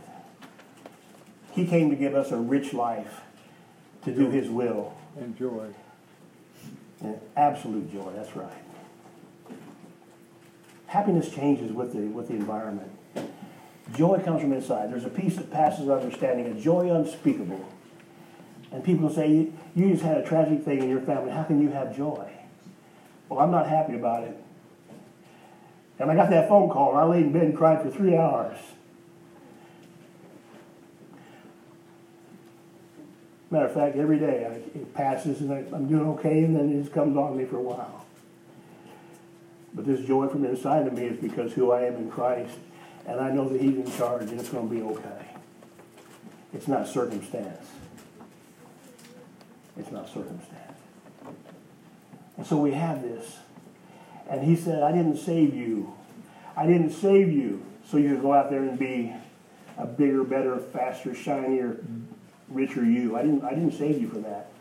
He 1.51 1.65
came 1.65 1.89
to 1.89 1.95
give 1.95 2.13
us 2.13 2.31
a 2.31 2.37
rich 2.37 2.73
life, 2.73 3.21
to 4.05 4.13
do 4.13 4.29
His 4.29 4.49
will. 4.49 4.93
And 5.17 5.35
joy. 5.35 5.73
And 7.01 7.19
absolute 7.35 7.91
joy, 7.91 8.11
that's 8.15 8.35
right. 8.35 8.51
Happiness 10.85 11.29
changes 11.33 11.71
with 11.71 11.93
the, 11.93 12.01
with 12.01 12.27
the 12.27 12.35
environment. 12.35 12.91
Joy 13.95 14.19
comes 14.19 14.41
from 14.41 14.53
inside. 14.53 14.91
There's 14.91 15.05
a 15.05 15.09
peace 15.09 15.35
that 15.37 15.51
passes 15.51 15.89
understanding, 15.89 16.45
a 16.45 16.59
joy 16.59 16.89
unspeakable. 16.89 17.65
And 18.71 18.83
people 18.83 19.09
say, 19.09 19.49
you 19.75 19.89
just 19.91 20.03
had 20.03 20.17
a 20.17 20.25
tragic 20.25 20.63
thing 20.63 20.79
in 20.79 20.89
your 20.89 21.01
family. 21.01 21.31
How 21.31 21.43
can 21.43 21.61
you 21.61 21.69
have 21.69 21.95
joy? 21.95 22.29
Well, 23.29 23.39
I'm 23.39 23.51
not 23.51 23.67
happy 23.67 23.95
about 23.95 24.23
it. 24.23 24.37
And 25.99 26.11
I 26.11 26.15
got 26.15 26.29
that 26.29 26.47
phone 26.47 26.69
call, 26.69 26.91
and 26.91 26.99
I 26.99 27.03
laid 27.03 27.25
in 27.25 27.31
bed 27.31 27.43
and 27.43 27.57
cried 27.57 27.81
for 27.81 27.89
three 27.89 28.15
hours. 28.15 28.57
Matter 33.49 33.65
of 33.65 33.73
fact, 33.73 33.95
every 33.95 34.19
day 34.19 34.45
I, 34.45 34.77
it 34.77 34.93
passes 34.93 35.39
and 35.39 35.53
I, 35.53 35.63
I'm 35.73 35.87
doing 35.87 36.07
okay, 36.09 36.43
and 36.43 36.55
then 36.55 36.69
it 36.69 36.81
just 36.81 36.93
comes 36.93 37.15
on 37.15 37.37
me 37.37 37.45
for 37.45 37.57
a 37.57 37.61
while. 37.61 38.05
But 39.73 39.85
this 39.85 40.05
joy 40.05 40.27
from 40.27 40.43
inside 40.43 40.85
of 40.85 40.93
me 40.93 41.05
is 41.05 41.17
because 41.17 41.53
who 41.53 41.71
I 41.71 41.83
am 41.83 41.95
in 41.95 42.11
Christ, 42.11 42.57
and 43.05 43.21
I 43.21 43.31
know 43.31 43.47
that 43.47 43.61
He's 43.61 43.75
in 43.75 43.89
charge, 43.91 44.23
and 44.23 44.39
it's 44.39 44.49
going 44.49 44.67
to 44.67 44.75
be 44.75 44.81
okay. 44.81 45.27
It's 46.53 46.67
not 46.67 46.87
circumstance. 46.87 47.65
It's 49.77 49.91
not 49.91 50.07
circumstance. 50.07 50.77
And 52.37 52.45
so 52.45 52.57
we 52.57 52.71
have 52.71 53.01
this. 53.01 53.37
And 54.29 54.43
he 54.43 54.55
said, 54.55 54.83
I 54.83 54.91
didn't 54.91 55.17
save 55.17 55.55
you. 55.55 55.93
I 56.55 56.65
didn't 56.65 56.91
save 56.91 57.31
you 57.31 57.63
so 57.89 57.97
you 57.97 58.09
could 58.09 58.21
go 58.21 58.33
out 58.33 58.49
there 58.49 58.63
and 58.63 58.77
be 58.77 59.13
a 59.77 59.85
bigger, 59.85 60.23
better, 60.23 60.57
faster, 60.57 61.13
shinier, 61.13 61.77
richer 62.49 62.83
you. 62.83 63.15
I 63.15 63.21
didn't, 63.21 63.43
I 63.43 63.51
didn't 63.51 63.73
save 63.73 64.01
you 64.01 64.09
for 64.09 64.19
that. 64.19 64.51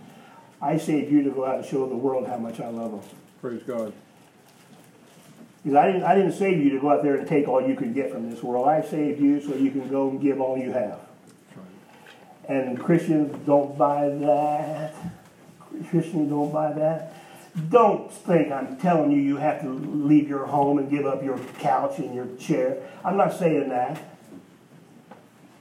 I 0.61 0.79
saved 0.79 1.11
you 1.11 1.23
to 1.25 1.31
go 1.31 1.45
out 1.45 1.57
and 1.57 1.65
show 1.65 1.87
the 1.89 1.97
world 1.97 2.27
how 2.27 2.39
much 2.39 2.61
I 2.61 2.69
love 2.69 2.93
them. 2.93 3.01
Praise 3.41 3.63
God. 3.63 3.93
Because 5.63 5.77
I 5.77 5.87
didn't, 5.87 6.03
I 6.05 6.15
didn't 6.15 6.33
save 6.33 6.63
you 6.63 6.71
to 6.71 6.81
go 6.81 6.91
out 6.91 7.03
there 7.03 7.17
and 7.17 7.27
take 7.27 7.49
all 7.49 7.67
you 7.67 7.75
could 7.75 7.95
get 7.95 8.13
from 8.13 8.31
this 8.31 8.43
world. 8.43 8.69
I 8.69 8.83
saved 8.83 9.21
you 9.21 9.41
so 9.41 9.55
you 9.55 9.71
can 9.71 9.89
go 9.89 10.09
and 10.09 10.21
give 10.21 10.41
all 10.41 10.57
you 10.57 10.73
have. 10.73 11.01
And 12.49 12.79
Christians 12.79 13.35
don't 13.47 13.77
buy 13.77 14.09
that. 14.09 14.95
Christians 15.91 16.31
don't 16.31 16.53
buy 16.53 16.73
that. 16.73 17.15
Don't 17.71 18.13
think 18.13 18.53
I'm 18.53 18.77
telling 18.77 19.11
you 19.11 19.19
you 19.19 19.37
have 19.39 19.63
to 19.63 19.71
leave 19.71 20.29
your 20.29 20.47
home 20.47 20.79
and 20.79 20.91
give 20.91 21.07
up 21.07 21.23
your 21.25 21.39
couch 21.59 21.99
and 21.99 22.15
your 22.15 22.27
chair. 22.37 22.77
I'm 23.05 23.17
not 23.17 23.33
saying 23.33 23.71
that. 23.71 24.01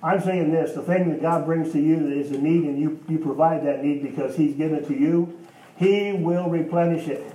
I'm 0.04 0.21
saying 0.21 0.52
this 0.52 0.74
the 0.74 0.84
thing 0.84 1.10
that 1.10 1.21
God 1.21 1.45
brings 1.45 1.71
to 1.71 1.80
you 1.80 2.10
is 2.12 2.32
a 2.32 2.38
need, 2.38 2.65
and 2.65 2.80
you, 2.80 3.00
you 3.08 3.17
provide 3.17 3.65
that 3.65 3.84
need 3.84 4.04
because 4.04 4.36
He's 4.36 4.56
given 4.56 4.80
it 4.80 4.88
to 4.88 4.93
you, 4.93 5.39
He 5.78 6.12
will 6.12 6.50
replenish 6.50 7.08
it. 7.08 7.26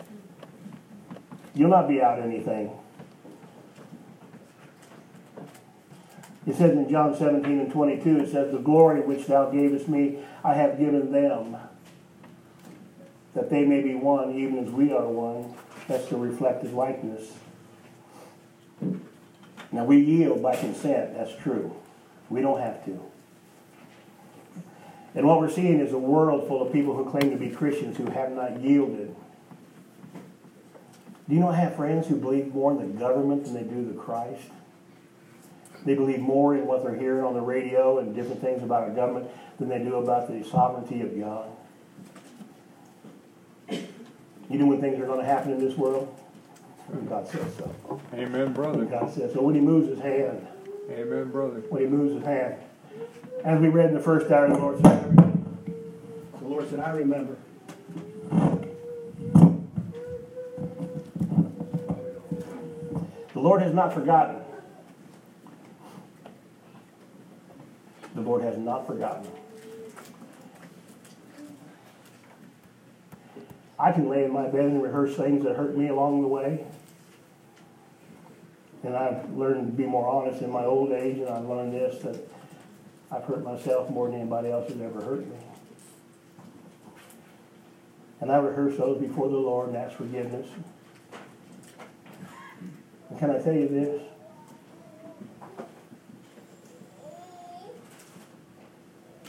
You'll 1.54 1.70
not 1.70 1.88
be 1.88 2.00
out 2.00 2.20
anything. 2.20 2.70
It 6.50 6.56
says 6.56 6.72
in 6.72 6.90
John 6.90 7.16
17 7.16 7.60
and 7.60 7.70
22, 7.70 8.18
it 8.22 8.32
says, 8.32 8.50
The 8.50 8.58
glory 8.58 9.02
which 9.02 9.26
thou 9.26 9.50
gavest 9.50 9.88
me, 9.88 10.18
I 10.42 10.54
have 10.54 10.80
given 10.80 11.12
them, 11.12 11.56
that 13.34 13.50
they 13.50 13.64
may 13.64 13.80
be 13.80 13.94
one, 13.94 14.34
even 14.34 14.58
as 14.66 14.72
we 14.72 14.92
are 14.92 15.06
one. 15.06 15.54
That's 15.86 16.08
to 16.08 16.16
reflect 16.16 16.64
his 16.64 16.72
likeness. 16.72 17.34
Now, 19.70 19.84
we 19.84 19.98
yield 19.98 20.42
by 20.42 20.56
consent, 20.56 21.14
that's 21.14 21.36
true. 21.40 21.76
We 22.28 22.40
don't 22.40 22.60
have 22.60 22.84
to. 22.86 23.00
And 25.14 25.28
what 25.28 25.38
we're 25.38 25.50
seeing 25.50 25.78
is 25.78 25.92
a 25.92 25.98
world 25.98 26.48
full 26.48 26.66
of 26.66 26.72
people 26.72 26.96
who 26.96 27.08
claim 27.08 27.30
to 27.30 27.36
be 27.36 27.50
Christians 27.50 27.96
who 27.96 28.10
have 28.10 28.32
not 28.32 28.60
yielded. 28.60 29.14
Do 31.28 31.36
you 31.36 31.46
I 31.46 31.54
have 31.54 31.76
friends 31.76 32.08
who 32.08 32.16
believe 32.16 32.52
more 32.52 32.72
in 32.72 32.78
the 32.78 32.98
government 32.98 33.44
than 33.44 33.54
they 33.54 33.62
do 33.62 33.84
the 33.84 33.96
Christ? 33.96 34.50
They 35.84 35.94
believe 35.94 36.20
more 36.20 36.54
in 36.54 36.66
what 36.66 36.82
they're 36.82 36.94
hearing 36.94 37.24
on 37.24 37.34
the 37.34 37.40
radio 37.40 37.98
and 37.98 38.14
different 38.14 38.40
things 38.40 38.62
about 38.62 38.82
our 38.82 38.90
government 38.90 39.30
than 39.58 39.68
they 39.68 39.78
do 39.78 39.96
about 39.96 40.28
the 40.28 40.44
sovereignty 40.48 41.00
of 41.00 41.18
God. 41.18 41.48
You 44.50 44.58
know 44.58 44.66
when 44.66 44.80
things 44.80 45.00
are 45.00 45.06
going 45.06 45.20
to 45.20 45.24
happen 45.24 45.52
in 45.52 45.60
this 45.60 45.76
world? 45.76 46.14
When 46.88 47.06
God 47.06 47.26
says 47.28 47.54
so. 47.56 48.00
Amen, 48.14 48.52
brother. 48.52 48.78
When 48.78 48.88
God 48.88 49.14
says 49.14 49.32
so. 49.32 49.40
When 49.42 49.54
He 49.54 49.60
moves 49.60 49.88
His 49.88 50.00
hand. 50.00 50.46
Amen, 50.90 51.30
brother. 51.30 51.62
When 51.68 51.82
He 51.82 51.88
moves 51.88 52.14
His 52.14 52.24
hand. 52.24 52.56
As 53.44 53.60
we 53.60 53.68
read 53.68 53.86
in 53.90 53.94
the 53.94 54.00
first 54.00 54.30
hour, 54.30 54.48
the 54.48 54.58
Lord 54.58 54.82
said, 54.82 55.16
the 56.40 56.46
Lord 56.46 56.68
said, 56.68 56.80
I 56.80 56.90
remember. 56.90 57.36
The 63.32 63.40
Lord 63.40 63.62
has 63.62 63.72
not 63.72 63.94
forgotten. 63.94 64.36
The 68.20 68.28
Lord 68.28 68.42
has 68.42 68.58
not 68.58 68.86
forgotten. 68.86 69.26
I 73.78 73.92
can 73.92 74.10
lay 74.10 74.24
in 74.24 74.32
my 74.32 74.46
bed 74.46 74.66
and 74.66 74.82
rehearse 74.82 75.16
things 75.16 75.42
that 75.44 75.56
hurt 75.56 75.74
me 75.74 75.88
along 75.88 76.20
the 76.20 76.28
way. 76.28 76.66
And 78.82 78.94
I've 78.94 79.30
learned 79.32 79.68
to 79.68 79.72
be 79.72 79.86
more 79.86 80.06
honest 80.06 80.42
in 80.42 80.50
my 80.50 80.66
old 80.66 80.92
age, 80.92 81.16
and 81.16 81.30
I've 81.30 81.46
learned 81.46 81.72
this 81.72 82.02
that 82.02 82.28
I've 83.10 83.24
hurt 83.24 83.42
myself 83.42 83.88
more 83.88 84.10
than 84.10 84.20
anybody 84.20 84.50
else 84.50 84.70
has 84.70 84.78
ever 84.82 85.00
hurt 85.00 85.26
me. 85.26 85.36
And 88.20 88.30
I 88.30 88.36
rehearse 88.36 88.76
those 88.76 89.00
before 89.00 89.30
the 89.30 89.36
Lord 89.38 89.68
and 89.68 89.78
ask 89.78 89.96
forgiveness. 89.96 90.46
And 93.08 93.18
can 93.18 93.30
I 93.30 93.38
tell 93.38 93.54
you 93.54 93.66
this? 93.66 94.09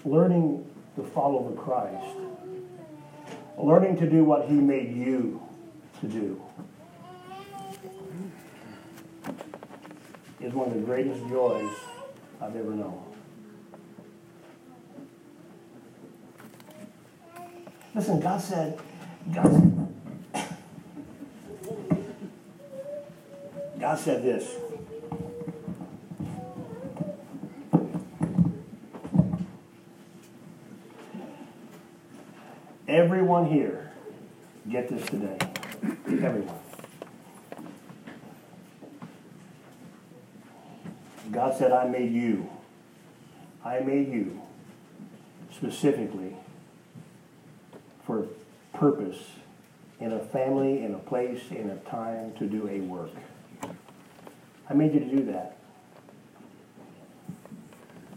Learning 0.03 0.65
to 0.95 1.03
follow 1.03 1.49
the 1.49 1.55
Christ, 1.61 2.17
learning 3.57 3.97
to 3.97 4.09
do 4.09 4.23
what 4.23 4.47
He 4.47 4.55
made 4.55 4.95
you 4.95 5.41
to 5.99 6.07
do, 6.07 6.41
is 10.39 10.53
one 10.53 10.69
of 10.69 10.73
the 10.73 10.79
greatest 10.79 11.21
joys 11.29 11.69
I've 12.41 12.55
ever 12.55 12.71
known. 12.71 13.03
Listen, 17.93 18.19
God 18.19 18.41
said, 18.41 18.79
God, 19.33 19.87
God 23.79 23.99
said 23.99 24.23
this. 24.23 24.55
Everyone 33.31 33.49
here, 33.49 33.89
get 34.69 34.89
this 34.89 35.05
today. 35.05 35.37
Everyone. 36.05 36.59
God 41.31 41.57
said, 41.57 41.71
I 41.71 41.87
made 41.87 42.11
you. 42.11 42.49
I 43.63 43.79
made 43.79 44.11
you 44.11 44.41
specifically 45.49 46.35
for 48.05 48.27
purpose 48.73 49.23
in 50.01 50.11
a 50.11 50.19
family, 50.19 50.83
in 50.83 50.93
a 50.93 50.99
place, 50.99 51.39
in 51.51 51.69
a 51.69 51.77
time 51.89 52.33
to 52.33 52.45
do 52.45 52.67
a 52.67 52.81
work. 52.81 53.11
I 54.69 54.73
made 54.73 54.93
you 54.93 54.99
to 54.99 55.05
do 55.05 55.23
that. 55.31 55.55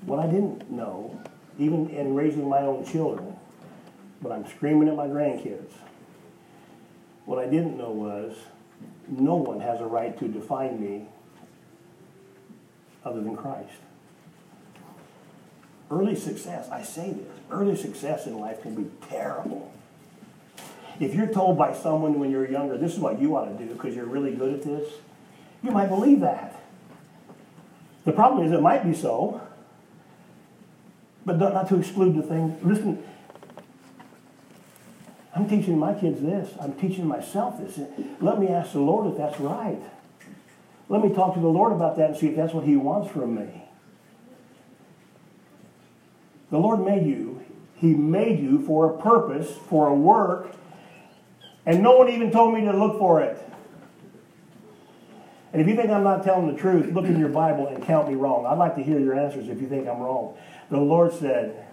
What 0.07 0.19
I 0.19 0.27
didn't 0.27 0.73
know, 0.73 1.23
even 1.57 1.89
in 1.91 2.17
raising 2.17 2.49
my 2.49 2.63
own 2.63 2.85
children, 2.85 3.34
but 4.25 4.33
I'm 4.33 4.49
screaming 4.49 4.89
at 4.89 4.97
my 4.97 5.07
grandkids, 5.07 5.71
what 7.27 7.39
I 7.39 7.45
didn't 7.45 7.77
know 7.77 7.91
was 7.91 8.35
no 9.07 9.37
one 9.37 9.61
has 9.61 9.83
a 9.83 9.87
right 9.87 10.19
to 10.19 10.27
define 10.27 10.81
me 10.81 11.07
other 13.05 13.21
than 13.21 13.37
Christ. 13.37 13.75
Early 15.91 16.17
success, 16.17 16.71
I 16.71 16.83
say 16.83 17.13
this, 17.13 17.29
early 17.51 17.77
success 17.77 18.27
in 18.27 18.41
life 18.41 18.63
can 18.63 18.75
be 18.75 18.91
terrible. 19.09 19.71
If 20.99 21.15
you're 21.15 21.27
told 21.27 21.59
by 21.59 21.75
someone 21.75 22.19
when 22.19 22.31
you're 22.31 22.51
younger, 22.51 22.79
this 22.79 22.95
is 22.95 23.01
what 23.01 23.21
you 23.21 23.37
ought 23.37 23.47
to 23.47 23.63
do 23.63 23.71
because 23.75 23.95
you're 23.95 24.07
really 24.07 24.35
good 24.35 24.55
at 24.55 24.63
this, 24.63 24.91
you 25.63 25.71
might 25.71 25.89
believe 25.89 26.21
that. 26.21 26.63
The 28.07 28.13
problem 28.13 28.47
is 28.47 28.53
it 28.53 28.63
might 28.63 28.85
be 28.85 28.95
so, 28.95 29.43
but 31.27 31.39
not, 31.39 31.69
to 31.69 31.79
exclude 31.79 32.17
the 32.17 32.23
thing. 32.23 32.59
Listen, 32.63 33.03
I'm 35.35 35.49
teaching 35.49 35.79
my 35.79 35.95
kids 35.95 36.21
this. 36.21 36.55
I'm 36.61 36.75
teaching 36.75 37.07
myself 37.07 37.59
this. 37.59 37.81
Let 38.21 38.39
me 38.39 38.49
ask 38.49 38.73
the 38.73 38.81
Lord 38.81 39.11
if 39.11 39.19
that's 39.19 39.41
right. 39.41 39.81
Let 40.89 41.03
me 41.03 41.13
talk 41.13 41.35
to 41.35 41.41
the 41.41 41.49
Lord 41.49 41.73
about 41.73 41.97
that 41.97 42.11
and 42.11 42.19
see 42.19 42.29
if 42.29 42.37
that's 42.37 42.53
what 42.53 42.65
He 42.65 42.77
wants 42.77 43.11
from 43.11 43.35
me. 43.35 43.65
The 46.51 46.59
Lord 46.59 46.85
made 46.85 47.05
you 47.05 47.43
He 47.75 47.95
made 47.95 48.39
you 48.39 48.65
for 48.65 48.95
a 48.95 49.03
purpose, 49.03 49.51
for 49.69 49.89
a 49.89 49.95
work, 49.95 50.55
and 51.67 51.83
no 51.83 51.97
one 51.97 52.09
even 52.11 52.31
told 52.31 52.55
me 52.55 52.61
to 52.61 52.73
look 52.73 52.99
for 52.99 53.21
it. 53.21 53.41
And 55.53 55.63
if 55.63 55.69
you 55.69 55.75
think 55.75 55.91
I'm 55.91 56.05
not 56.05 56.23
telling 56.25 56.53
the 56.53 56.61
truth, 56.61 56.93
look 56.93 57.07
in 57.07 57.19
your 57.19 57.29
Bible 57.29 57.69
and 57.69 57.83
count 57.83 58.09
me 58.09 58.15
wrong. 58.15 58.45
I'd 58.47 58.59
like 58.59 58.75
to 58.77 58.83
hear 58.83 58.99
your 58.99 59.19
answers 59.19 59.49
if 59.49 59.61
you 59.61 59.69
think 59.69 59.89
I'm 59.89 60.01
wrong. 60.01 60.37
The 60.69 60.79
Lord 60.79 61.13
said, 61.13 61.67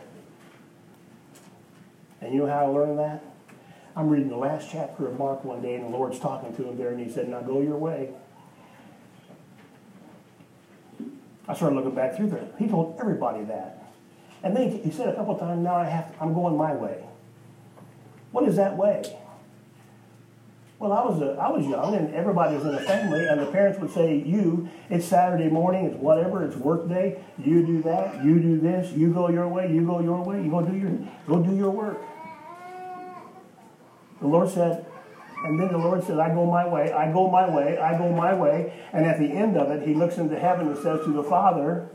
and 2.22 2.34
you 2.34 2.42
know 2.42 2.48
how 2.48 2.66
I 2.66 2.68
learned 2.68 3.00
that? 3.00 3.24
I'm 3.96 4.10
reading 4.10 4.30
the 4.30 4.38
last 4.38 4.70
chapter 4.72 5.08
of 5.08 5.18
Mark 5.18 5.44
one 5.44 5.62
day, 5.62 5.76
and 5.76 5.86
the 5.86 5.90
Lord's 5.90 6.20
talking 6.20 6.56
to 6.56 6.70
him 6.70 6.78
there, 6.78 6.90
and 6.90 7.00
he 7.00 7.12
said, 7.12 7.28
Now 7.28 7.42
go 7.42 7.62
your 7.62 7.78
way. 7.78 8.12
I 11.48 11.54
started 11.54 11.76
looking 11.76 11.96
back 11.96 12.16
through 12.16 12.30
there. 12.30 12.48
He 12.58 12.68
told 12.68 12.98
everybody 13.00 13.44
that. 13.46 13.92
And 14.44 14.56
then 14.56 14.72
he 14.72 14.92
said 14.92 15.10
a 15.10 15.16
couple 15.16 15.38
times, 15.38 15.62
Now 15.62 15.76
I 15.76 15.86
have 15.86 16.14
to, 16.14 16.24
I'm 16.24 16.34
going 16.34 16.56
my 16.56 16.74
way. 16.74 17.04
What 18.32 18.48
is 18.48 18.56
that 18.56 18.78
way? 18.78 19.04
Well, 20.80 20.94
I 20.94 21.06
was 21.06 21.22
a, 21.22 21.34
I 21.34 21.50
was 21.50 21.68
young, 21.68 21.94
and 21.94 22.12
everybody 22.16 22.56
was 22.56 22.66
in 22.66 22.74
a 22.74 22.80
family, 22.80 23.28
and 23.28 23.40
the 23.40 23.46
parents 23.46 23.80
would 23.80 23.92
say, 23.92 24.16
"You, 24.16 24.68
it's 24.90 25.06
Saturday 25.06 25.48
morning, 25.48 25.86
it's 25.86 25.96
whatever, 25.98 26.44
it's 26.44 26.56
work 26.56 26.90
day. 26.90 27.24
You 27.38 27.64
do 27.64 27.84
that, 27.84 28.26
you 28.26 28.40
do 28.40 28.60
this, 28.60 28.92
you 28.94 29.14
go 29.14 29.30
your 29.30 29.48
way, 29.48 29.72
you 29.72 29.86
go 29.86 30.00
your 30.00 30.24
way, 30.24 30.42
you 30.42 30.50
go 30.50 30.64
do 30.64 30.76
your 30.76 30.92
go 31.28 31.44
do 31.44 31.56
your 31.56 31.70
work." 31.70 32.02
The 34.22 34.28
Lord 34.28 34.50
said, 34.50 34.86
and 35.44 35.60
then 35.60 35.72
the 35.72 35.78
Lord 35.78 36.04
said, 36.04 36.20
"I 36.20 36.34
go 36.34 36.46
my 36.46 36.68
way, 36.68 36.92
I 36.94 37.12
go 37.12 37.28
my 37.28 37.50
way, 37.50 37.80
I 37.80 37.98
go 37.98 38.12
my 38.12 38.34
way," 38.34 38.72
and 38.94 39.06
at 39.06 39.18
the 39.18 39.32
end 39.32 39.58
of 39.58 39.72
it, 39.72 39.88
He 39.88 39.96
looks 39.96 40.18
into 40.18 40.38
heaven 40.38 40.68
and 40.68 40.78
says 40.78 41.04
to 41.06 41.12
the 41.12 41.24
Father, 41.24 41.90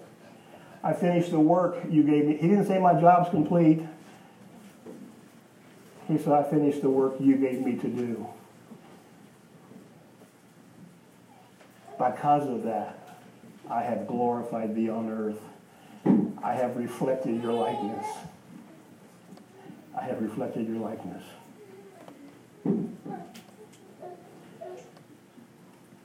"I 0.82 0.92
finished 0.92 1.30
the 1.30 1.40
work 1.40 1.78
you 1.88 2.02
gave 2.02 2.26
me." 2.26 2.36
He 2.36 2.48
didn't 2.48 2.66
say 2.66 2.78
my 2.78 3.00
job's 3.00 3.30
complete. 3.30 3.86
He 6.08 6.18
said, 6.18 6.32
"I 6.32 6.42
finished 6.42 6.82
the 6.82 6.90
work 6.90 7.14
you 7.20 7.36
gave 7.36 7.64
me 7.64 7.76
to 7.76 7.88
do." 7.88 8.26
Because 11.96 12.48
of 12.48 12.64
that, 12.64 12.98
I 13.70 13.82
have 13.82 14.06
glorified 14.06 14.74
thee 14.74 14.90
on 14.90 15.08
earth. 15.08 15.40
I 16.42 16.54
have 16.54 16.76
reflected 16.76 17.42
your 17.42 17.52
likeness. 17.52 18.06
I 19.96 20.02
have 20.02 20.20
reflected 20.20 20.68
your 20.68 20.78
likeness. 20.78 21.22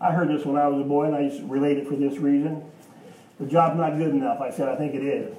I 0.01 0.11
heard 0.11 0.29
this 0.29 0.45
when 0.45 0.57
I 0.57 0.67
was 0.67 0.81
a 0.81 0.83
boy, 0.83 1.05
and 1.05 1.15
I 1.15 1.21
used 1.21 1.39
to 1.39 1.47
relate 1.47 1.77
it 1.77 1.87
for 1.87 1.95
this 1.95 2.17
reason. 2.17 2.63
The 3.39 3.45
job's 3.45 3.77
not 3.77 3.97
good 3.97 4.09
enough. 4.09 4.41
I 4.41 4.49
said, 4.49 4.67
I 4.67 4.75
think 4.75 4.95
it 4.95 5.03
is. 5.03 5.35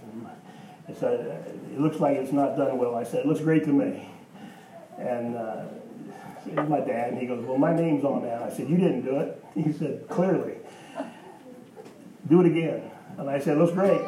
I 0.88 0.92
said, 0.94 1.20
it 1.72 1.80
looks 1.80 1.98
like 1.98 2.16
it's 2.16 2.32
not 2.32 2.56
done 2.56 2.78
well. 2.78 2.94
I 2.94 3.04
said, 3.04 3.20
it 3.20 3.26
looks 3.26 3.40
great 3.40 3.64
to 3.64 3.72
me. 3.72 4.08
And 4.98 5.36
uh, 5.36 5.64
it 6.46 6.54
was 6.54 6.68
my 6.68 6.80
dad, 6.80 7.12
and 7.12 7.20
he 7.20 7.26
goes, 7.26 7.44
Well, 7.44 7.58
my 7.58 7.74
name's 7.74 8.04
on 8.04 8.22
that. 8.22 8.42
I 8.42 8.50
said, 8.50 8.68
You 8.68 8.76
didn't 8.76 9.02
do 9.02 9.18
it. 9.18 9.38
He 9.54 9.72
said, 9.72 10.06
Clearly. 10.08 10.56
Do 12.28 12.40
it 12.40 12.46
again. 12.46 12.90
And 13.18 13.28
I 13.28 13.38
said, 13.38 13.58
Looks 13.58 13.72
great. 13.72 14.00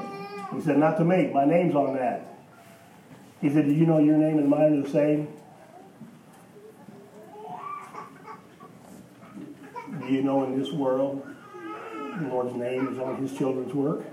He 0.54 0.60
said, 0.60 0.78
Not 0.78 0.96
to 0.98 1.04
me. 1.04 1.30
My 1.32 1.44
name's 1.44 1.74
on 1.74 1.94
that. 1.94 2.38
He 3.40 3.50
said, 3.50 3.66
Did 3.66 3.76
you 3.76 3.86
know 3.86 3.98
your 3.98 4.16
name 4.16 4.38
and 4.38 4.48
mine 4.48 4.78
are 4.78 4.82
the 4.82 4.90
same? 4.90 5.28
You 10.12 10.22
know 10.22 10.44
in 10.44 10.58
this 10.58 10.72
world 10.72 11.26
the 11.92 12.28
Lord's 12.28 12.54
name 12.54 12.88
is 12.92 12.98
on 12.98 13.16
his 13.16 13.36
children's 13.36 13.74
work? 13.74 14.04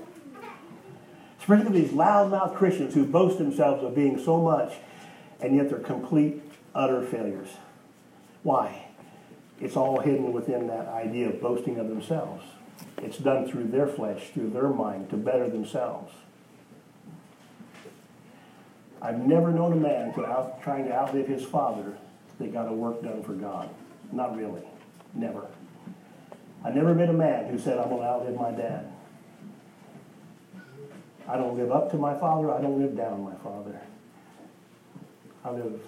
Especially 1.39 1.81
these 1.81 1.91
loudmouth 1.91 2.55
Christians 2.55 2.93
who 2.93 3.05
boast 3.05 3.37
themselves 3.37 3.83
of 3.83 3.95
being 3.95 4.19
so 4.23 4.39
much, 4.39 4.73
and 5.39 5.55
yet 5.55 5.69
they're 5.69 5.79
complete, 5.79 6.41
utter 6.75 7.05
failures. 7.05 7.49
Why? 8.43 8.87
It's 9.59 9.75
all 9.75 9.99
hidden 9.99 10.33
within 10.33 10.67
that 10.67 10.87
idea 10.87 11.29
of 11.29 11.41
boasting 11.41 11.77
of 11.77 11.87
themselves. 11.87 12.43
It's 12.97 13.17
done 13.17 13.47
through 13.47 13.65
their 13.65 13.87
flesh, 13.87 14.29
through 14.33 14.51
their 14.51 14.69
mind, 14.69 15.09
to 15.11 15.17
better 15.17 15.49
themselves. 15.49 16.13
I've 19.01 19.19
never 19.19 19.51
known 19.51 19.73
a 19.73 19.77
man 19.77 20.13
to 20.13 20.25
out, 20.25 20.61
trying 20.61 20.85
to 20.85 20.93
outlive 20.93 21.27
his 21.27 21.43
father 21.43 21.97
that 22.39 22.53
got 22.53 22.67
a 22.67 22.73
work 22.73 23.01
done 23.01 23.23
for 23.23 23.33
God. 23.33 23.69
Not 24.11 24.37
really. 24.37 24.63
Never. 25.13 25.47
I 26.63 26.69
never 26.69 26.93
met 26.93 27.09
a 27.09 27.13
man 27.13 27.49
who 27.49 27.57
said, 27.57 27.77
I'm 27.77 27.89
going 27.89 28.01
to 28.01 28.07
outlive 28.07 28.35
my 28.35 28.51
dad. 28.51 28.91
I 31.27 31.37
don't 31.37 31.57
live 31.57 31.71
up 31.71 31.91
to 31.91 31.97
my 31.97 32.17
father. 32.17 32.51
I 32.51 32.61
don't 32.61 32.79
live 32.79 32.95
down 32.95 33.23
my 33.23 33.35
father. 33.35 33.79
I 35.43 35.51
live 35.51 35.79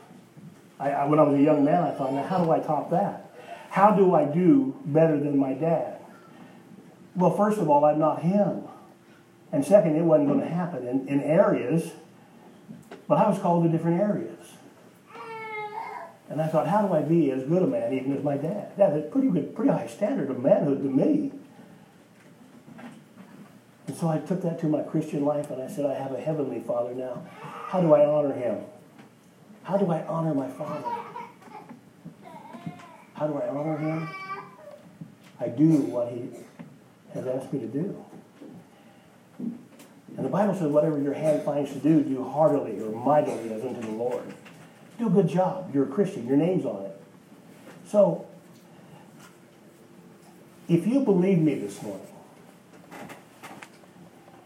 I, 0.80 0.92
I, 0.92 1.06
when 1.06 1.20
I 1.20 1.24
was 1.24 1.40
a 1.40 1.42
young 1.42 1.64
man, 1.64 1.84
I 1.84 1.92
thought, 1.92 2.14
now 2.14 2.24
how 2.24 2.44
do 2.44 2.52
I 2.52 2.60
top 2.60 2.90
that? 2.92 3.32
How 3.70 3.92
do 3.92 4.14
I 4.14 4.26
do 4.26 4.76
better 4.86 5.18
than 5.20 5.38
my 5.38 5.54
dad? 5.54 6.00
Well, 7.16 7.32
first 7.32 7.58
of 7.58 7.70
all, 7.70 7.86
I'm 7.86 8.00
not 8.00 8.22
him. 8.22 8.64
And 9.52 9.64
second, 9.64 9.96
it 9.96 10.02
wasn't 10.02 10.30
going 10.30 10.42
to 10.42 10.48
happen 10.48 10.88
in, 10.88 11.08
in 11.08 11.22
areas, 11.22 11.92
but 13.08 13.18
I 13.18 13.30
was 13.30 13.40
called 13.40 13.64
to 13.64 13.70
different 13.70 14.02
areas. 14.02 14.33
And 16.34 16.42
I 16.42 16.48
thought, 16.48 16.68
how 16.68 16.82
do 16.82 16.94
I 16.94 17.02
be 17.02 17.32
as 17.32 17.44
good 17.44 17.64
a 17.64 17.68
man 17.68 17.94
even 17.94 18.18
as 18.18 18.24
my 18.24 18.38
dad? 18.38 18.74
That's 18.78 18.96
a 18.98 19.02
pretty 19.02 19.30
good, 19.30 19.56
pretty 19.56 19.72
high 19.72 19.88
standard 19.88 20.30
of 20.30 20.42
manhood 20.42 20.84
to 20.84 20.90
me. 20.90 21.32
And 23.88 23.96
so 23.96 24.10
I 24.10 24.18
took 24.18 24.42
that 24.42 24.60
to 24.60 24.68
my 24.68 24.82
Christian 24.82 25.24
life 25.24 25.50
and 25.52 25.62
I 25.62 25.68
said, 25.68 25.86
I 25.86 25.94
have 25.94 26.12
a 26.12 26.20
heavenly 26.20 26.60
father 26.60 26.94
now. 26.94 27.26
How 27.42 27.82
do 27.82 27.94
I 27.94 28.06
honor 28.06 28.34
him? 28.34 28.64
How 29.64 29.78
do 29.78 29.90
I 29.90 30.06
honor 30.06 30.34
my 30.34 30.50
Father? 30.50 30.90
How 33.14 33.28
do 33.28 33.36
I 33.36 33.48
honor 33.48 33.78
Him? 33.78 34.10
I 35.40 35.48
do 35.48 35.78
what 35.84 36.12
He 36.12 36.30
has 37.14 37.26
asked 37.26 37.54
me 37.54 37.62
to 37.62 37.68
do. 37.68 38.06
And 39.40 40.26
the 40.26 40.30
Bible 40.30 40.54
says, 40.54 40.68
whatever 40.68 41.00
your 41.00 41.14
hand 41.14 41.44
finds 41.44 41.72
to 41.72 41.80
do, 41.80 42.04
do 42.04 42.24
heartily 42.24 42.80
or 42.82 42.92
mightily 42.92 43.52
as 43.54 43.64
unto 43.64 43.82
the 43.82 43.92
Lord. 43.92 44.34
Do 45.04 45.10
a 45.10 45.12
good 45.12 45.28
job. 45.28 45.70
You're 45.74 45.84
a 45.84 45.88
Christian. 45.88 46.26
Your 46.26 46.38
name's 46.38 46.66
on 46.66 46.86
it. 46.86 46.98
So, 47.86 48.26
if 50.70 50.88
you 50.88 51.02
believe 51.02 51.40
me 51.40 51.56
this 51.56 51.84
morning, 51.84 52.08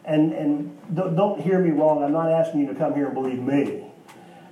and, 0.04 0.34
and 0.34 0.96
don't 0.96 1.40
hear 1.40 1.60
me 1.60 1.70
wrong, 1.70 2.04
I'm 2.04 2.12
not 2.12 2.32
asking 2.32 2.62
you 2.62 2.68
to 2.68 2.74
come 2.74 2.96
here 2.96 3.06
and 3.06 3.14
believe 3.14 3.38
me. 3.38 3.86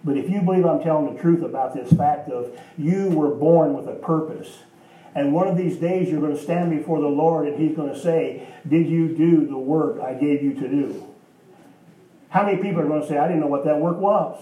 But 0.03 0.15
if 0.15 0.29
you 0.29 0.43
believe 0.43 0.63
I'm 0.63 0.83
telling 0.83 1.11
the 1.11 1.19
truth 1.19 1.41
about 1.41 1.73
this 1.73 1.91
fact 1.93 2.29
of 2.29 2.55
you 2.77 3.09
were 3.09 3.33
born 3.33 3.73
with 3.73 3.87
a 3.87 3.95
purpose, 3.95 4.59
and 5.15 5.33
one 5.33 5.47
of 5.47 5.57
these 5.57 5.77
days 5.77 6.11
you're 6.11 6.21
going 6.21 6.35
to 6.35 6.43
stand 6.43 6.69
before 6.69 7.01
the 7.01 7.07
Lord 7.07 7.47
and 7.47 7.59
He's 7.59 7.75
going 7.75 7.91
to 7.91 7.99
say, 7.99 8.47
Did 8.69 8.85
you 8.85 9.07
do 9.07 9.47
the 9.47 9.57
work 9.57 9.99
I 9.99 10.13
gave 10.13 10.43
you 10.43 10.53
to 10.53 10.67
do? 10.69 11.07
How 12.29 12.45
many 12.45 12.61
people 12.61 12.81
are 12.81 12.87
going 12.87 13.01
to 13.01 13.07
say, 13.07 13.17
I 13.17 13.27
didn't 13.27 13.41
know 13.41 13.47
what 13.47 13.65
that 13.65 13.79
work 13.79 13.97
was? 13.97 14.39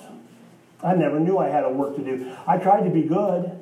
I 0.83 0.95
never 0.95 1.19
knew 1.19 1.37
I 1.37 1.47
had 1.47 1.63
a 1.63 1.69
work 1.69 1.95
to 1.95 2.03
do. 2.03 2.35
I 2.45 2.57
tried 2.57 2.83
to 2.83 2.89
be 2.89 3.03
good. 3.03 3.59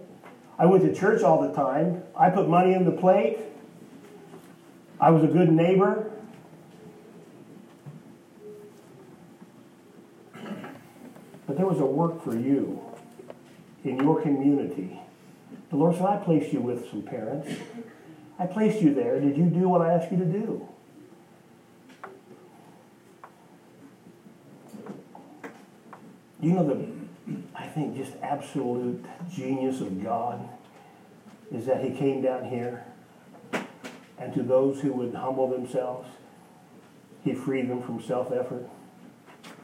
I 0.58 0.66
went 0.66 0.84
to 0.84 0.94
church 0.94 1.22
all 1.22 1.42
the 1.42 1.54
time. 1.54 2.04
I 2.16 2.30
put 2.30 2.50
money 2.50 2.74
in 2.74 2.84
the 2.86 2.92
plate. 2.92 3.40
I 5.00 5.12
was 5.12 5.24
a 5.24 5.28
good 5.28 5.52
neighbor. 5.52 6.12
But 11.48 11.58
there 11.58 11.66
was 11.66 11.80
a 11.80 11.86
work 11.86 12.24
for 12.24 12.38
you 12.38 12.82
in 13.84 14.00
your 14.00 14.22
community. 14.22 15.00
The 15.70 15.76
Lord 15.76 15.96
said, 15.96 16.06
I 16.06 16.18
placed 16.18 16.54
you 16.54 16.62
with 16.62 16.90
some 16.90 17.02
parents. 17.02 17.50
I 18.38 18.46
placed 18.46 18.82
you 18.82 18.94
there. 18.94 19.20
Did 19.20 19.38
you 19.38 19.46
do 19.46 19.70
what 19.70 19.82
I 19.82 19.94
asked 19.94 20.12
you 20.12 20.18
to 20.18 20.26
do? 20.26 20.68
You 26.42 26.54
know 26.54 26.68
the, 26.68 27.01
I 27.56 27.66
think, 27.68 27.96
just 27.96 28.14
absolute 28.22 29.04
genius 29.30 29.82
of 29.82 30.04
God 30.04 30.47
is 31.52 31.66
that 31.66 31.84
He 31.84 31.91
came 31.91 32.22
down 32.22 32.45
here, 32.45 32.86
and 34.18 34.34
to 34.34 34.43
those 34.43 34.82
who 34.82 34.93
would 34.93 35.14
humble 35.14 35.49
themselves, 35.49 36.08
He 37.24 37.34
freed 37.34 37.70
them 37.70 37.82
from 37.82 38.02
self 38.02 38.32
effort 38.32 38.68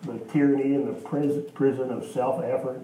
the 0.03 0.19
tyranny 0.31 0.75
and 0.75 0.87
the 0.87 1.41
prison 1.53 1.91
of 1.91 2.05
self-effort. 2.05 2.81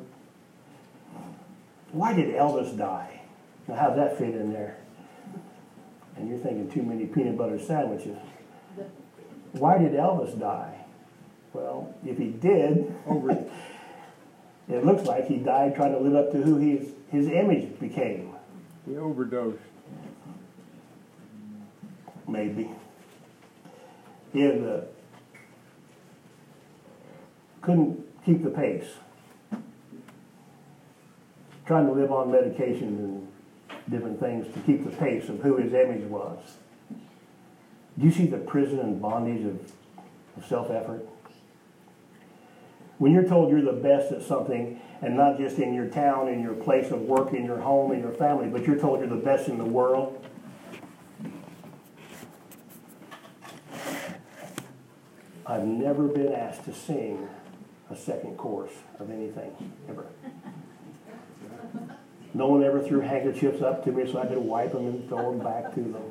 Why 1.92 2.14
did 2.14 2.34
Elvis 2.34 2.78
die? 2.78 3.22
Now, 3.68 3.76
how's 3.76 3.96
that 3.96 4.18
fit 4.18 4.36
in 4.36 4.52
there? 4.52 4.78
And 6.16 6.28
you're 6.28 6.40
thinking 6.40 6.70
too 6.72 6.84
many 6.84 7.06
peanut 7.06 7.38
butter 7.38 7.60
sandwiches. 7.60 8.18
Why 9.54 9.78
did 9.78 9.94
Elvis 9.94 10.40
die? 10.40 10.86
Well, 11.54 11.94
if 12.06 12.18
he 12.18 12.30
did, 12.30 12.94
over, 13.06 13.30
it 14.70 14.86
looks 14.86 15.04
like 15.04 15.28
he 15.28 15.38
died 15.38 15.76
trying 15.76 15.92
to 15.92 16.00
live 16.00 16.16
up 16.16 16.32
to 16.32 16.42
who 16.42 16.58
his, 16.58 16.90
his 17.12 17.28
image 17.28 17.80
became. 17.80 18.34
He 18.86 18.98
overdosed. 18.98 19.60
Maybe. 22.28 22.72
He 24.32 24.42
had 24.42 24.64
the 24.64 24.88
couldn't 27.62 28.06
keep 28.26 28.44
the 28.44 28.50
pace. 28.50 28.88
Trying 31.66 31.88
to 31.88 31.94
live 31.94 32.12
on 32.12 32.28
medications 32.28 33.00
and 33.00 33.28
different 33.90 34.20
things 34.20 34.54
to 34.54 34.60
keep 34.62 34.84
the 34.84 34.96
pace 34.98 35.30
of 35.30 35.40
who 35.40 35.58
his 35.58 35.74
image 35.74 36.04
was. 36.10 36.40
Do 37.98 38.06
you 38.06 38.12
see 38.12 38.26
the 38.26 38.38
prison 38.38 38.80
and 38.80 39.02
bondage 39.02 39.46
of, 39.46 39.72
of 40.38 40.46
self 40.46 40.70
effort? 40.72 41.08
When 43.04 43.12
you're 43.12 43.28
told 43.28 43.52
you're 43.52 43.62
the 43.62 43.74
best 43.74 44.14
at 44.14 44.22
something, 44.22 44.80
and 45.02 45.18
not 45.18 45.38
just 45.38 45.60
in 45.60 45.74
your 45.74 45.88
town, 45.88 46.30
in 46.30 46.42
your 46.42 46.54
place 46.54 46.90
of 46.90 47.02
work, 47.02 47.34
in 47.34 47.44
your 47.44 47.60
home, 47.60 47.92
in 47.92 48.00
your 48.00 48.14
family, 48.14 48.48
but 48.48 48.66
you're 48.66 48.80
told 48.80 49.00
you're 49.00 49.10
the 49.10 49.18
best 49.18 49.50
in 49.50 49.58
the 49.58 49.66
world, 49.66 50.26
I've 55.46 55.66
never 55.66 56.08
been 56.08 56.32
asked 56.32 56.64
to 56.64 56.74
sing 56.74 57.28
a 57.90 57.96
second 57.98 58.38
chorus 58.38 58.72
of 59.00 59.12
anything, 59.12 59.52
ever. 59.90 60.06
No 62.34 62.48
one 62.48 62.64
ever 62.64 62.82
threw 62.82 63.02
handkerchiefs 63.02 63.62
up 63.62 63.84
to 63.84 63.92
me 63.92 64.10
so 64.10 64.20
I 64.20 64.28
could 64.28 64.38
wipe 64.38 64.72
them 64.72 64.88
and 64.88 65.10
throw 65.10 65.38
them 65.38 65.44
back 65.44 65.76
to 65.76 65.82
them. 65.82 66.04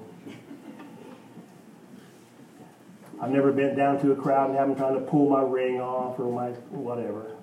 I've 3.23 3.31
never 3.31 3.53
been 3.53 3.77
down 3.77 4.01
to 4.01 4.11
a 4.11 4.17
crowd 4.17 4.51
and 4.51 4.59
have 4.59 4.67
them 4.67 4.77
trying 4.77 4.95
to 4.95 5.01
pull 5.01 5.31
my 5.31 5.43
ring 5.43 5.81
off 5.81 6.19
or 6.19 6.33
my 6.33 6.49
whatever. 6.71 7.37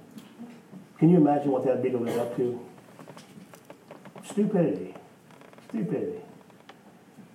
Can 0.98 1.10
you 1.10 1.16
imagine 1.16 1.52
what 1.52 1.64
that'd 1.64 1.82
be 1.82 1.90
to 1.90 1.98
live 1.98 2.20
up 2.20 2.36
to? 2.36 2.60
Stupidity. 4.26 4.94
Stupidity. 5.70 6.20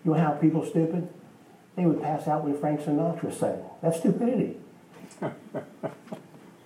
You 0.05 0.11
know 0.11 0.19
how 0.19 0.33
people 0.33 0.63
stupid? 0.67 1.09
They 1.75 1.87
would 1.87 2.03
pass 2.03 2.29
out 2.29 2.45
when 2.45 2.59
Frank 2.61 2.83
Sinatra 2.83 3.33
sang. 3.33 3.65
That's 3.81 3.99
stupidity. 3.99 4.59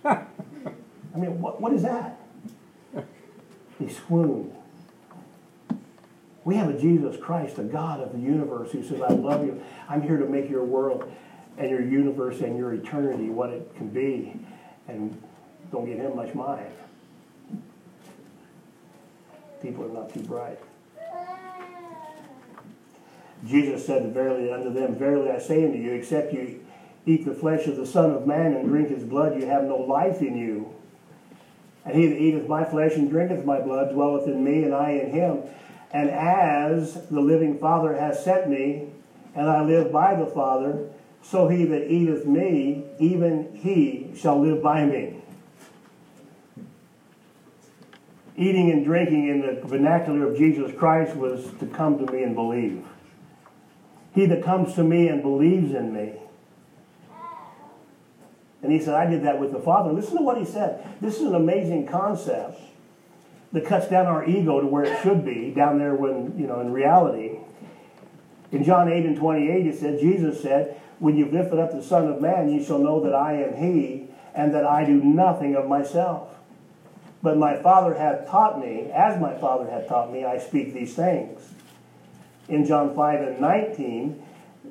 I 0.05 0.25
mean, 1.15 1.41
what, 1.41 1.61
what 1.61 1.73
is 1.73 1.83
that? 1.83 2.19
He 3.79 3.89
swooned. 3.89 4.53
We 6.45 6.57
have 6.57 6.71
a 6.71 6.79
Jesus 6.79 7.17
Christ, 7.17 7.59
a 7.59 7.63
God 7.63 8.01
of 8.01 8.13
the 8.13 8.19
universe, 8.19 8.73
who 8.73 8.83
says, 8.83 9.01
I 9.01 9.13
love 9.13 9.47
you. 9.47 9.63
I'm 9.89 10.03
here 10.03 10.17
to 10.17 10.27
make 10.27 10.51
your 10.51 10.65
world 10.65 11.09
and 11.59 11.71
your 11.71 11.83
universe 11.83 12.41
and 12.41 12.57
your 12.57 12.73
eternity 12.73 13.29
what 13.29 13.51
it 13.51 13.75
can 13.77 13.89
be. 13.89 14.35
And 14.87 15.21
don't 15.71 15.85
give 15.85 15.99
him 15.99 16.17
much 16.17 16.35
mind. 16.35 16.73
People 19.61 19.85
are 19.85 19.93
not 19.93 20.15
too 20.15 20.21
bright. 20.21 20.59
Jesus 23.47 23.85
said 23.85 24.13
verily 24.13 24.53
unto 24.53 24.73
them, 24.73 24.97
Verily 24.97 25.31
I 25.31 25.39
say 25.39 25.65
unto 25.65 25.79
you, 25.79 25.93
except 25.93 26.33
you 26.33 26.65
eat 27.07 27.25
the 27.25 27.35
flesh 27.35 27.67
of 27.67 27.77
the 27.77 27.87
Son 27.87 28.11
of 28.11 28.27
Man 28.27 28.55
and 28.55 28.69
drink 28.69 28.89
his 28.89 29.05
blood, 29.05 29.41
you 29.41 29.47
have 29.47 29.65
no 29.65 29.77
life 29.77 30.21
in 30.21 30.37
you. 30.37 30.75
And 31.85 31.97
he 31.97 32.07
that 32.07 32.21
eateth 32.21 32.49
my 32.49 32.65
flesh 32.65 32.95
and 32.97 33.11
drinketh 33.11 33.45
my 33.45 33.61
blood 33.61 33.93
dwelleth 33.93 34.27
in 34.27 34.45
me, 34.45 34.65
and 34.65 34.75
I 34.75 34.91
in 34.91 35.11
him. 35.11 35.43
And 35.91 36.11
as 36.11 37.09
the 37.09 37.21
living 37.21 37.59
Father 37.59 37.95
has 37.97 38.23
sent 38.23 38.49
me, 38.49 38.91
and 39.35 39.49
I 39.49 39.63
live 39.63 39.91
by 39.91 40.15
the 40.17 40.27
Father, 40.27 40.91
so 41.31 41.47
he 41.49 41.65
that 41.67 41.91
eateth 41.91 42.25
me, 42.25 42.85
even 42.99 43.55
he 43.55 44.11
shall 44.17 44.41
live 44.41 44.63
by 44.63 44.87
me. 44.87 45.23
Eating 48.37 48.71
and 48.71 48.85
drinking 48.85 49.29
in 49.29 49.41
the 49.43 49.61
vernacular 49.67 50.31
of 50.31 50.39
Jesus 50.39 50.73
Christ 50.79 51.17
was 51.17 51.45
to 51.59 51.67
come 51.67 51.99
to 51.99 52.11
me 52.11 52.23
and 52.23 52.35
believe. 52.35 52.87
He 54.15 54.25
that 54.27 54.43
comes 54.43 54.75
to 54.77 54.85
me 54.85 55.09
and 55.09 55.21
believes 55.21 55.75
in 55.75 55.93
me. 55.93 56.15
And 58.63 58.73
he 58.73 58.81
said, 58.81 58.95
I 58.95 59.07
did 59.07 59.23
that 59.25 59.39
with 59.39 59.53
the 59.53 59.61
Father. 59.61 59.93
Listen 59.93 60.17
to 60.17 60.23
what 60.23 60.39
he 60.39 60.45
said. 60.45 60.83
This 61.01 61.17
is 61.17 61.25
an 61.25 61.35
amazing 61.35 61.89
concept 61.89 62.59
that 63.53 63.67
cuts 63.67 63.89
down 63.89 64.07
our 64.07 64.25
ego 64.25 64.61
to 64.61 64.67
where 64.67 64.85
it 64.85 65.03
should 65.03 65.25
be, 65.25 65.51
down 65.51 65.79
there 65.79 65.95
when, 65.95 66.39
you 66.39 66.47
know, 66.47 66.61
in 66.61 66.73
reality. 66.73 67.39
In 68.51 68.65
John 68.65 68.91
8 68.91 69.05
and 69.05 69.17
28, 69.17 69.67
it 69.67 69.79
said, 69.79 70.01
Jesus 70.01 70.41
said, 70.41 70.81
When 70.99 71.17
you've 71.17 71.33
lifted 71.33 71.59
up 71.59 71.73
the 71.73 71.83
Son 71.83 72.09
of 72.09 72.21
Man, 72.21 72.51
you 72.51 72.63
shall 72.63 72.79
know 72.79 73.01
that 73.05 73.15
I 73.15 73.35
am 73.35 73.57
he, 73.57 74.09
and 74.35 74.55
that 74.55 74.65
I 74.65 74.85
do 74.85 75.03
nothing 75.03 75.55
of 75.55 75.69
myself. 75.69 76.35
But 77.23 77.37
my 77.37 77.57
Father 77.57 77.95
hath 77.95 78.29
taught 78.29 78.61
me, 78.61 78.91
as 78.93 79.21
my 79.21 79.37
Father 79.37 79.69
hath 79.69 79.89
taught 79.89 80.13
me, 80.13 80.25
I 80.25 80.39
speak 80.39 80.73
these 80.73 80.95
things. 80.95 81.53
In 82.49 82.65
John 82.65 82.95
5 82.95 83.21
and 83.21 83.41
19, 83.41 84.23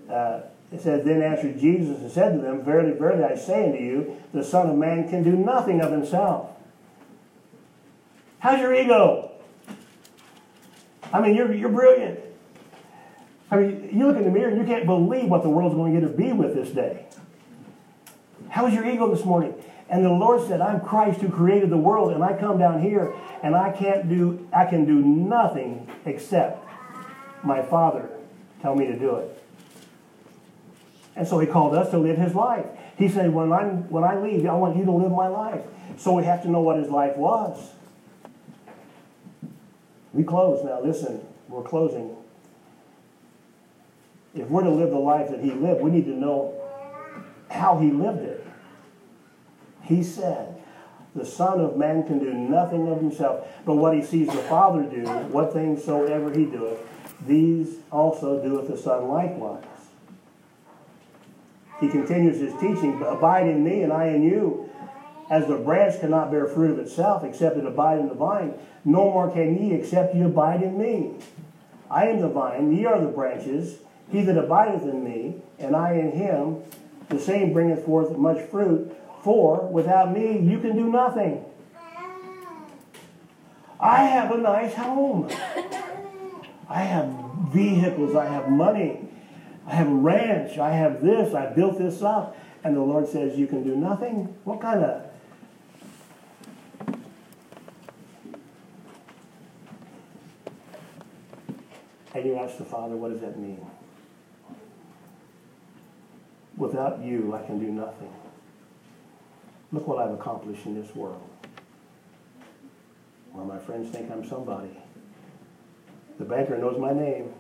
uh, 0.09 0.41
it 0.71 0.81
says, 0.81 1.05
Then 1.05 1.21
answered 1.21 1.59
Jesus 1.59 1.99
and 1.99 2.11
said 2.11 2.33
to 2.33 2.41
them, 2.41 2.63
Verily, 2.63 2.91
verily, 2.91 3.23
I 3.23 3.35
say 3.35 3.65
unto 3.65 3.83
you, 3.83 4.17
the 4.33 4.43
Son 4.43 4.69
of 4.69 4.75
Man 4.75 5.09
can 5.09 5.23
do 5.23 5.33
nothing 5.33 5.81
of 5.81 5.91
himself. 5.91 6.49
How's 8.39 8.59
your 8.59 8.73
ego? 8.73 9.31
I 11.11 11.21
mean, 11.21 11.35
you're, 11.35 11.53
you're 11.53 11.69
brilliant. 11.69 12.19
I 13.49 13.55
mean, 13.55 13.89
you 13.93 14.07
look 14.07 14.17
in 14.17 14.23
the 14.23 14.31
mirror 14.31 14.49
and 14.49 14.57
you 14.57 14.65
can't 14.65 14.85
believe 14.85 15.29
what 15.29 15.43
the 15.43 15.49
world's 15.49 15.75
going 15.75 15.99
to 15.99 16.07
be 16.07 16.33
with 16.33 16.53
this 16.53 16.69
day. 16.69 17.05
How 18.49 18.65
was 18.65 18.73
your 18.73 18.85
ego 18.85 19.13
this 19.13 19.23
morning? 19.23 19.53
And 19.89 20.03
the 20.03 20.09
Lord 20.09 20.45
said, 20.47 20.59
I'm 20.59 20.81
Christ 20.81 21.21
who 21.21 21.29
created 21.29 21.69
the 21.69 21.77
world, 21.77 22.11
and 22.11 22.21
I 22.21 22.37
come 22.37 22.57
down 22.57 22.81
here 22.81 23.13
and 23.41 23.55
I 23.55 23.71
can't 23.71 24.09
do, 24.09 24.47
I 24.51 24.65
can 24.65 24.83
do 24.85 24.95
nothing 24.95 25.89
except 26.05 26.65
my 27.43 27.61
Father 27.61 28.09
tell 28.61 28.75
me 28.75 28.87
to 28.87 28.97
do 28.97 29.15
it. 29.15 29.43
And 31.15 31.27
so 31.27 31.39
he 31.39 31.47
called 31.47 31.73
us 31.73 31.89
to 31.91 31.97
live 31.97 32.17
his 32.17 32.35
life. 32.35 32.65
He 32.97 33.07
said, 33.07 33.33
when, 33.33 33.53
I'm, 33.53 33.89
when 33.89 34.03
I 34.03 34.19
leave, 34.19 34.45
I 34.45 34.53
want 34.53 34.75
you 34.75 34.83
to 34.85 34.91
live 34.91 35.11
my 35.11 35.27
life. 35.27 35.61
So 35.97 36.13
we 36.13 36.23
have 36.25 36.41
to 36.43 36.49
know 36.49 36.61
what 36.61 36.77
his 36.77 36.89
life 36.89 37.15
was. 37.15 37.71
We 40.13 40.23
close 40.23 40.65
now. 40.65 40.81
Listen, 40.81 41.21
we're 41.47 41.63
closing. 41.63 42.16
If 44.37 44.49
we're 44.49 44.63
to 44.63 44.69
live 44.69 44.91
the 44.91 44.99
life 44.99 45.29
that 45.29 45.41
he 45.41 45.51
lived, 45.51 45.81
we 45.81 45.91
need 45.91 46.05
to 46.05 46.15
know 46.15 46.53
how 47.49 47.79
he 47.79 47.91
lived 47.91 48.19
it. 48.19 48.45
He 49.83 50.03
said, 50.03 50.61
The 51.15 51.25
Son 51.25 51.59
of 51.59 51.77
Man 51.77 52.03
can 52.03 52.19
do 52.19 52.33
nothing 52.33 52.87
of 52.89 52.97
himself, 52.97 53.47
but 53.65 53.75
what 53.75 53.95
he 53.95 54.03
sees 54.03 54.27
the 54.27 54.43
Father 54.43 54.83
do, 54.83 55.03
what 55.31 55.53
things 55.53 55.83
soever 55.83 56.31
he 56.31 56.45
doeth, 56.45 56.79
these 57.25 57.77
also 57.91 58.43
doeth 58.43 58.67
the 58.67 58.77
Son 58.77 59.07
likewise. 59.07 59.63
He 61.79 61.89
continues 61.89 62.39
his 62.39 62.53
teaching, 62.53 63.01
Abide 63.05 63.47
in 63.47 63.63
me, 63.63 63.83
and 63.83 63.93
I 63.93 64.07
in 64.07 64.23
you. 64.23 64.69
As 65.29 65.47
the 65.47 65.57
branch 65.57 65.99
cannot 65.99 66.31
bear 66.31 66.47
fruit 66.47 66.71
of 66.71 66.79
itself, 66.79 67.23
except 67.23 67.57
it 67.57 67.65
abide 67.65 67.99
in 67.99 68.07
the 68.07 68.13
vine, 68.13 68.53
no 68.85 69.11
more 69.11 69.29
can 69.29 69.57
ye, 69.57 69.73
except 69.73 70.15
ye 70.15 70.21
abide 70.21 70.63
in 70.63 70.77
me. 70.77 71.15
I 71.89 72.07
am 72.07 72.21
the 72.21 72.29
vine, 72.29 72.71
ye 72.71 72.85
are 72.85 72.99
the 72.99 73.07
branches. 73.07 73.79
He 74.09 74.21
that 74.21 74.37
abideth 74.37 74.83
in 74.83 75.03
me, 75.03 75.41
and 75.59 75.75
I 75.75 75.93
in 75.93 76.11
him, 76.11 76.63
the 77.09 77.19
same 77.19 77.53
bringeth 77.53 77.85
forth 77.85 78.17
much 78.17 78.41
fruit. 78.49 78.95
For 79.23 79.67
without 79.67 80.13
me, 80.13 80.39
you 80.39 80.59
can 80.59 80.75
do 80.75 80.89
nothing. 80.89 81.43
I 83.79 84.03
have 84.03 84.31
a 84.31 84.37
nice 84.37 84.73
home. 84.73 85.29
I 86.69 86.81
have 86.81 87.13
vehicles. 87.51 88.15
I 88.15 88.25
have 88.25 88.49
money. 88.49 89.09
I 89.65 89.75
have 89.75 89.87
a 89.87 89.95
ranch. 89.95 90.57
I 90.57 90.71
have 90.71 91.03
this. 91.03 91.33
I 91.33 91.47
built 91.47 91.77
this 91.77 92.01
up. 92.01 92.37
And 92.63 92.75
the 92.75 92.81
Lord 92.81 93.07
says, 93.07 93.37
You 93.37 93.47
can 93.47 93.63
do 93.63 93.75
nothing? 93.75 94.35
What 94.43 94.61
kind 94.61 94.83
of. 94.83 95.03
And 102.13 102.25
you 102.25 102.35
ask 102.35 102.57
the 102.57 102.65
Father, 102.65 102.95
What 102.95 103.11
does 103.11 103.21
that 103.21 103.37
mean? 103.37 103.65
Without 106.57 106.99
you, 107.03 107.35
I 107.35 107.43
can 107.43 107.59
do 107.59 107.67
nothing. 107.67 108.11
Look 109.71 109.87
what 109.87 109.99
I've 109.99 110.13
accomplished 110.13 110.65
in 110.65 110.79
this 110.79 110.93
world. 110.95 111.21
Well, 113.31 113.45
my 113.45 113.59
friends 113.59 113.95
think 113.95 114.09
I'm 114.11 114.27
somebody. 114.27 114.75
The 116.17 116.25
banker 116.25 116.57
knows 116.57 116.79
my 116.79 116.93
name. 116.93 117.31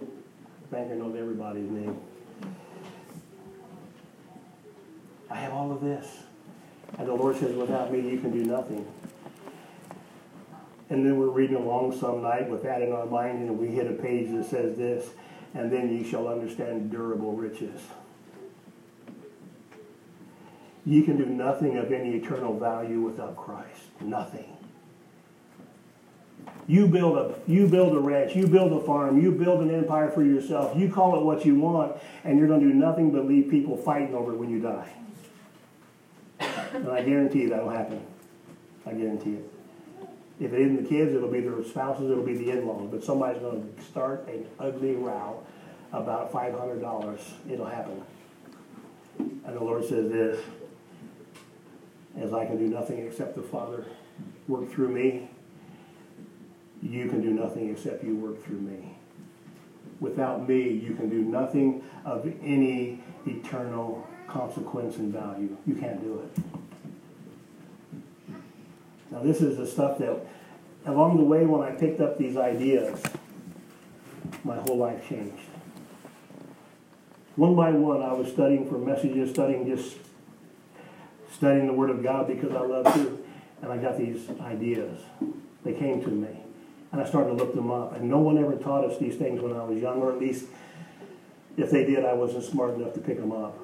The 0.00 0.68
banker 0.70 0.94
knows 0.94 1.14
everybody's 1.16 1.70
name. 1.70 2.00
I 5.28 5.36
have 5.36 5.52
all 5.52 5.70
of 5.70 5.82
this. 5.82 6.06
And 6.98 7.06
the 7.06 7.12
Lord 7.12 7.36
says, 7.36 7.54
without 7.54 7.92
me, 7.92 8.00
you 8.00 8.18
can 8.18 8.30
do 8.30 8.44
nothing. 8.44 8.86
And 10.88 11.04
then 11.04 11.18
we're 11.18 11.28
reading 11.28 11.56
along 11.56 11.98
some 11.98 12.22
night 12.22 12.48
with 12.48 12.62
that 12.62 12.80
in 12.80 12.92
our 12.92 13.06
mind, 13.06 13.40
and 13.40 13.58
we 13.58 13.68
hit 13.68 13.86
a 13.86 13.92
page 13.92 14.30
that 14.30 14.46
says 14.46 14.78
this, 14.78 15.10
and 15.52 15.70
then 15.70 15.94
you 15.94 16.08
shall 16.08 16.28
understand 16.28 16.90
durable 16.90 17.32
riches. 17.32 17.80
You 20.86 21.02
can 21.02 21.16
do 21.16 21.26
nothing 21.26 21.76
of 21.76 21.90
any 21.90 22.16
eternal 22.16 22.56
value 22.56 23.00
without 23.00 23.36
Christ. 23.36 23.82
Nothing. 24.00 24.56
You 26.68 26.86
build 26.86 27.18
a 27.18 27.34
you 27.50 27.66
build 27.68 27.94
a 27.96 28.00
ranch, 28.00 28.34
you 28.34 28.46
build 28.46 28.72
a 28.72 28.84
farm, 28.84 29.20
you 29.20 29.32
build 29.32 29.62
an 29.62 29.74
empire 29.74 30.10
for 30.10 30.22
yourself. 30.22 30.76
You 30.76 30.90
call 30.90 31.18
it 31.18 31.24
what 31.24 31.44
you 31.44 31.56
want, 31.56 31.96
and 32.24 32.38
you're 32.38 32.48
going 32.48 32.60
to 32.60 32.66
do 32.66 32.74
nothing 32.74 33.10
but 33.10 33.26
leave 33.26 33.50
people 33.50 33.76
fighting 33.76 34.14
over 34.14 34.32
it 34.32 34.36
when 34.36 34.50
you 34.50 34.60
die. 34.60 34.92
And 36.72 36.88
I 36.88 37.02
guarantee 37.02 37.42
you 37.42 37.48
that'll 37.48 37.70
happen. 37.70 38.00
I 38.86 38.92
guarantee 38.92 39.34
it. 39.34 39.50
If 40.38 40.52
it 40.52 40.60
isn't 40.60 40.82
the 40.82 40.88
kids, 40.88 41.14
it'll 41.14 41.30
be 41.30 41.40
their 41.40 41.64
spouses, 41.64 42.10
it'll 42.10 42.24
be 42.24 42.36
the 42.36 42.50
in-laws. 42.50 42.88
But 42.90 43.02
somebody's 43.02 43.40
going 43.40 43.74
to 43.74 43.82
start 43.84 44.28
an 44.28 44.46
ugly 44.60 44.94
row 44.94 45.42
about 45.92 46.32
$500. 46.32 47.20
It'll 47.50 47.66
happen. 47.66 48.02
And 49.18 49.56
the 49.56 49.64
Lord 49.64 49.84
says 49.84 50.10
this, 50.10 50.44
as 52.20 52.32
I 52.32 52.46
can 52.46 52.58
do 52.58 52.68
nothing 52.68 52.98
except 53.06 53.36
the 53.36 53.42
Father 53.42 53.84
work 54.48 54.70
through 54.72 54.88
me, 54.88 55.28
you 56.82 57.08
can 57.08 57.20
do 57.20 57.30
nothing 57.30 57.70
except 57.70 58.04
you 58.04 58.16
work 58.16 58.44
through 58.44 58.60
me. 58.60 58.96
Without 60.00 60.48
me, 60.48 60.68
you 60.68 60.94
can 60.94 61.08
do 61.08 61.22
nothing 61.22 61.82
of 62.04 62.26
any 62.42 63.02
eternal 63.26 64.06
consequence 64.28 64.96
and 64.96 65.12
value. 65.12 65.56
You 65.66 65.74
can't 65.74 66.02
do 66.02 66.20
it. 66.20 66.42
Now, 69.10 69.22
this 69.22 69.40
is 69.40 69.56
the 69.56 69.66
stuff 69.66 69.98
that, 69.98 70.26
along 70.84 71.16
the 71.16 71.24
way, 71.24 71.44
when 71.46 71.62
I 71.62 71.70
picked 71.70 72.00
up 72.00 72.18
these 72.18 72.36
ideas, 72.36 73.02
my 74.44 74.56
whole 74.56 74.76
life 74.76 75.08
changed. 75.08 75.42
One 77.36 77.54
by 77.54 77.70
one, 77.70 78.02
I 78.02 78.12
was 78.12 78.28
studying 78.28 78.68
for 78.68 78.78
messages, 78.78 79.30
studying 79.30 79.66
just 79.66 79.96
studying 81.36 81.66
the 81.66 81.72
Word 81.72 81.90
of 81.90 82.02
God 82.02 82.26
because 82.26 82.52
I 82.52 82.62
love 82.62 82.84
to, 82.94 83.22
and 83.60 83.70
I 83.70 83.76
got 83.76 83.98
these 83.98 84.28
ideas. 84.40 84.98
They 85.64 85.74
came 85.74 86.02
to 86.02 86.08
me, 86.08 86.28
and 86.92 87.00
I 87.00 87.04
started 87.04 87.28
to 87.28 87.34
look 87.34 87.54
them 87.54 87.70
up. 87.70 87.94
And 87.94 88.08
no 88.08 88.18
one 88.18 88.38
ever 88.38 88.56
taught 88.56 88.84
us 88.84 88.98
these 88.98 89.16
things 89.16 89.42
when 89.42 89.52
I 89.52 89.62
was 89.62 89.80
young, 89.80 90.00
or 90.00 90.12
at 90.12 90.18
least 90.18 90.46
if 91.58 91.70
they 91.70 91.84
did, 91.84 92.04
I 92.06 92.14
wasn't 92.14 92.44
smart 92.44 92.74
enough 92.74 92.94
to 92.94 93.00
pick 93.00 93.18
them 93.18 93.32
up. 93.32 93.58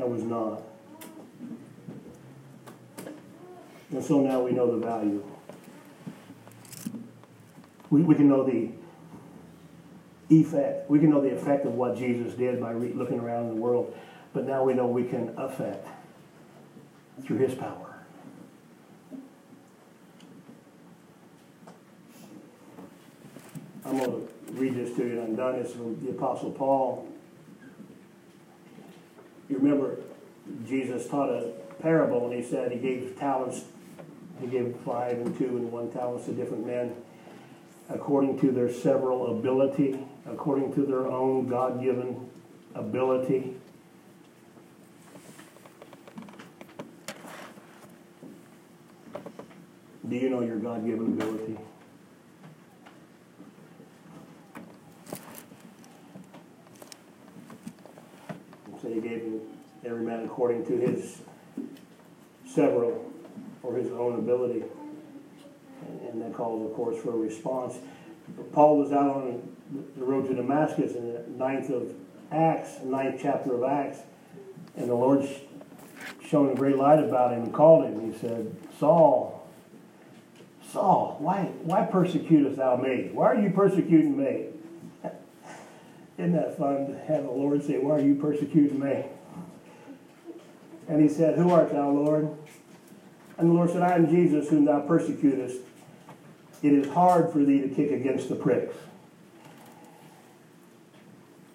I 0.00 0.04
was 0.04 0.24
not. 0.24 0.62
And 3.90 4.02
so 4.02 4.20
now 4.20 4.42
we 4.42 4.52
know 4.52 4.70
the 4.70 4.84
value. 4.84 5.22
We, 7.90 8.02
we 8.02 8.14
can 8.14 8.28
know 8.28 8.42
the 8.42 8.70
effect. 10.30 10.88
We 10.88 10.98
can 10.98 11.10
know 11.10 11.20
the 11.20 11.34
effect 11.34 11.66
of 11.66 11.74
what 11.74 11.96
Jesus 11.96 12.34
did 12.34 12.58
by 12.58 12.70
re- 12.70 12.94
looking 12.94 13.20
around 13.20 13.50
the 13.50 13.56
world. 13.56 13.94
But 14.32 14.46
now 14.46 14.64
we 14.64 14.72
know 14.72 14.86
we 14.86 15.04
can 15.04 15.34
affect 15.36 15.86
through 17.24 17.38
his 17.38 17.54
power. 17.54 17.96
I'm 23.84 23.98
going 23.98 24.10
to 24.10 24.52
read 24.52 24.74
this 24.74 24.94
to 24.96 25.04
you 25.04 25.12
and 25.12 25.20
I'm 25.20 25.36
done. 25.36 25.56
It's 25.56 25.72
from 25.72 26.02
the 26.04 26.10
Apostle 26.12 26.50
Paul. 26.52 27.08
You 29.48 29.58
remember 29.58 29.98
Jesus 30.66 31.08
taught 31.08 31.28
a 31.30 31.52
parable 31.80 32.30
and 32.30 32.34
he 32.34 32.48
said 32.48 32.72
he 32.72 32.78
gave 32.78 33.18
talents, 33.18 33.64
he 34.40 34.46
gave 34.46 34.74
five 34.84 35.18
and 35.18 35.36
two 35.36 35.56
and 35.56 35.70
one 35.70 35.90
talents 35.90 36.26
to 36.26 36.32
different 36.32 36.66
men 36.66 36.94
according 37.88 38.38
to 38.40 38.50
their 38.50 38.72
several 38.72 39.38
ability, 39.38 39.98
according 40.26 40.72
to 40.74 40.86
their 40.86 41.06
own 41.06 41.48
God 41.48 41.82
given 41.82 42.30
ability. 42.74 43.56
Do 50.08 50.16
you 50.16 50.30
know 50.30 50.42
your 50.42 50.56
God 50.56 50.84
given 50.84 51.06
ability? 51.06 51.58
So 58.80 58.88
he 58.88 59.00
gave 59.00 59.40
every 59.84 60.04
man 60.04 60.24
according 60.24 60.66
to 60.66 60.76
his 60.76 61.22
several 62.44 63.10
or 63.62 63.76
his 63.76 63.92
own 63.92 64.18
ability. 64.18 64.64
And 66.08 66.20
that 66.20 66.34
calls, 66.34 66.68
of 66.68 66.74
course, 66.76 67.00
for 67.00 67.10
a 67.10 67.16
response. 67.16 67.76
Paul 68.52 68.78
was 68.78 68.92
out 68.92 69.16
on 69.16 69.56
the 69.96 70.04
road 70.04 70.26
to 70.28 70.34
Damascus 70.34 70.94
in 70.94 71.12
the 71.12 71.24
ninth 71.36 71.70
of 71.70 71.94
Acts, 72.30 72.82
ninth 72.82 73.20
chapter 73.22 73.54
of 73.54 73.62
Acts, 73.62 74.00
and 74.76 74.88
the 74.88 74.94
Lord 74.94 75.28
shone 76.24 76.50
a 76.50 76.54
great 76.54 76.76
light 76.76 76.98
about 76.98 77.32
him 77.32 77.44
and 77.44 77.52
called 77.52 77.84
him. 77.84 78.12
He 78.12 78.18
said, 78.18 78.54
Saul, 78.78 79.41
Saul, 80.72 81.16
why, 81.18 81.44
why 81.64 81.84
persecutest 81.84 82.56
thou 82.56 82.76
me? 82.76 83.10
Why 83.12 83.26
are 83.26 83.40
you 83.40 83.50
persecuting 83.50 84.16
me? 84.16 84.46
Isn't 86.16 86.32
that 86.32 86.56
fun 86.56 86.86
to 86.86 86.98
have 87.06 87.24
the 87.24 87.30
Lord 87.30 87.62
say, 87.62 87.78
Why 87.78 87.96
are 87.96 88.00
you 88.00 88.14
persecuting 88.14 88.80
me? 88.80 89.04
And 90.88 91.02
he 91.02 91.08
said, 91.08 91.36
Who 91.36 91.50
art 91.50 91.72
thou, 91.72 91.90
Lord? 91.90 92.34
And 93.36 93.50
the 93.50 93.54
Lord 93.54 93.70
said, 93.70 93.82
I 93.82 93.94
am 93.94 94.08
Jesus 94.08 94.48
whom 94.48 94.64
thou 94.64 94.80
persecutest. 94.80 95.58
It 96.62 96.72
is 96.72 96.88
hard 96.92 97.32
for 97.32 97.44
thee 97.44 97.60
to 97.60 97.68
kick 97.68 97.90
against 97.90 98.28
the 98.28 98.36
pricks. 98.36 98.76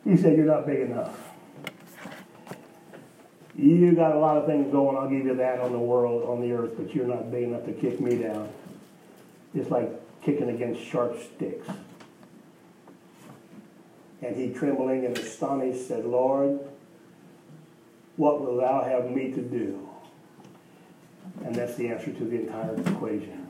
He 0.03 0.15
said, 0.15 0.38
You're 0.38 0.45
not 0.45 0.68
big 0.68 0.82
enough. 0.82 1.32
You 3.55 3.95
got 3.95 4.11
a 4.11 4.20
lot 4.20 4.38
of 4.38 4.45
things 4.45 4.72
going, 4.72 4.95
I'll 4.95 5.09
give 5.09 5.26
you 5.26 5.36
that 5.36 5.59
on 5.59 5.72
the 5.72 5.80
world, 5.80 6.30
on 6.30 6.41
the 6.41 6.51
earth, 6.51 6.74
but 6.78 6.93
you're 6.93 7.07
not 7.07 7.32
big 7.32 7.45
enough 7.45 7.65
to 7.65 7.74
kick 7.74 7.99
me 7.99 8.15
down. 8.18 8.49
It's 9.53 9.69
like 9.69 9.89
kicking 10.21 10.49
against 10.49 10.81
sharp 10.81 11.17
sticks. 11.21 11.67
And 14.21 14.35
he, 14.35 14.51
trembling 14.51 15.05
and 15.05 15.17
astonished, 15.17 15.87
said, 15.87 16.05
Lord, 16.05 16.59
what 18.15 18.41
will 18.41 18.57
thou 18.57 18.83
have 18.83 19.11
me 19.11 19.31
to 19.31 19.41
do? 19.41 19.87
And 21.45 21.55
that's 21.55 21.75
the 21.75 21.87
answer 21.89 22.11
to 22.11 22.23
the 22.25 22.41
entire 22.41 22.75
equation. 22.75 23.47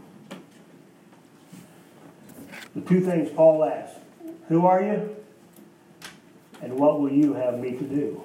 The 2.75 2.81
two 2.81 3.01
things 3.01 3.29
Paul 3.31 3.63
asked 3.63 3.97
Who 4.49 4.65
are 4.65 4.83
you? 4.83 5.15
And 6.61 6.77
what 6.77 6.99
will 6.99 7.11
you 7.11 7.33
have 7.33 7.59
me 7.59 7.71
to 7.71 7.83
do? 7.83 8.21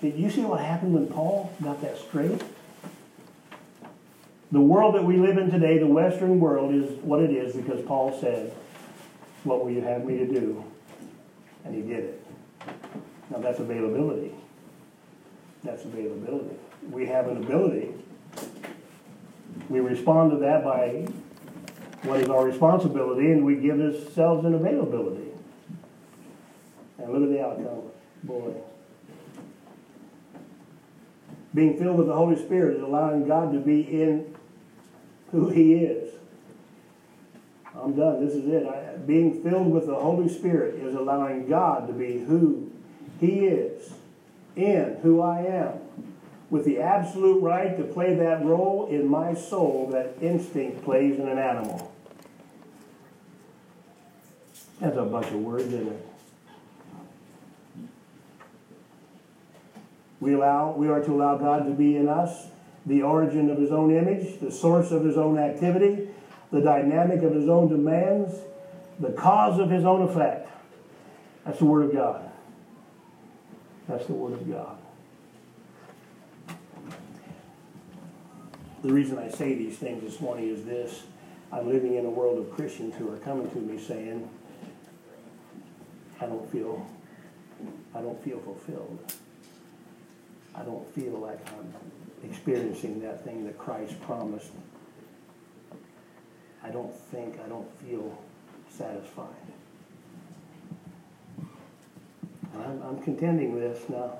Did 0.00 0.16
you 0.16 0.30
see 0.30 0.42
what 0.42 0.60
happened 0.60 0.94
when 0.94 1.06
Paul 1.06 1.52
got 1.62 1.80
that 1.82 1.98
straight? 1.98 2.42
The 4.52 4.60
world 4.60 4.94
that 4.94 5.04
we 5.04 5.16
live 5.16 5.38
in 5.38 5.50
today, 5.50 5.78
the 5.78 5.86
Western 5.86 6.38
world, 6.38 6.74
is 6.74 6.90
what 7.02 7.22
it 7.22 7.30
is 7.30 7.56
because 7.56 7.82
Paul 7.86 8.18
said, 8.20 8.52
What 9.44 9.64
will 9.64 9.70
you 9.70 9.80
have 9.80 10.04
me 10.04 10.18
to 10.18 10.26
do? 10.26 10.62
And 11.64 11.74
he 11.74 11.80
did 11.80 12.04
it. 12.04 12.26
Now 13.30 13.38
that's 13.38 13.60
availability. 13.60 14.34
That's 15.64 15.84
availability. 15.84 16.56
We 16.90 17.06
have 17.06 17.28
an 17.28 17.38
ability. 17.38 17.94
We 19.70 19.80
respond 19.80 20.32
to 20.32 20.36
that 20.38 20.62
by 20.62 21.06
what 22.02 22.20
is 22.20 22.28
our 22.28 22.44
responsibility, 22.44 23.30
and 23.32 23.44
we 23.44 23.56
give 23.56 23.80
ourselves 23.80 24.44
an 24.44 24.54
availability. 24.54 25.30
And 26.98 27.10
look 27.10 27.22
at 27.22 27.28
the 27.30 27.42
outcome. 27.42 27.90
Boy. 28.22 28.54
Being 31.54 31.78
filled 31.78 31.96
with 31.96 32.08
the 32.08 32.14
Holy 32.14 32.36
Spirit 32.36 32.76
is 32.76 32.82
allowing 32.82 33.26
God 33.26 33.52
to 33.52 33.58
be 33.58 33.80
in 33.80 34.31
who 35.32 35.48
He 35.48 35.74
is. 35.74 36.14
I'm 37.74 37.94
done. 37.96 38.24
This 38.24 38.34
is 38.34 38.46
it. 38.48 38.66
I, 38.66 38.96
being 38.98 39.42
filled 39.42 39.72
with 39.72 39.86
the 39.86 39.94
Holy 39.94 40.28
Spirit 40.28 40.76
is 40.76 40.94
allowing 40.94 41.48
God 41.48 41.88
to 41.88 41.92
be 41.92 42.18
who 42.18 42.70
He 43.18 43.46
is, 43.46 43.92
in 44.54 44.98
who 45.02 45.20
I 45.20 45.40
am, 45.40 45.72
with 46.50 46.64
the 46.64 46.78
absolute 46.78 47.42
right 47.42 47.76
to 47.76 47.82
play 47.82 48.14
that 48.14 48.44
role 48.44 48.86
in 48.86 49.08
my 49.08 49.34
soul 49.34 49.88
that 49.92 50.14
instinct 50.20 50.84
plays 50.84 51.18
in 51.18 51.26
an 51.26 51.38
animal. 51.38 51.92
That's 54.78 54.96
a 54.96 55.04
bunch 55.04 55.28
of 55.28 55.36
words, 55.36 55.64
isn't 55.72 55.88
it? 55.88 56.06
We, 60.20 60.34
allow, 60.34 60.72
we 60.72 60.88
are 60.88 61.00
to 61.00 61.12
allow 61.12 61.36
God 61.36 61.66
to 61.66 61.72
be 61.72 61.96
in 61.96 62.08
us, 62.08 62.46
the 62.86 63.02
origin 63.02 63.50
of 63.50 63.58
his 63.58 63.70
own 63.70 63.94
image, 63.94 64.40
the 64.40 64.50
source 64.50 64.90
of 64.90 65.04
his 65.04 65.16
own 65.16 65.38
activity, 65.38 66.08
the 66.50 66.60
dynamic 66.60 67.22
of 67.22 67.34
his 67.34 67.48
own 67.48 67.68
demands, 67.68 68.34
the 68.98 69.12
cause 69.12 69.58
of 69.58 69.70
his 69.70 69.84
own 69.84 70.02
effect. 70.02 70.48
That's 71.44 71.58
the 71.58 71.64
Word 71.64 71.86
of 71.86 71.92
God. 71.92 72.30
That's 73.88 74.06
the 74.06 74.12
Word 74.12 74.34
of 74.34 74.50
God. 74.50 74.78
The 78.82 78.92
reason 78.92 79.18
I 79.18 79.28
say 79.28 79.54
these 79.54 79.78
things 79.78 80.02
this 80.02 80.20
morning 80.20 80.48
is 80.48 80.64
this. 80.64 81.04
I'm 81.52 81.68
living 81.68 81.94
in 81.94 82.04
a 82.04 82.10
world 82.10 82.38
of 82.38 82.52
Christians 82.52 82.94
who 82.96 83.12
are 83.12 83.18
coming 83.18 83.50
to 83.50 83.58
me 83.58 83.78
saying, 83.78 84.28
I 86.20 86.26
don't 86.26 86.50
feel 86.50 86.86
I 87.94 88.00
don't 88.00 88.22
feel 88.24 88.40
fulfilled. 88.40 88.98
I 90.54 90.62
don't 90.62 90.92
feel 90.94 91.12
like 91.18 91.38
I'm 91.52 91.72
experiencing 92.24 93.00
that 93.02 93.24
thing 93.24 93.44
that 93.44 93.58
Christ 93.58 94.00
promised. 94.02 94.50
I 96.62 96.70
don't 96.70 96.94
think, 96.94 97.38
I 97.44 97.48
don't 97.48 97.70
feel 97.80 98.16
satisfied. 98.70 99.26
And 102.54 102.62
I'm, 102.62 102.82
I'm 102.82 103.02
contending 103.02 103.58
this 103.58 103.88
now. 103.88 104.18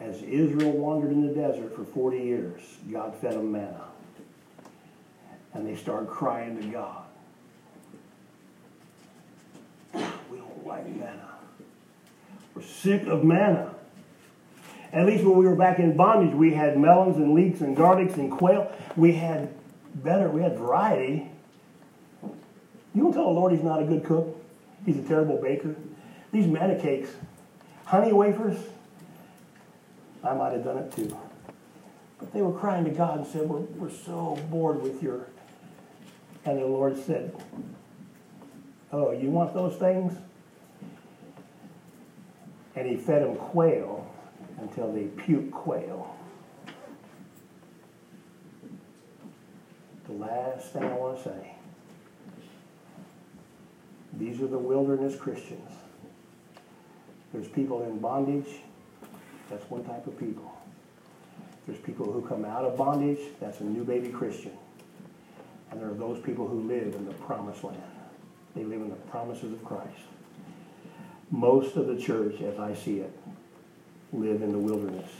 As 0.00 0.20
Israel 0.22 0.72
wandered 0.72 1.10
in 1.10 1.26
the 1.26 1.32
desert 1.32 1.74
for 1.74 1.84
40 1.84 2.18
years, 2.18 2.60
God 2.92 3.14
fed 3.14 3.32
them 3.32 3.52
manna. 3.52 3.84
And 5.54 5.66
they 5.66 5.74
started 5.74 6.08
crying 6.08 6.60
to 6.60 6.66
God. 6.68 7.04
We 10.30 10.36
don't 10.36 10.66
like 10.66 10.86
manna. 10.86 11.28
We're 12.54 12.62
sick 12.62 13.06
of 13.06 13.24
manna. 13.24 13.75
At 14.96 15.04
least 15.04 15.24
when 15.24 15.36
we 15.36 15.44
were 15.44 15.54
back 15.54 15.78
in 15.78 15.94
bondage, 15.94 16.34
we 16.34 16.54
had 16.54 16.78
melons 16.78 17.18
and 17.18 17.34
leeks 17.34 17.60
and 17.60 17.76
garlics 17.76 18.14
and 18.14 18.32
quail. 18.32 18.72
We 18.96 19.12
had 19.12 19.52
better, 19.94 20.30
we 20.30 20.40
had 20.40 20.56
variety. 20.56 21.30
You 22.94 23.02
don't 23.02 23.12
tell 23.12 23.26
the 23.26 23.38
Lord 23.38 23.52
he's 23.52 23.62
not 23.62 23.82
a 23.82 23.84
good 23.84 24.04
cook. 24.04 24.42
He's 24.86 24.96
a 24.96 25.02
terrible 25.02 25.36
baker. 25.36 25.76
These 26.32 26.46
manna 26.46 26.80
cakes, 26.80 27.10
honey 27.84 28.14
wafers, 28.14 28.56
I 30.24 30.32
might 30.32 30.54
have 30.54 30.64
done 30.64 30.78
it 30.78 30.96
too. 30.96 31.14
But 32.18 32.32
they 32.32 32.40
were 32.40 32.58
crying 32.58 32.86
to 32.86 32.90
God 32.90 33.18
and 33.18 33.26
said, 33.26 33.46
We're, 33.46 33.60
we're 33.60 33.90
so 33.90 34.38
bored 34.48 34.80
with 34.80 35.02
your. 35.02 35.26
And 36.46 36.58
the 36.58 36.64
Lord 36.64 36.96
said, 37.04 37.36
Oh, 38.92 39.10
you 39.10 39.28
want 39.28 39.52
those 39.52 39.76
things? 39.76 40.16
And 42.74 42.88
he 42.88 42.96
fed 42.96 43.22
them 43.22 43.36
quail 43.36 44.10
until 44.58 44.92
they 44.92 45.04
puke 45.04 45.50
quail. 45.50 46.16
The 50.06 50.12
last 50.12 50.72
thing 50.72 50.84
I 50.84 50.94
want 50.94 51.18
to 51.18 51.24
say 51.24 51.52
these 54.18 54.40
are 54.40 54.46
the 54.46 54.58
wilderness 54.58 55.16
Christians. 55.16 55.70
There's 57.32 57.48
people 57.48 57.82
in 57.82 57.98
bondage. 57.98 58.48
That's 59.50 59.68
one 59.70 59.84
type 59.84 60.06
of 60.06 60.18
people. 60.18 60.56
There's 61.66 61.80
people 61.80 62.10
who 62.10 62.22
come 62.22 62.44
out 62.44 62.64
of 62.64 62.76
bondage. 62.76 63.18
That's 63.40 63.60
a 63.60 63.64
new 63.64 63.84
baby 63.84 64.08
Christian. 64.08 64.52
And 65.70 65.80
there 65.80 65.90
are 65.90 65.94
those 65.94 66.22
people 66.22 66.46
who 66.46 66.60
live 66.62 66.94
in 66.94 67.04
the 67.04 67.12
promised 67.14 67.62
land. 67.64 67.82
They 68.54 68.64
live 68.64 68.80
in 68.80 68.88
the 68.88 68.96
promises 68.96 69.52
of 69.52 69.62
Christ. 69.64 69.90
Most 71.30 71.76
of 71.76 71.88
the 71.88 71.96
church, 72.00 72.40
as 72.40 72.58
I 72.58 72.72
see 72.72 73.00
it, 73.00 73.12
live 74.16 74.42
in 74.42 74.52
the 74.52 74.58
wilderness. 74.58 75.10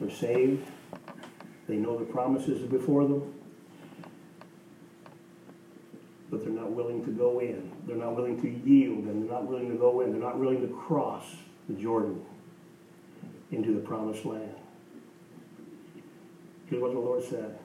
They're 0.00 0.10
saved. 0.10 0.66
They 1.68 1.76
know 1.76 1.98
the 1.98 2.04
promises 2.04 2.68
before 2.68 3.04
them. 3.04 3.34
But 6.30 6.44
they're 6.44 6.52
not 6.52 6.72
willing 6.72 7.04
to 7.04 7.10
go 7.10 7.40
in. 7.40 7.70
They're 7.86 7.96
not 7.96 8.16
willing 8.16 8.40
to 8.40 8.48
yield 8.48 9.04
and 9.04 9.22
they're 9.22 9.32
not 9.32 9.46
willing 9.46 9.70
to 9.70 9.76
go 9.76 10.00
in. 10.00 10.12
They're 10.12 10.20
not 10.20 10.38
willing 10.38 10.60
to 10.66 10.74
cross 10.74 11.24
the 11.68 11.74
Jordan 11.74 12.22
into 13.50 13.74
the 13.74 13.80
promised 13.80 14.24
land. 14.24 14.54
Here's 16.66 16.80
what 16.80 16.92
the 16.92 16.98
Lord 16.98 17.22
said. 17.22 17.58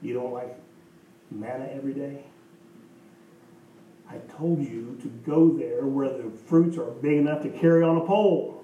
You 0.00 0.14
don't 0.14 0.32
like 0.32 0.56
manna 1.30 1.68
every 1.72 1.94
day? 1.94 2.24
I 4.08 4.18
told 4.36 4.60
you 4.60 4.98
to 5.02 5.08
go 5.08 5.50
there 5.56 5.86
where 5.86 6.08
the 6.08 6.30
fruits 6.46 6.76
are 6.76 6.90
big 6.90 7.18
enough 7.18 7.42
to 7.42 7.48
carry 7.48 7.82
on 7.82 7.96
a 7.96 8.04
pole. 8.04 8.61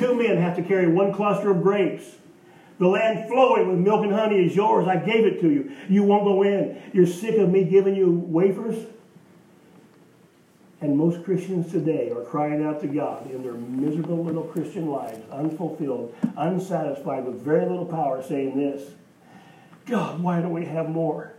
Two 0.00 0.14
men 0.14 0.38
have 0.38 0.56
to 0.56 0.62
carry 0.62 0.88
one 0.88 1.12
cluster 1.12 1.50
of 1.50 1.62
grapes. 1.62 2.04
The 2.78 2.88
land 2.88 3.28
flowing 3.28 3.68
with 3.68 3.78
milk 3.78 4.02
and 4.02 4.14
honey 4.14 4.46
is 4.46 4.56
yours. 4.56 4.88
I 4.88 4.96
gave 4.96 5.26
it 5.26 5.42
to 5.42 5.50
you. 5.50 5.72
You 5.90 6.04
won't 6.04 6.24
go 6.24 6.42
in. 6.42 6.80
You're 6.94 7.06
sick 7.06 7.36
of 7.36 7.50
me 7.50 7.64
giving 7.64 7.94
you 7.94 8.10
wafers? 8.10 8.86
And 10.80 10.96
most 10.96 11.22
Christians 11.22 11.70
today 11.70 12.10
are 12.10 12.22
crying 12.22 12.64
out 12.64 12.80
to 12.80 12.86
God 12.86 13.30
in 13.30 13.42
their 13.42 13.52
miserable 13.52 14.24
little 14.24 14.44
Christian 14.44 14.86
lives, 14.86 15.20
unfulfilled, 15.30 16.14
unsatisfied, 16.38 17.26
with 17.26 17.42
very 17.42 17.66
little 17.66 17.84
power, 17.84 18.22
saying 18.22 18.56
this 18.56 18.92
God, 19.84 20.22
why 20.22 20.40
don't 20.40 20.54
we 20.54 20.64
have 20.64 20.88
more? 20.88 21.34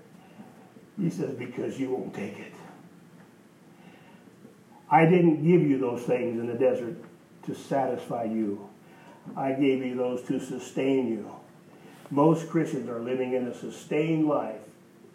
He 0.99 1.09
says, 1.09 1.33
Because 1.33 1.79
you 1.79 1.89
won't 1.89 2.13
take 2.13 2.37
it. 2.37 2.53
I 4.91 5.05
didn't 5.07 5.43
give 5.43 5.63
you 5.63 5.79
those 5.79 6.03
things 6.03 6.39
in 6.39 6.45
the 6.45 6.53
desert 6.53 7.03
to 7.45 7.55
satisfy 7.55 8.23
you. 8.23 8.69
I 9.35 9.51
gave 9.53 9.83
you 9.83 9.95
those 9.95 10.23
to 10.23 10.39
sustain 10.39 11.07
you. 11.07 11.31
Most 12.09 12.49
Christians 12.49 12.89
are 12.89 12.99
living 12.99 13.33
in 13.33 13.47
a 13.47 13.53
sustained 13.53 14.27
life 14.27 14.59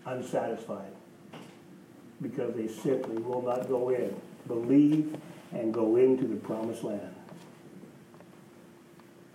unsatisfied 0.07 0.93
because 2.23 2.55
they 2.55 2.69
simply 2.69 3.17
will 3.17 3.43
not 3.43 3.69
go 3.69 3.91
in, 3.91 4.19
believe, 4.47 5.17
and 5.53 5.75
go 5.75 5.97
into 5.97 6.27
the 6.27 6.37
promised 6.37 6.85
land. 6.85 7.15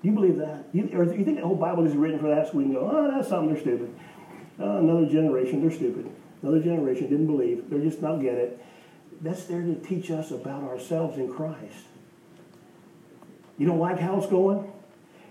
You 0.02 0.14
believe 0.14 0.38
that? 0.38 0.66
You, 0.74 0.89
or 0.94 1.04
you 1.04 1.24
think 1.24 1.38
the 1.38 1.46
whole 1.46 1.56
Bible 1.56 1.86
is 1.86 1.96
written 1.96 2.20
for 2.20 2.34
that 2.34 2.48
so 2.48 2.58
we 2.58 2.64
can 2.64 2.74
go, 2.74 2.89
oh, 2.92 3.12
that's 3.12 3.30
something, 3.30 3.54
they're 3.54 3.62
stupid. 3.62 3.94
Oh, 4.60 4.78
another 4.78 5.06
generation, 5.06 5.62
they're 5.62 5.76
stupid. 5.76 6.10
Another 6.42 6.60
generation 6.60 7.10
didn't 7.10 7.28
believe. 7.28 7.70
They're 7.70 7.82
just 7.82 8.02
not 8.02 8.22
get 8.22 8.34
it. 8.34 8.64
That's 9.22 9.44
there 9.46 9.62
to 9.62 9.76
teach 9.76 10.10
us 10.10 10.32
about 10.32 10.64
ourselves 10.64 11.20
in 11.20 11.32
Christ. 11.32 11.86
You 13.62 13.68
don't 13.68 13.78
like 13.78 13.99
how 13.99 14.18
it's 14.18 14.26
going? 14.26 14.74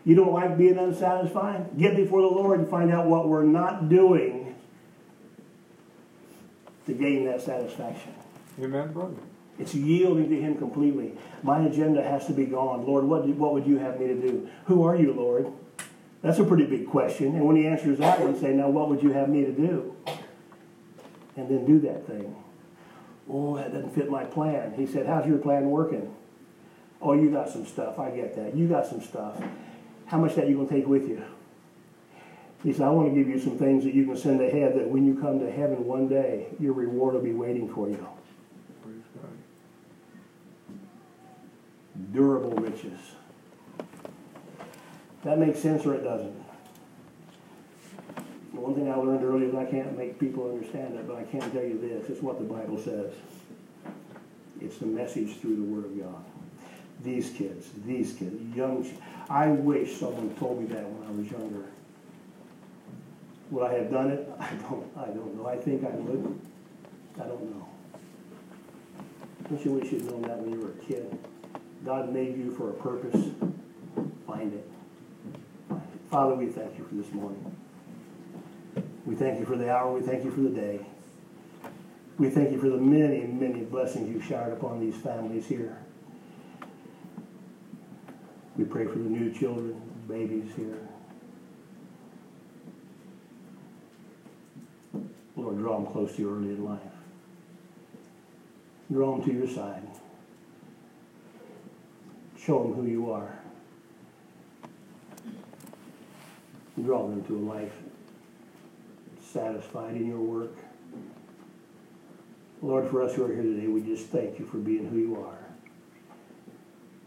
You 0.05 0.15
don't 0.15 0.33
like 0.33 0.57
being 0.57 0.79
unsatisfied? 0.79 1.77
Get 1.77 1.97
before 1.97 2.21
the 2.21 2.29
Lord 2.29 2.61
and 2.61 2.71
find 2.71 2.93
out 2.93 3.09
what 3.09 3.29
we're 3.29 3.43
not 3.43 3.89
doing 3.89 4.55
to 6.87 6.93
gain 6.93 7.25
that 7.25 7.43
satisfaction. 7.43 8.15
Amen, 8.63 8.93
brother. 8.93 9.17
It's 9.59 9.75
yielding 9.75 10.29
to 10.29 10.41
Him 10.41 10.57
completely. 10.59 11.19
My 11.43 11.67
agenda 11.67 12.05
has 12.05 12.29
to 12.29 12.33
be 12.33 12.45
gone. 12.45 12.87
Lord, 12.87 13.03
what, 13.03 13.27
what 13.31 13.53
would 13.53 13.67
you 13.67 13.79
have 13.79 13.99
me 13.99 14.07
to 14.07 14.15
do? 14.15 14.49
Who 14.67 14.85
are 14.85 14.95
you, 14.95 15.13
Lord? 15.13 15.53
That's 16.23 16.39
a 16.39 16.45
pretty 16.45 16.67
big 16.67 16.87
question. 16.87 17.35
And 17.35 17.45
when 17.45 17.57
He 17.57 17.67
answers 17.67 17.99
that 17.99 18.21
one, 18.21 18.39
say, 18.39 18.53
now 18.53 18.69
what 18.69 18.89
would 18.91 19.03
you 19.03 19.11
have 19.11 19.29
me 19.29 19.45
to 19.45 19.51
do? 19.51 19.97
And 21.35 21.49
then 21.49 21.67
do 21.67 21.81
that 21.81 22.07
thing. 22.07 22.37
Oh, 23.29 23.57
that 23.57 23.73
doesn't 23.73 23.93
fit 23.93 24.09
my 24.09 24.23
plan. 24.23 24.75
He 24.77 24.87
said, 24.87 25.07
how's 25.07 25.27
your 25.27 25.39
plan 25.39 25.65
working? 25.65 26.15
Oh, 27.03 27.15
you 27.15 27.31
got 27.31 27.49
some 27.49 27.67
stuff. 27.67 27.99
I 27.99 28.11
get 28.11 28.37
that. 28.37 28.55
You 28.55 28.69
got 28.69 28.87
some 28.87 29.01
stuff. 29.01 29.41
How 30.07 30.19
much 30.19 30.35
that 30.35 30.49
you 30.49 30.57
going 30.57 30.69
to 30.69 30.75
take 30.75 30.87
with 30.87 31.09
you? 31.09 31.25
He 32.63 32.73
said, 32.73 32.83
I 32.83 32.91
want 32.91 33.09
to 33.09 33.15
give 33.15 33.29
you 33.29 33.39
some 33.39 33.57
things 33.57 33.85
that 33.85 33.95
you 33.95 34.05
can 34.05 34.17
send 34.17 34.43
ahead 34.43 34.75
that 34.75 34.89
when 34.89 35.07
you 35.07 35.19
come 35.19 35.41
to 35.41 35.51
heaven 35.51 35.87
one 35.87 36.09
day, 36.09 36.49
your 36.59 36.75
reward 36.75 37.15
will 37.15 37.23
be 37.23 37.33
waiting 37.33 37.73
for 37.73 37.89
you. 37.89 38.07
Praise 38.83 39.03
God. 39.15 39.31
Durable 42.13 42.51
riches. 42.57 43.01
That 45.25 45.39
makes 45.39 45.59
sense 45.59 45.87
or 45.87 45.95
it 45.95 46.03
doesn't. 46.03 46.35
The 48.53 48.61
one 48.61 48.75
thing 48.75 48.91
I 48.91 48.97
learned 48.97 49.25
earlier 49.25 49.49
is 49.49 49.55
I 49.55 49.65
can't 49.65 49.97
make 49.97 50.19
people 50.19 50.51
understand 50.51 50.97
it, 50.97 51.07
but 51.07 51.17
I 51.17 51.25
can 51.25 51.51
tell 51.53 51.63
you 51.63 51.79
this. 51.79 52.11
It's 52.11 52.21
what 52.21 52.39
the 52.39 52.45
Bible 52.45 52.79
says. 52.79 53.15
It's 54.61 54.77
the 54.79 54.87
message 54.87 55.39
through 55.41 55.57
the 55.57 55.63
Word 55.63 55.87
of 55.87 55.99
God. 55.99 56.25
These 57.03 57.31
kids, 57.31 57.71
these 57.87 58.13
kids, 58.13 58.55
young. 58.55 58.89
I 59.29 59.49
wish 59.49 59.97
someone 59.97 60.35
told 60.37 60.61
me 60.61 60.67
that 60.75 60.85
when 60.85 61.09
I 61.09 61.11
was 61.13 61.31
younger. 61.31 61.65
Would 63.51 63.71
I 63.71 63.75
have 63.75 63.91
done 63.91 64.11
it? 64.11 64.29
I 64.41 64.51
don't. 64.55 64.87
I 64.97 65.07
don't 65.07 65.37
know. 65.37 65.47
I 65.47 65.57
think 65.57 65.85
I 65.85 65.91
would. 65.91 66.41
I 67.17 67.25
don't 67.25 67.57
know. 67.57 67.69
Don't 69.49 69.65
you 69.65 69.73
wish 69.73 69.93
you'd 69.93 70.05
known 70.05 70.23
that 70.23 70.39
when 70.39 70.53
you 70.53 70.61
were 70.61 70.71
a 70.71 70.85
kid? 70.85 71.19
God 71.85 72.13
made 72.13 72.37
you 72.37 72.53
for 72.53 72.71
a 72.71 72.75
purpose. 72.75 73.31
Find 74.27 74.53
it. 74.53 74.71
Find 75.69 75.83
it. 75.83 76.01
Father, 76.11 76.35
we 76.35 76.47
thank 76.47 76.79
you 76.79 76.85
for 76.85 76.95
this 76.95 77.11
morning. 77.13 77.57
We 79.07 79.15
thank 79.17 79.41
you 79.41 79.47
for 79.47 79.57
the 79.57 79.73
hour. 79.73 79.93
We 79.93 80.03
thank 80.03 80.25
you 80.25 80.31
for 80.31 80.41
the 80.41 80.51
day. 80.51 80.87
We 82.19 82.29
thank 82.29 82.53
you 82.53 82.61
for 82.61 82.69
the 82.69 82.77
many, 82.77 83.23
many 83.27 83.63
blessings 83.63 84.09
you've 84.11 84.25
showered 84.25 84.53
upon 84.53 84.79
these 84.79 84.95
families 84.97 85.47
here. 85.47 85.79
We 88.61 88.67
pray 88.67 88.85
for 88.85 88.99
the 88.99 89.09
new 89.09 89.33
children, 89.33 89.81
babies 90.07 90.53
here. 90.55 90.87
Lord, 95.35 95.57
draw 95.57 95.81
them 95.81 95.91
close 95.91 96.15
to 96.17 96.21
you 96.21 96.31
early 96.31 96.51
in 96.51 96.63
life. 96.63 96.79
Draw 98.93 99.17
them 99.17 99.25
to 99.25 99.33
your 99.33 99.49
side. 99.49 99.83
Show 102.39 102.65
them 102.65 102.75
who 102.75 102.85
you 102.85 103.11
are. 103.11 103.35
Draw 106.85 107.09
them 107.09 107.25
to 107.25 107.39
a 107.39 107.45
life 107.51 107.73
satisfied 109.23 109.97
in 109.97 110.07
your 110.07 110.21
work. 110.21 110.53
Lord, 112.61 112.91
for 112.91 113.03
us 113.03 113.15
who 113.15 113.25
are 113.25 113.33
here 113.33 113.43
today, 113.43 113.69
we 113.69 113.81
just 113.81 114.09
thank 114.09 114.39
you 114.39 114.45
for 114.45 114.59
being 114.59 114.87
who 114.87 114.99
you 114.99 115.17
are. 115.17 115.40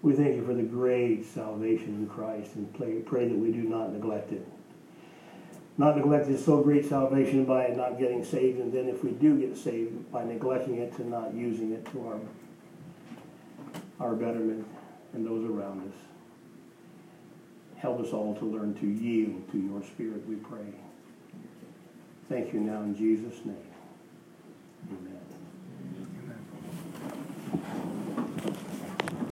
We 0.04 0.14
thank 0.14 0.36
you 0.36 0.46
for 0.46 0.54
the 0.54 0.64
great 0.64 1.26
salvation 1.26 1.96
in 1.96 2.08
Christ 2.08 2.56
and 2.56 2.72
pray, 2.76 2.96
pray 3.00 3.30
that 3.30 3.38
we 3.38 3.54
do 3.54 3.64
not 3.64 3.94
neglect 3.94 4.34
it. 4.34 4.46
Not 5.78 5.96
neglect 5.96 6.28
this 6.28 6.44
so 6.46 6.62
great 6.62 6.88
salvation 6.88 7.46
by 7.46 7.68
not 7.70 7.98
getting 7.98 8.24
saved, 8.24 8.60
and 8.60 8.72
then 8.72 8.90
if 8.90 9.02
we 9.02 9.12
do 9.12 9.40
get 9.40 9.58
saved, 9.58 10.12
by 10.12 10.26
neglecting 10.26 10.78
it 10.78 10.94
to 10.98 11.08
not 11.08 11.34
using 11.34 11.72
it 11.72 11.90
to 11.94 12.06
our, 12.06 12.20
our 14.10 14.14
betterment 14.14 14.68
and 15.14 15.26
those 15.26 15.50
around 15.50 15.90
us. 15.90 15.96
Help 17.78 18.02
us 18.02 18.12
all 18.12 18.36
to 18.36 18.46
learn 18.46 18.74
to 18.76 18.86
yield 18.86 19.50
to 19.54 19.58
your 19.58 19.82
Spirit, 19.84 20.28
we 20.28 20.36
pray. 20.36 20.74
Thank 22.28 22.54
you 22.54 22.60
now 22.60 22.82
in 22.82 22.94
Jesus' 22.96 23.40
name. 23.46 23.56